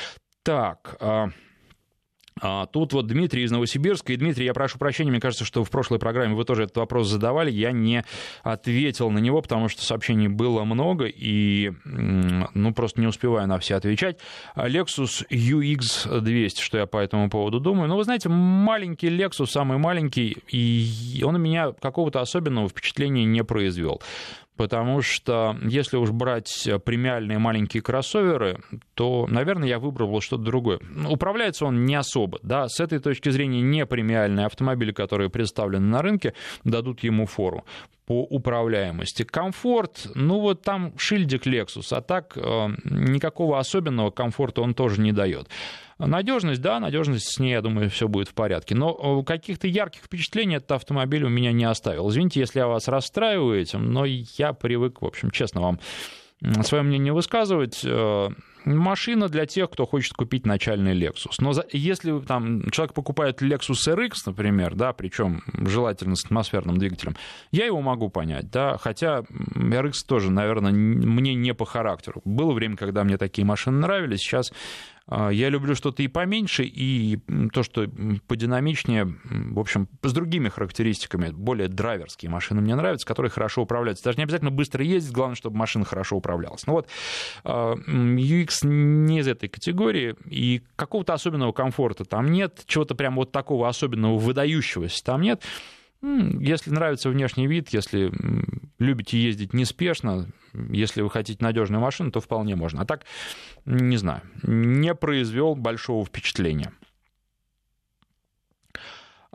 Так, 0.43 0.97
а, 0.99 1.30
а, 2.41 2.65
Тут 2.65 2.93
вот 2.93 3.07
Дмитрий 3.07 3.43
из 3.43 3.51
Новосибирска. 3.51 4.13
И, 4.13 4.17
Дмитрий, 4.17 4.45
я 4.45 4.53
прошу 4.53 4.78
прощения, 4.78 5.11
мне 5.11 5.21
кажется, 5.21 5.45
что 5.45 5.63
в 5.63 5.69
прошлой 5.69 5.99
программе 5.99 6.36
вы 6.36 6.43
тоже 6.43 6.63
этот 6.63 6.78
вопрос 6.78 7.07
задавали. 7.07 7.51
Я 7.51 7.71
не 7.71 8.03
ответил 8.43 9.09
на 9.09 9.19
него, 9.19 9.41
потому 9.41 9.69
что 9.69 9.84
сообщений 9.84 10.28
было 10.28 10.63
много, 10.63 11.05
и 11.05 11.71
ну, 11.86 12.74
просто 12.74 12.99
не 12.99 13.07
успеваю 13.07 13.47
на 13.47 13.59
все 13.59 13.76
отвечать. 13.76 14.17
Lexus 14.55 15.26
UX200, 15.30 16.59
что 16.59 16.78
я 16.78 16.86
по 16.86 16.97
этому 16.97 17.30
поводу 17.30 17.59
думаю. 17.59 17.88
Ну, 17.88 17.95
вы 17.95 18.03
знаете, 18.03 18.30
маленький 18.30 19.07
Lexus, 19.07 19.47
самый 19.47 19.78
маленький, 19.78 20.38
и 20.49 21.24
он 21.24 21.36
у 21.36 21.39
меня 21.39 21.71
какого-то 21.71 22.19
особенного 22.19 22.67
впечатления 22.67 23.26
не 23.26 23.43
произвел. 23.43 24.01
Потому 24.58 25.01
что 25.01 25.58
если 25.64 25.97
уж 25.97 26.12
брать 26.12 26.70
премиальные 26.86 27.39
маленькие 27.39 27.82
кроссоверы, 27.82 28.60
то, 28.93 29.28
наверное, 29.28 29.68
я 29.68 29.80
выбрал 29.80 30.12
бы 30.12 30.22
что-то 30.22 30.43
другое. 30.43 30.80
Управляется 31.08 31.66
он 31.66 31.86
не 31.86 31.95
особо, 31.95 32.39
да, 32.43 32.68
с 32.68 32.80
этой 32.80 32.99
точки 32.99 33.30
зрения 33.30 33.62
не 33.62 33.86
премиальные 33.86 34.45
автомобили, 34.45 34.91
которые 34.91 35.30
представлены 35.30 35.88
на 35.88 36.01
рынке, 36.01 36.34
дадут 36.64 37.04
ему 37.04 37.26
фору 37.26 37.66
по 38.06 38.22
управляемости. 38.24 39.24
Комфорт, 39.24 40.08
ну 40.14 40.39
вот 40.39 40.62
там 40.62 40.93
шильдик 40.97 41.47
Lexus, 41.47 41.88
а 41.91 42.01
так 42.01 42.34
э, 42.36 42.41
никакого 42.84 43.60
особенного 43.60 44.12
комфорта 44.12 44.62
он 44.62 44.74
тоже 44.74 44.99
не 44.99 45.14
дает. 45.14 45.47
Надежность, 45.97 46.61
да, 46.61 46.79
надежность 46.79 47.33
с 47.33 47.39
ней, 47.39 47.51
я 47.51 47.61
думаю, 47.61 47.89
все 47.89 48.07
будет 48.07 48.27
в 48.27 48.33
порядке. 48.33 48.75
Но 48.75 49.21
э, 49.21 49.23
каких-то 49.25 49.67
ярких 49.67 50.01
впечатлений 50.03 50.55
этот 50.55 50.73
автомобиль 50.73 51.23
у 51.23 51.29
меня 51.29 51.51
не 51.51 51.65
оставил. 51.65 52.09
Извините, 52.09 52.39
если 52.39 52.59
я 52.59 52.67
вас 52.67 52.87
расстраиваю 52.87 53.59
этим, 53.59 53.91
но 53.91 54.05
я 54.05 54.53
привык, 54.53 55.01
в 55.01 55.05
общем, 55.05 55.31
честно 55.31 55.61
вам 55.61 55.79
свое 56.63 56.83
мнение 56.83 57.13
высказывать. 57.13 57.81
Э, 57.85 58.29
машина 58.65 59.29
для 59.29 59.45
тех, 59.45 59.69
кто 59.69 59.85
хочет 59.85 60.13
купить 60.13 60.45
начальный 60.45 60.97
Lexus. 60.97 61.35
Но 61.39 61.53
за, 61.53 61.65
если 61.71 62.19
там 62.19 62.69
человек 62.69 62.93
покупает 62.93 63.41
Lexus 63.41 63.87
RX, 63.87 64.11
например, 64.25 64.75
да, 64.75 64.93
причем 64.93 65.41
желательно 65.53 66.15
с 66.15 66.25
атмосферным 66.25 66.77
двигателем, 66.77 67.15
я 67.51 67.65
его 67.65 67.81
могу 67.81 68.09
понять, 68.09 68.49
да, 68.51 68.77
хотя 68.77 69.19
RX 69.19 69.93
тоже, 70.07 70.31
наверное, 70.31 70.71
мне 70.71 71.33
не 71.33 71.53
по 71.53 71.65
характеру. 71.65 72.21
Было 72.25 72.53
время, 72.53 72.75
когда 72.75 73.03
мне 73.03 73.17
такие 73.17 73.45
машины 73.45 73.79
нравились, 73.79 74.19
сейчас 74.19 74.51
я 75.10 75.49
люблю 75.49 75.76
что-то 75.76 76.01
и 76.01 76.08
поменьше, 76.08 76.64
и 76.64 77.20
то, 77.51 77.64
что 77.64 77.88
подинамичнее, 78.28 79.14
в 79.24 79.60
общем, 79.60 79.89
с 80.01 80.14
другими 80.14 80.47
характеристиками, 80.47 81.30
более 81.30 81.68
драйверские 81.68 82.32
машины 82.32 82.62
мне 82.62 82.76
нравятся, 82.76 83.06
которые 83.06 83.30
хорошо 83.30 83.64
управляются. 83.64 84.06
Даже 84.06 84.18
не 84.18 84.24
обязательно 84.24 84.51
быстро 84.51 84.84
ездить, 84.84 85.12
главное, 85.12 85.36
чтобы 85.36 85.58
машина 85.58 85.84
хорошо 85.84 86.16
управлялась. 86.16 86.66
Ну 86.68 86.74
вот, 86.74 86.88
UX 87.43 88.60
а, 88.64 88.68
не 88.68 89.20
из 89.20 89.28
этой 89.28 89.49
категории, 89.49 90.16
и 90.26 90.62
какого-то 90.78 91.14
особенного 91.14 91.51
комфорта 91.51 92.06
там 92.06 92.32
нет, 92.32 92.64
чего-то 92.66 92.95
прям 92.95 93.16
вот 93.16 93.32
такого 93.32 93.68
особенного 93.68 94.18
выдающегося 94.18 95.04
там 95.04 95.22
нет. 95.22 95.43
Если 96.04 96.70
нравится 96.70 97.10
внешний 97.10 97.47
вид, 97.47 97.70
если 97.70 98.12
любите 98.78 99.18
ездить 99.18 99.54
неспешно, 99.54 100.28
если 100.54 101.01
вы 101.01 101.10
хотите 101.10 101.41
надежную 101.41 101.82
машину, 101.82 102.12
то 102.12 102.20
вполне 102.20 102.58
можно. 102.58 102.82
А 102.82 102.86
так, 102.86 103.06
не 103.66 103.95
знаю, 103.95 104.22
не 104.43 104.93
произвел 104.95 105.56
большого 105.56 106.04
впечатления. 106.06 106.74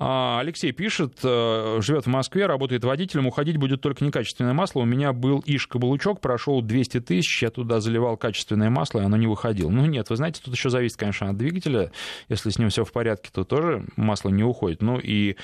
А, 0.00 0.38
Алексей 0.40 0.70
пишет, 0.70 1.18
э, 1.24 1.78
живет 1.80 2.04
в 2.04 2.08
Москве, 2.08 2.46
работает 2.46 2.84
водителем, 2.84 3.26
уходить 3.26 3.56
будет 3.56 3.80
только 3.80 4.04
некачественное 4.04 4.52
масло. 4.52 4.80
У 4.80 4.84
меня 4.84 5.12
был 5.12 5.42
Иш-каблучок, 5.44 6.20
прошел 6.20 6.62
200 6.62 7.00
тысяч, 7.00 7.42
я 7.42 7.50
туда 7.50 7.80
заливал 7.80 8.16
качественное 8.16 8.70
масло, 8.70 9.00
и 9.00 9.04
оно 9.04 9.16
не 9.16 9.26
выходило. 9.26 9.70
Ну 9.70 9.86
нет, 9.86 10.10
вы 10.10 10.16
знаете, 10.16 10.40
тут 10.44 10.54
еще 10.54 10.70
зависит, 10.70 10.98
конечно, 10.98 11.30
от 11.30 11.36
двигателя. 11.36 11.90
Если 12.28 12.50
с 12.50 12.58
ним 12.60 12.68
все 12.68 12.84
в 12.84 12.92
порядке, 12.92 13.30
то 13.32 13.42
тоже 13.42 13.86
масло 13.96 14.28
не 14.28 14.44
уходит. 14.44 14.82
Ну 14.82 15.00
и 15.02 15.36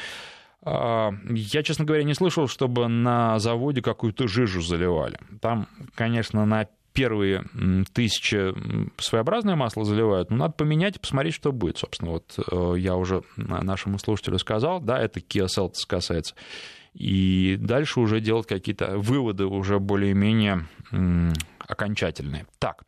я, 0.64 1.62
честно 1.62 1.84
говоря, 1.84 2.04
не 2.04 2.14
слышал, 2.14 2.48
чтобы 2.48 2.88
на 2.88 3.38
заводе 3.38 3.82
какую-то 3.82 4.28
жижу 4.28 4.62
заливали. 4.62 5.18
Там, 5.40 5.68
конечно, 5.94 6.44
на 6.46 6.66
первые 6.92 7.44
тысячи 7.92 8.54
своеобразное 8.98 9.56
масло 9.56 9.84
заливают, 9.84 10.30
но 10.30 10.36
надо 10.36 10.54
поменять 10.54 10.96
и 10.96 11.00
посмотреть, 11.00 11.34
что 11.34 11.52
будет. 11.52 11.76
Собственно, 11.78 12.12
вот 12.12 12.38
э, 12.50 12.74
я 12.78 12.96
уже 12.96 13.22
нашему 13.36 13.98
слушателю 13.98 14.38
сказал, 14.38 14.80
да, 14.80 14.98
это 14.98 15.20
Kia 15.20 15.46
Seltos 15.46 15.86
касается. 15.86 16.34
И 16.94 17.56
дальше 17.58 17.98
уже 17.98 18.20
делать 18.20 18.46
какие-то 18.46 18.96
выводы 18.98 19.46
уже 19.46 19.80
более-менее 19.80 20.66
окончательные. 21.58 22.46
Так. 22.60 22.84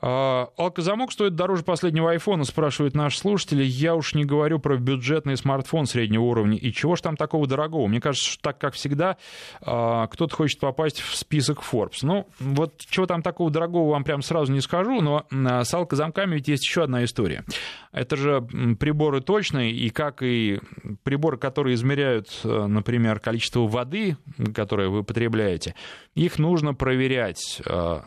А, 0.00 0.48
Алкозамок 0.56 1.12
стоит 1.12 1.34
дороже 1.34 1.64
последнего 1.64 2.10
айфона, 2.10 2.44
спрашивают 2.44 2.94
наши 2.94 3.18
слушатели. 3.18 3.64
Я 3.64 3.94
уж 3.94 4.14
не 4.14 4.24
говорю 4.24 4.58
про 4.58 4.76
бюджетный 4.76 5.36
смартфон 5.36 5.86
среднего 5.86 6.22
уровня. 6.22 6.56
И 6.56 6.72
чего 6.72 6.96
ж 6.96 7.00
там 7.00 7.16
такого 7.16 7.46
дорогого? 7.46 7.86
Мне 7.88 8.00
кажется, 8.00 8.30
что 8.30 8.42
так, 8.42 8.58
как 8.58 8.74
всегда, 8.74 9.16
а, 9.60 10.06
кто-то 10.06 10.34
хочет 10.34 10.60
попасть 10.60 11.00
в 11.00 11.16
список 11.16 11.60
Forbes. 11.60 11.98
Ну, 12.02 12.28
вот 12.38 12.78
чего 12.78 13.06
там 13.06 13.22
такого 13.22 13.50
дорогого 13.50 13.90
вам 13.90 14.04
прям 14.04 14.22
сразу 14.22 14.52
не 14.52 14.60
скажу, 14.60 15.00
но 15.00 15.26
а, 15.30 15.64
с 15.64 15.74
алкозамками 15.74 16.36
ведь 16.36 16.48
есть 16.48 16.64
еще 16.64 16.84
одна 16.84 17.04
история. 17.04 17.44
Это 17.92 18.16
же 18.16 18.42
приборы 18.78 19.20
точные, 19.20 19.72
и 19.72 19.90
как 19.90 20.22
и 20.22 20.60
приборы, 21.02 21.38
которые 21.38 21.74
измеряют, 21.74 22.28
например, 22.44 23.18
количество 23.18 23.66
воды, 23.66 24.16
которое 24.54 24.88
вы 24.88 25.02
потребляете, 25.02 25.74
их 26.14 26.38
нужно 26.38 26.74
проверять, 26.74 27.62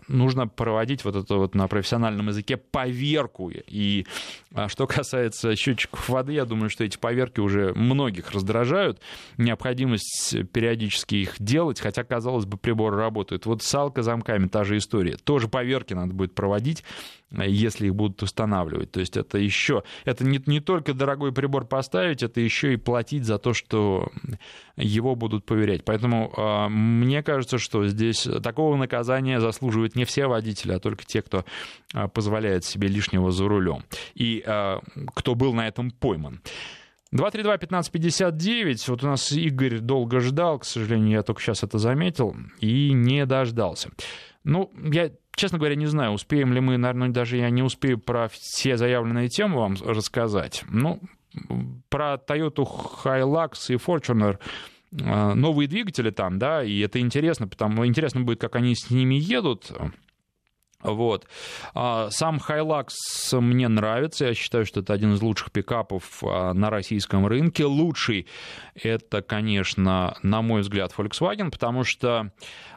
нужно 0.07 0.47
проводить 0.47 1.03
вот 1.03 1.15
это 1.15 1.35
вот 1.35 1.55
на 1.55 1.67
профессиональном 1.81 2.27
языке 2.27 2.57
поверку. 2.57 3.51
И 3.51 4.05
а, 4.53 4.69
что 4.69 4.85
касается 4.85 5.55
счетчиков 5.55 6.07
воды, 6.09 6.33
я 6.33 6.45
думаю, 6.45 6.69
что 6.69 6.83
эти 6.83 6.97
поверки 6.97 7.39
уже 7.39 7.73
многих 7.73 8.31
раздражают. 8.31 8.99
Необходимость 9.37 10.35
периодически 10.51 11.15
их 11.15 11.35
делать, 11.39 11.79
хотя, 11.79 12.03
казалось 12.03 12.45
бы, 12.45 12.57
приборы 12.57 12.97
работают. 12.97 13.47
Вот 13.47 13.63
с 13.63 13.73
алкозамками 13.73 14.47
та 14.47 14.63
же 14.63 14.77
история. 14.77 15.17
Тоже 15.17 15.47
поверки 15.47 15.93
надо 15.93 16.13
будет 16.13 16.35
проводить, 16.35 16.83
если 17.31 17.87
их 17.87 17.95
будут 17.95 18.21
устанавливать. 18.23 18.91
То 18.91 18.99
есть 18.99 19.17
это 19.17 19.37
еще, 19.37 19.83
это 20.05 20.25
не, 20.25 20.41
не 20.45 20.59
только 20.59 20.93
дорогой 20.93 21.31
прибор 21.31 21.65
поставить, 21.65 22.23
это 22.23 22.41
еще 22.41 22.73
и 22.73 22.77
платить 22.77 23.25
за 23.25 23.37
то, 23.37 23.53
что 23.53 24.11
его 24.75 25.15
будут 25.15 25.45
проверять. 25.45 25.85
Поэтому 25.85 26.33
э, 26.35 26.67
мне 26.69 27.23
кажется, 27.23 27.57
что 27.57 27.85
здесь 27.87 28.27
такого 28.43 28.75
наказания 28.75 29.39
заслуживают 29.39 29.95
не 29.95 30.05
все 30.05 30.27
водители, 30.27 30.73
а 30.73 30.79
только 30.79 31.05
те, 31.05 31.21
кто 31.21 31.45
э, 31.93 32.07
позволяет 32.07 32.65
себе 32.65 32.87
лишнего 32.87 33.31
за 33.31 33.47
рулем. 33.47 33.83
И 34.13 34.43
э, 34.45 34.79
кто 35.13 35.35
был 35.35 35.53
на 35.53 35.67
этом 35.67 35.91
пойман. 35.91 36.41
232-1559. 37.13 38.83
Вот 38.87 39.03
у 39.03 39.07
нас 39.07 39.31
Игорь 39.31 39.79
долго 39.79 40.19
ждал, 40.19 40.59
к 40.59 40.65
сожалению, 40.65 41.11
я 41.11 41.23
только 41.23 41.41
сейчас 41.41 41.63
это 41.63 41.77
заметил, 41.77 42.35
и 42.59 42.93
не 42.93 43.25
дождался. 43.25 43.89
Ну, 44.43 44.71
я, 44.91 45.11
честно 45.35 45.57
говоря, 45.57 45.75
не 45.75 45.87
знаю, 45.87 46.11
успеем 46.11 46.53
ли 46.53 46.59
мы, 46.59 46.77
наверное, 46.77 47.09
даже 47.09 47.37
я 47.37 47.49
не 47.49 47.63
успею 47.63 47.99
про 47.99 48.29
все 48.29 48.77
заявленные 48.77 49.29
темы 49.29 49.57
вам 49.57 49.75
рассказать. 49.83 50.63
Ну, 50.69 50.99
про 51.89 52.15
Toyota 52.15 52.65
Hilux 53.03 53.53
и 53.69 53.75
Fortuner 53.75 54.37
э, 54.91 55.33
новые 55.33 55.67
двигатели 55.67 56.09
там, 56.09 56.39
да, 56.39 56.63
и 56.63 56.79
это 56.79 56.99
интересно, 56.99 57.47
потому 57.47 57.85
интересно 57.85 58.21
будет, 58.21 58.41
как 58.41 58.55
они 58.55 58.75
с 58.75 58.89
ними 58.89 59.15
едут. 59.15 59.71
Вот. 60.83 61.27
А, 61.73 62.09
сам 62.09 62.37
Hilux 62.37 62.89
мне 63.39 63.67
нравится. 63.67 64.25
Я 64.25 64.33
считаю, 64.33 64.65
что 64.65 64.81
это 64.81 64.93
один 64.93 65.13
из 65.13 65.21
лучших 65.21 65.51
пикапов 65.51 66.23
а, 66.23 66.53
на 66.53 66.69
российском 66.69 67.27
рынке. 67.27 67.65
Лучший 67.65 68.27
это, 68.75 69.21
конечно, 69.21 70.15
на 70.23 70.41
мой 70.41 70.61
взгляд, 70.61 70.93
Volkswagen, 70.97 71.51
потому 71.51 71.83
что 71.83 72.31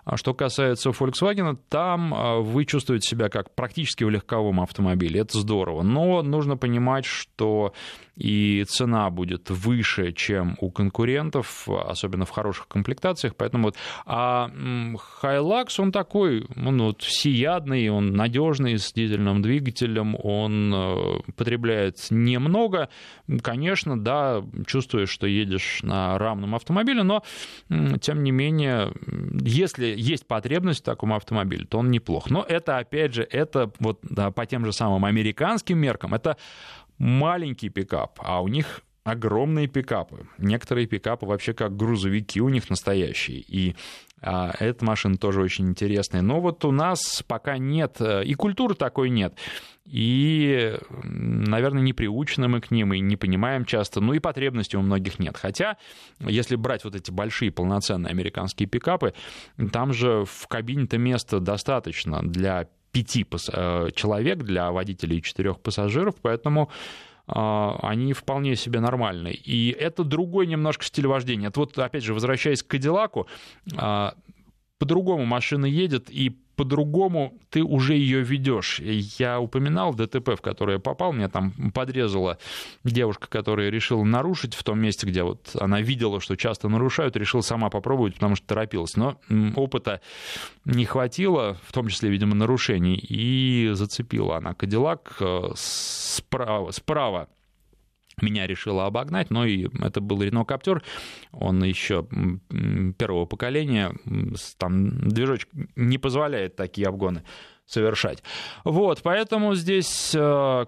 а 0.05 0.19
что 0.19 0.35
касается 0.35 0.91
Volkswagen, 0.91 1.59
там 1.71 2.43
вы 2.43 2.67
чувствуете 2.67 3.09
себя 3.09 3.31
как 3.31 3.55
практически 3.55 4.05
в 4.05 4.11
легковом 4.11 4.61
автомобиле. 4.61 5.21
Это 5.21 5.39
здорово. 5.39 5.83
Но 5.83 6.23
нужно 6.23 6.59
понимать, 6.59 7.07
что 7.07 7.73
и 8.17 8.65
цена 8.69 9.11
будет 9.11 9.51
выше, 9.51 10.13
чем 10.13 10.57
у 10.61 10.71
конкурентов, 10.71 11.69
особенно 11.69 12.25
в 12.25 12.31
хороших 12.31 12.69
комплектациях. 12.69 13.35
Поэтому 13.37 13.65
вот, 13.65 13.77
а 14.07 14.51
Hilux, 15.23 15.75
он 15.79 15.93
такой, 15.93 16.47
он 16.57 16.81
вот 16.81 17.03
всеядный, 17.03 17.89
он 17.89 18.13
надежный, 18.13 18.79
с 18.79 18.93
дизельным 18.93 19.43
двигателем, 19.43 20.17
он 20.23 20.73
э, 20.75 21.33
потребляет 21.37 21.99
немного. 22.11 22.89
Конечно, 23.43 23.99
да, 23.99 24.45
чувствуешь, 24.67 25.11
что 25.11 25.27
едешь 25.27 25.81
на 25.83 26.19
равном 26.19 26.55
автомобиле, 26.55 27.03
но, 27.03 27.23
тем 28.01 28.23
не 28.23 28.31
менее, 28.31 28.93
если 29.41 29.87
есть 29.87 30.27
потребность 30.27 30.81
в 30.81 30.85
таком 30.85 31.13
автомобиле, 31.13 31.65
то 31.67 31.79
он 31.79 31.91
неплох. 31.91 32.31
Но 32.31 32.45
это, 32.47 32.79
опять 32.79 33.15
же, 33.15 33.27
это 33.29 33.71
вот 33.81 33.99
да, 34.03 34.31
по 34.31 34.47
тем 34.47 34.65
же 34.65 34.73
самым 34.73 35.05
американским 35.05 35.79
меркам, 35.79 36.15
это 36.15 36.37
маленький 36.99 37.69
пикап, 37.69 38.21
а 38.23 38.43
у 38.43 38.49
них 38.49 38.83
огромные 39.05 39.67
пикапы. 39.67 40.27
Некоторые 40.39 40.87
пикапы 40.87 41.27
вообще 41.27 41.53
как 41.53 41.77
грузовики 41.77 42.41
у 42.41 42.49
них 42.49 42.71
настоящие. 42.71 43.41
И 43.41 43.77
а, 44.23 44.55
эта 44.59 44.83
машина 44.85 45.17
тоже 45.17 45.43
очень 45.43 45.69
интересная. 45.69 46.23
Но 46.23 46.41
вот 46.41 46.65
у 46.65 46.73
нас 46.73 47.23
пока 47.27 47.59
нет, 47.59 47.97
э, 48.01 48.25
и 48.25 48.33
культуры 48.33 48.75
такой 48.75 49.11
нет. 49.11 49.37
И, 49.85 50.79
наверное, 51.03 51.83
не 51.83 51.93
приучены 51.93 52.49
мы 52.49 52.63
к 52.63 52.71
ним 52.71 52.95
и 52.95 53.01
не 53.01 53.17
понимаем 53.17 53.67
часто, 53.67 54.01
ну 54.01 54.15
и 54.15 54.19
потребностей 54.19 54.79
у 54.79 54.81
многих 54.81 55.19
нет. 55.19 55.37
Хотя, 55.37 55.77
если 56.21 56.57
брать 56.57 56.85
вот 56.85 56.95
эти 56.95 57.11
большие 57.11 57.53
полноценные 57.53 58.11
американские 58.11 58.67
пикапы, 58.67 59.13
там 59.71 59.93
же 59.93 60.25
в 60.25 60.49
кабине-то 60.49 60.97
места 60.97 61.39
достаточно 61.39 62.23
для 62.23 62.69
пяти 62.95 63.27
э, 63.53 63.91
человек, 63.95 64.39
для 64.39 64.71
водителей 64.71 65.19
и 65.19 65.23
четырех 65.23 65.59
пассажиров, 65.59 66.15
поэтому 66.23 66.71
а, 67.27 67.79
они 67.83 68.13
вполне 68.13 68.55
себе 68.55 68.81
нормальные. 68.81 69.35
И 69.35 69.71
это 69.71 70.05
другой 70.05 70.47
немножко 70.47 70.85
стиль 70.85 71.07
вождения. 71.07 71.49
Это 71.49 71.61
вот, 71.61 71.77
опять 71.79 72.05
же, 72.05 72.15
возвращаясь 72.15 72.63
к 72.63 72.69
Кадиллаку, 72.69 73.27
а, 73.77 74.15
по-другому 74.85 75.25
машина 75.25 75.65
едет, 75.65 76.11
и 76.11 76.29
по-другому 76.57 77.33
ты 77.49 77.63
уже 77.63 77.95
ее 77.95 78.21
ведешь. 78.21 78.81
Я 78.81 79.41
упоминал 79.41 79.95
ДТП, 79.95 80.37
в 80.37 80.43
которое 80.43 80.75
я 80.75 80.79
попал, 80.79 81.15
меня 81.15 81.31
там 81.31 81.53
подрезала 81.73 82.37
девушка, 82.85 83.27
которая 83.27 83.71
решила 83.71 84.05
нарушить 84.05 84.53
в 84.53 84.63
том 84.63 84.79
месте, 84.79 85.07
где 85.07 85.23
вот 85.23 85.57
она 85.59 85.81
видела, 85.81 86.21
что 86.21 86.37
часто 86.37 86.69
нарушают, 86.69 87.17
решила 87.17 87.41
сама 87.41 87.71
попробовать, 87.71 88.17
потому 88.17 88.37
что 88.37 88.47
торопилась. 88.47 88.95
Но 88.95 89.17
опыта 89.57 90.03
не 90.67 90.85
хватило, 90.85 91.57
в 91.67 91.73
том 91.73 91.89
числе, 91.89 92.11
видимо, 92.11 92.35
нарушений, 92.35 92.97
и 92.97 93.71
зацепила 93.73 94.37
она 94.37 94.53
Кадиллак 94.53 95.17
э, 95.21 95.49
справа, 95.57 96.73
справа 96.73 97.29
меня 98.21 98.47
решила 98.47 98.87
обогнать, 98.87 99.31
но 99.31 99.45
и 99.45 99.69
это 99.83 100.01
был 100.01 100.23
Рено 100.23 100.45
Каптер, 100.45 100.83
он 101.33 101.63
еще 101.65 102.07
первого 102.99 103.27
поколения, 103.27 103.93
там 104.59 105.09
движочек 105.09 105.49
не 105.77 105.99
позволяет 105.99 106.57
такие 106.57 106.87
обгоны 106.87 107.25
совершать. 107.67 108.23
Вот, 108.65 109.01
поэтому 109.03 109.55
здесь, 109.55 110.15
э, 110.15 110.19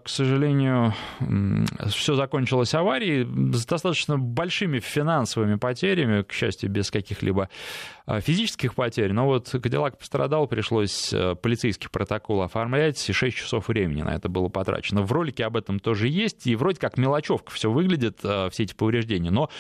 к 0.03 0.09
сожалению, 0.09 0.95
все 1.89 2.15
закончилось 2.15 2.75
аварией 2.75 3.25
с 3.53 3.67
достаточно 3.67 4.19
большими 4.19 4.81
финансовыми 4.81 5.57
потерями, 5.57 6.23
к 6.23 6.33
счастью, 6.33 6.71
без 6.71 6.91
каких-либо 6.91 7.51
э, 8.07 8.21
физических 8.21 8.75
потерь. 8.75 9.13
Но 9.13 9.27
вот 9.27 9.51
Кадиллак 9.51 9.99
пострадал, 9.99 10.47
пришлось 10.47 11.13
э, 11.13 11.35
полицейский 11.35 11.91
протокол 11.91 12.43
оформлять, 12.43 13.09
и 13.09 13.13
6 13.13 13.37
часов 13.37 13.69
времени 13.69 14.01
на 14.01 14.15
это 14.15 14.31
было 14.31 14.49
потрачено. 14.49 15.03
В 15.03 15.13
ролике 15.13 15.45
об 15.45 15.57
этом 15.57 15.81
тоже 15.81 16.09
есть, 16.09 16.47
и 16.47 16.57
вроде 16.57 16.81
как 16.81 16.97
мелочевка 16.97 17.53
все 17.53 17.71
выглядит, 17.71 18.21
все 18.21 18.63
эти 18.63 18.75
повреждения, 18.75 19.31
но 19.31 19.51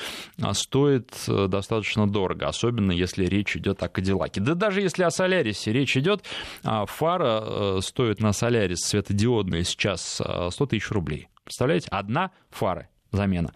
стоит 0.53 1.13
достаточно 1.27 2.09
дорого, 2.09 2.49
особенно 2.49 2.93
если 2.93 3.27
речь 3.27 3.57
идет 3.57 3.83
о 3.83 3.89
Кадиллаке. 3.89 4.41
Да 4.41 4.55
даже 4.55 4.81
если 4.81 5.03
о 5.03 5.11
Солярисе 5.11 5.73
речь 5.73 5.97
идет, 5.97 6.23
фара 6.63 7.26
фара 7.27 7.79
э, 7.79 7.81
стоит 7.83 8.21
на 8.21 8.33
Солярис 8.33 8.81
светодиодная 8.81 9.65
сейчас 9.65 10.15
100 10.15 10.51
э, 10.51 10.67
тысяч 10.67 10.91
рублей. 10.91 11.29
Представляете? 11.45 11.89
Одна 11.91 12.31
фара 12.51 12.89
замена 13.13 13.53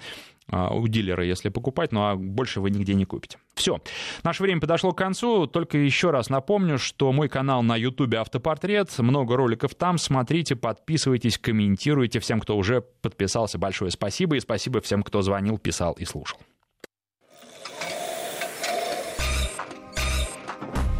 э, 0.50 0.68
у 0.70 0.86
дилера, 0.88 1.24
если 1.24 1.48
покупать, 1.48 1.92
ну 1.92 2.02
а 2.02 2.16
больше 2.16 2.60
вы 2.60 2.70
нигде 2.70 2.94
не 2.94 3.04
купите. 3.04 3.38
Все. 3.54 3.80
Наше 4.22 4.42
время 4.42 4.60
подошло 4.60 4.92
к 4.92 4.98
концу. 4.98 5.46
Только 5.46 5.78
еще 5.78 6.10
раз 6.10 6.30
напомню, 6.30 6.78
что 6.78 7.12
мой 7.12 7.28
канал 7.28 7.62
на 7.62 7.76
YouTube 7.76 8.14
Автопортрет. 8.14 8.96
Много 8.98 9.36
роликов 9.36 9.74
там. 9.74 9.98
Смотрите, 9.98 10.56
подписывайтесь, 10.56 11.38
комментируйте. 11.38 12.20
Всем, 12.20 12.40
кто 12.40 12.56
уже 12.56 12.80
подписался, 12.80 13.58
большое 13.58 13.90
спасибо. 13.90 14.36
И 14.36 14.40
спасибо 14.40 14.80
всем, 14.80 15.02
кто 15.02 15.22
звонил, 15.22 15.58
писал 15.58 15.92
и 15.94 16.04
слушал. 16.04 16.38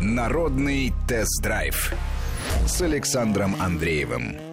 Народный 0.01 0.93
тест-драйв 1.07 1.95
с 2.71 2.83
Александром 2.83 3.57
Андреевым. 3.61 4.50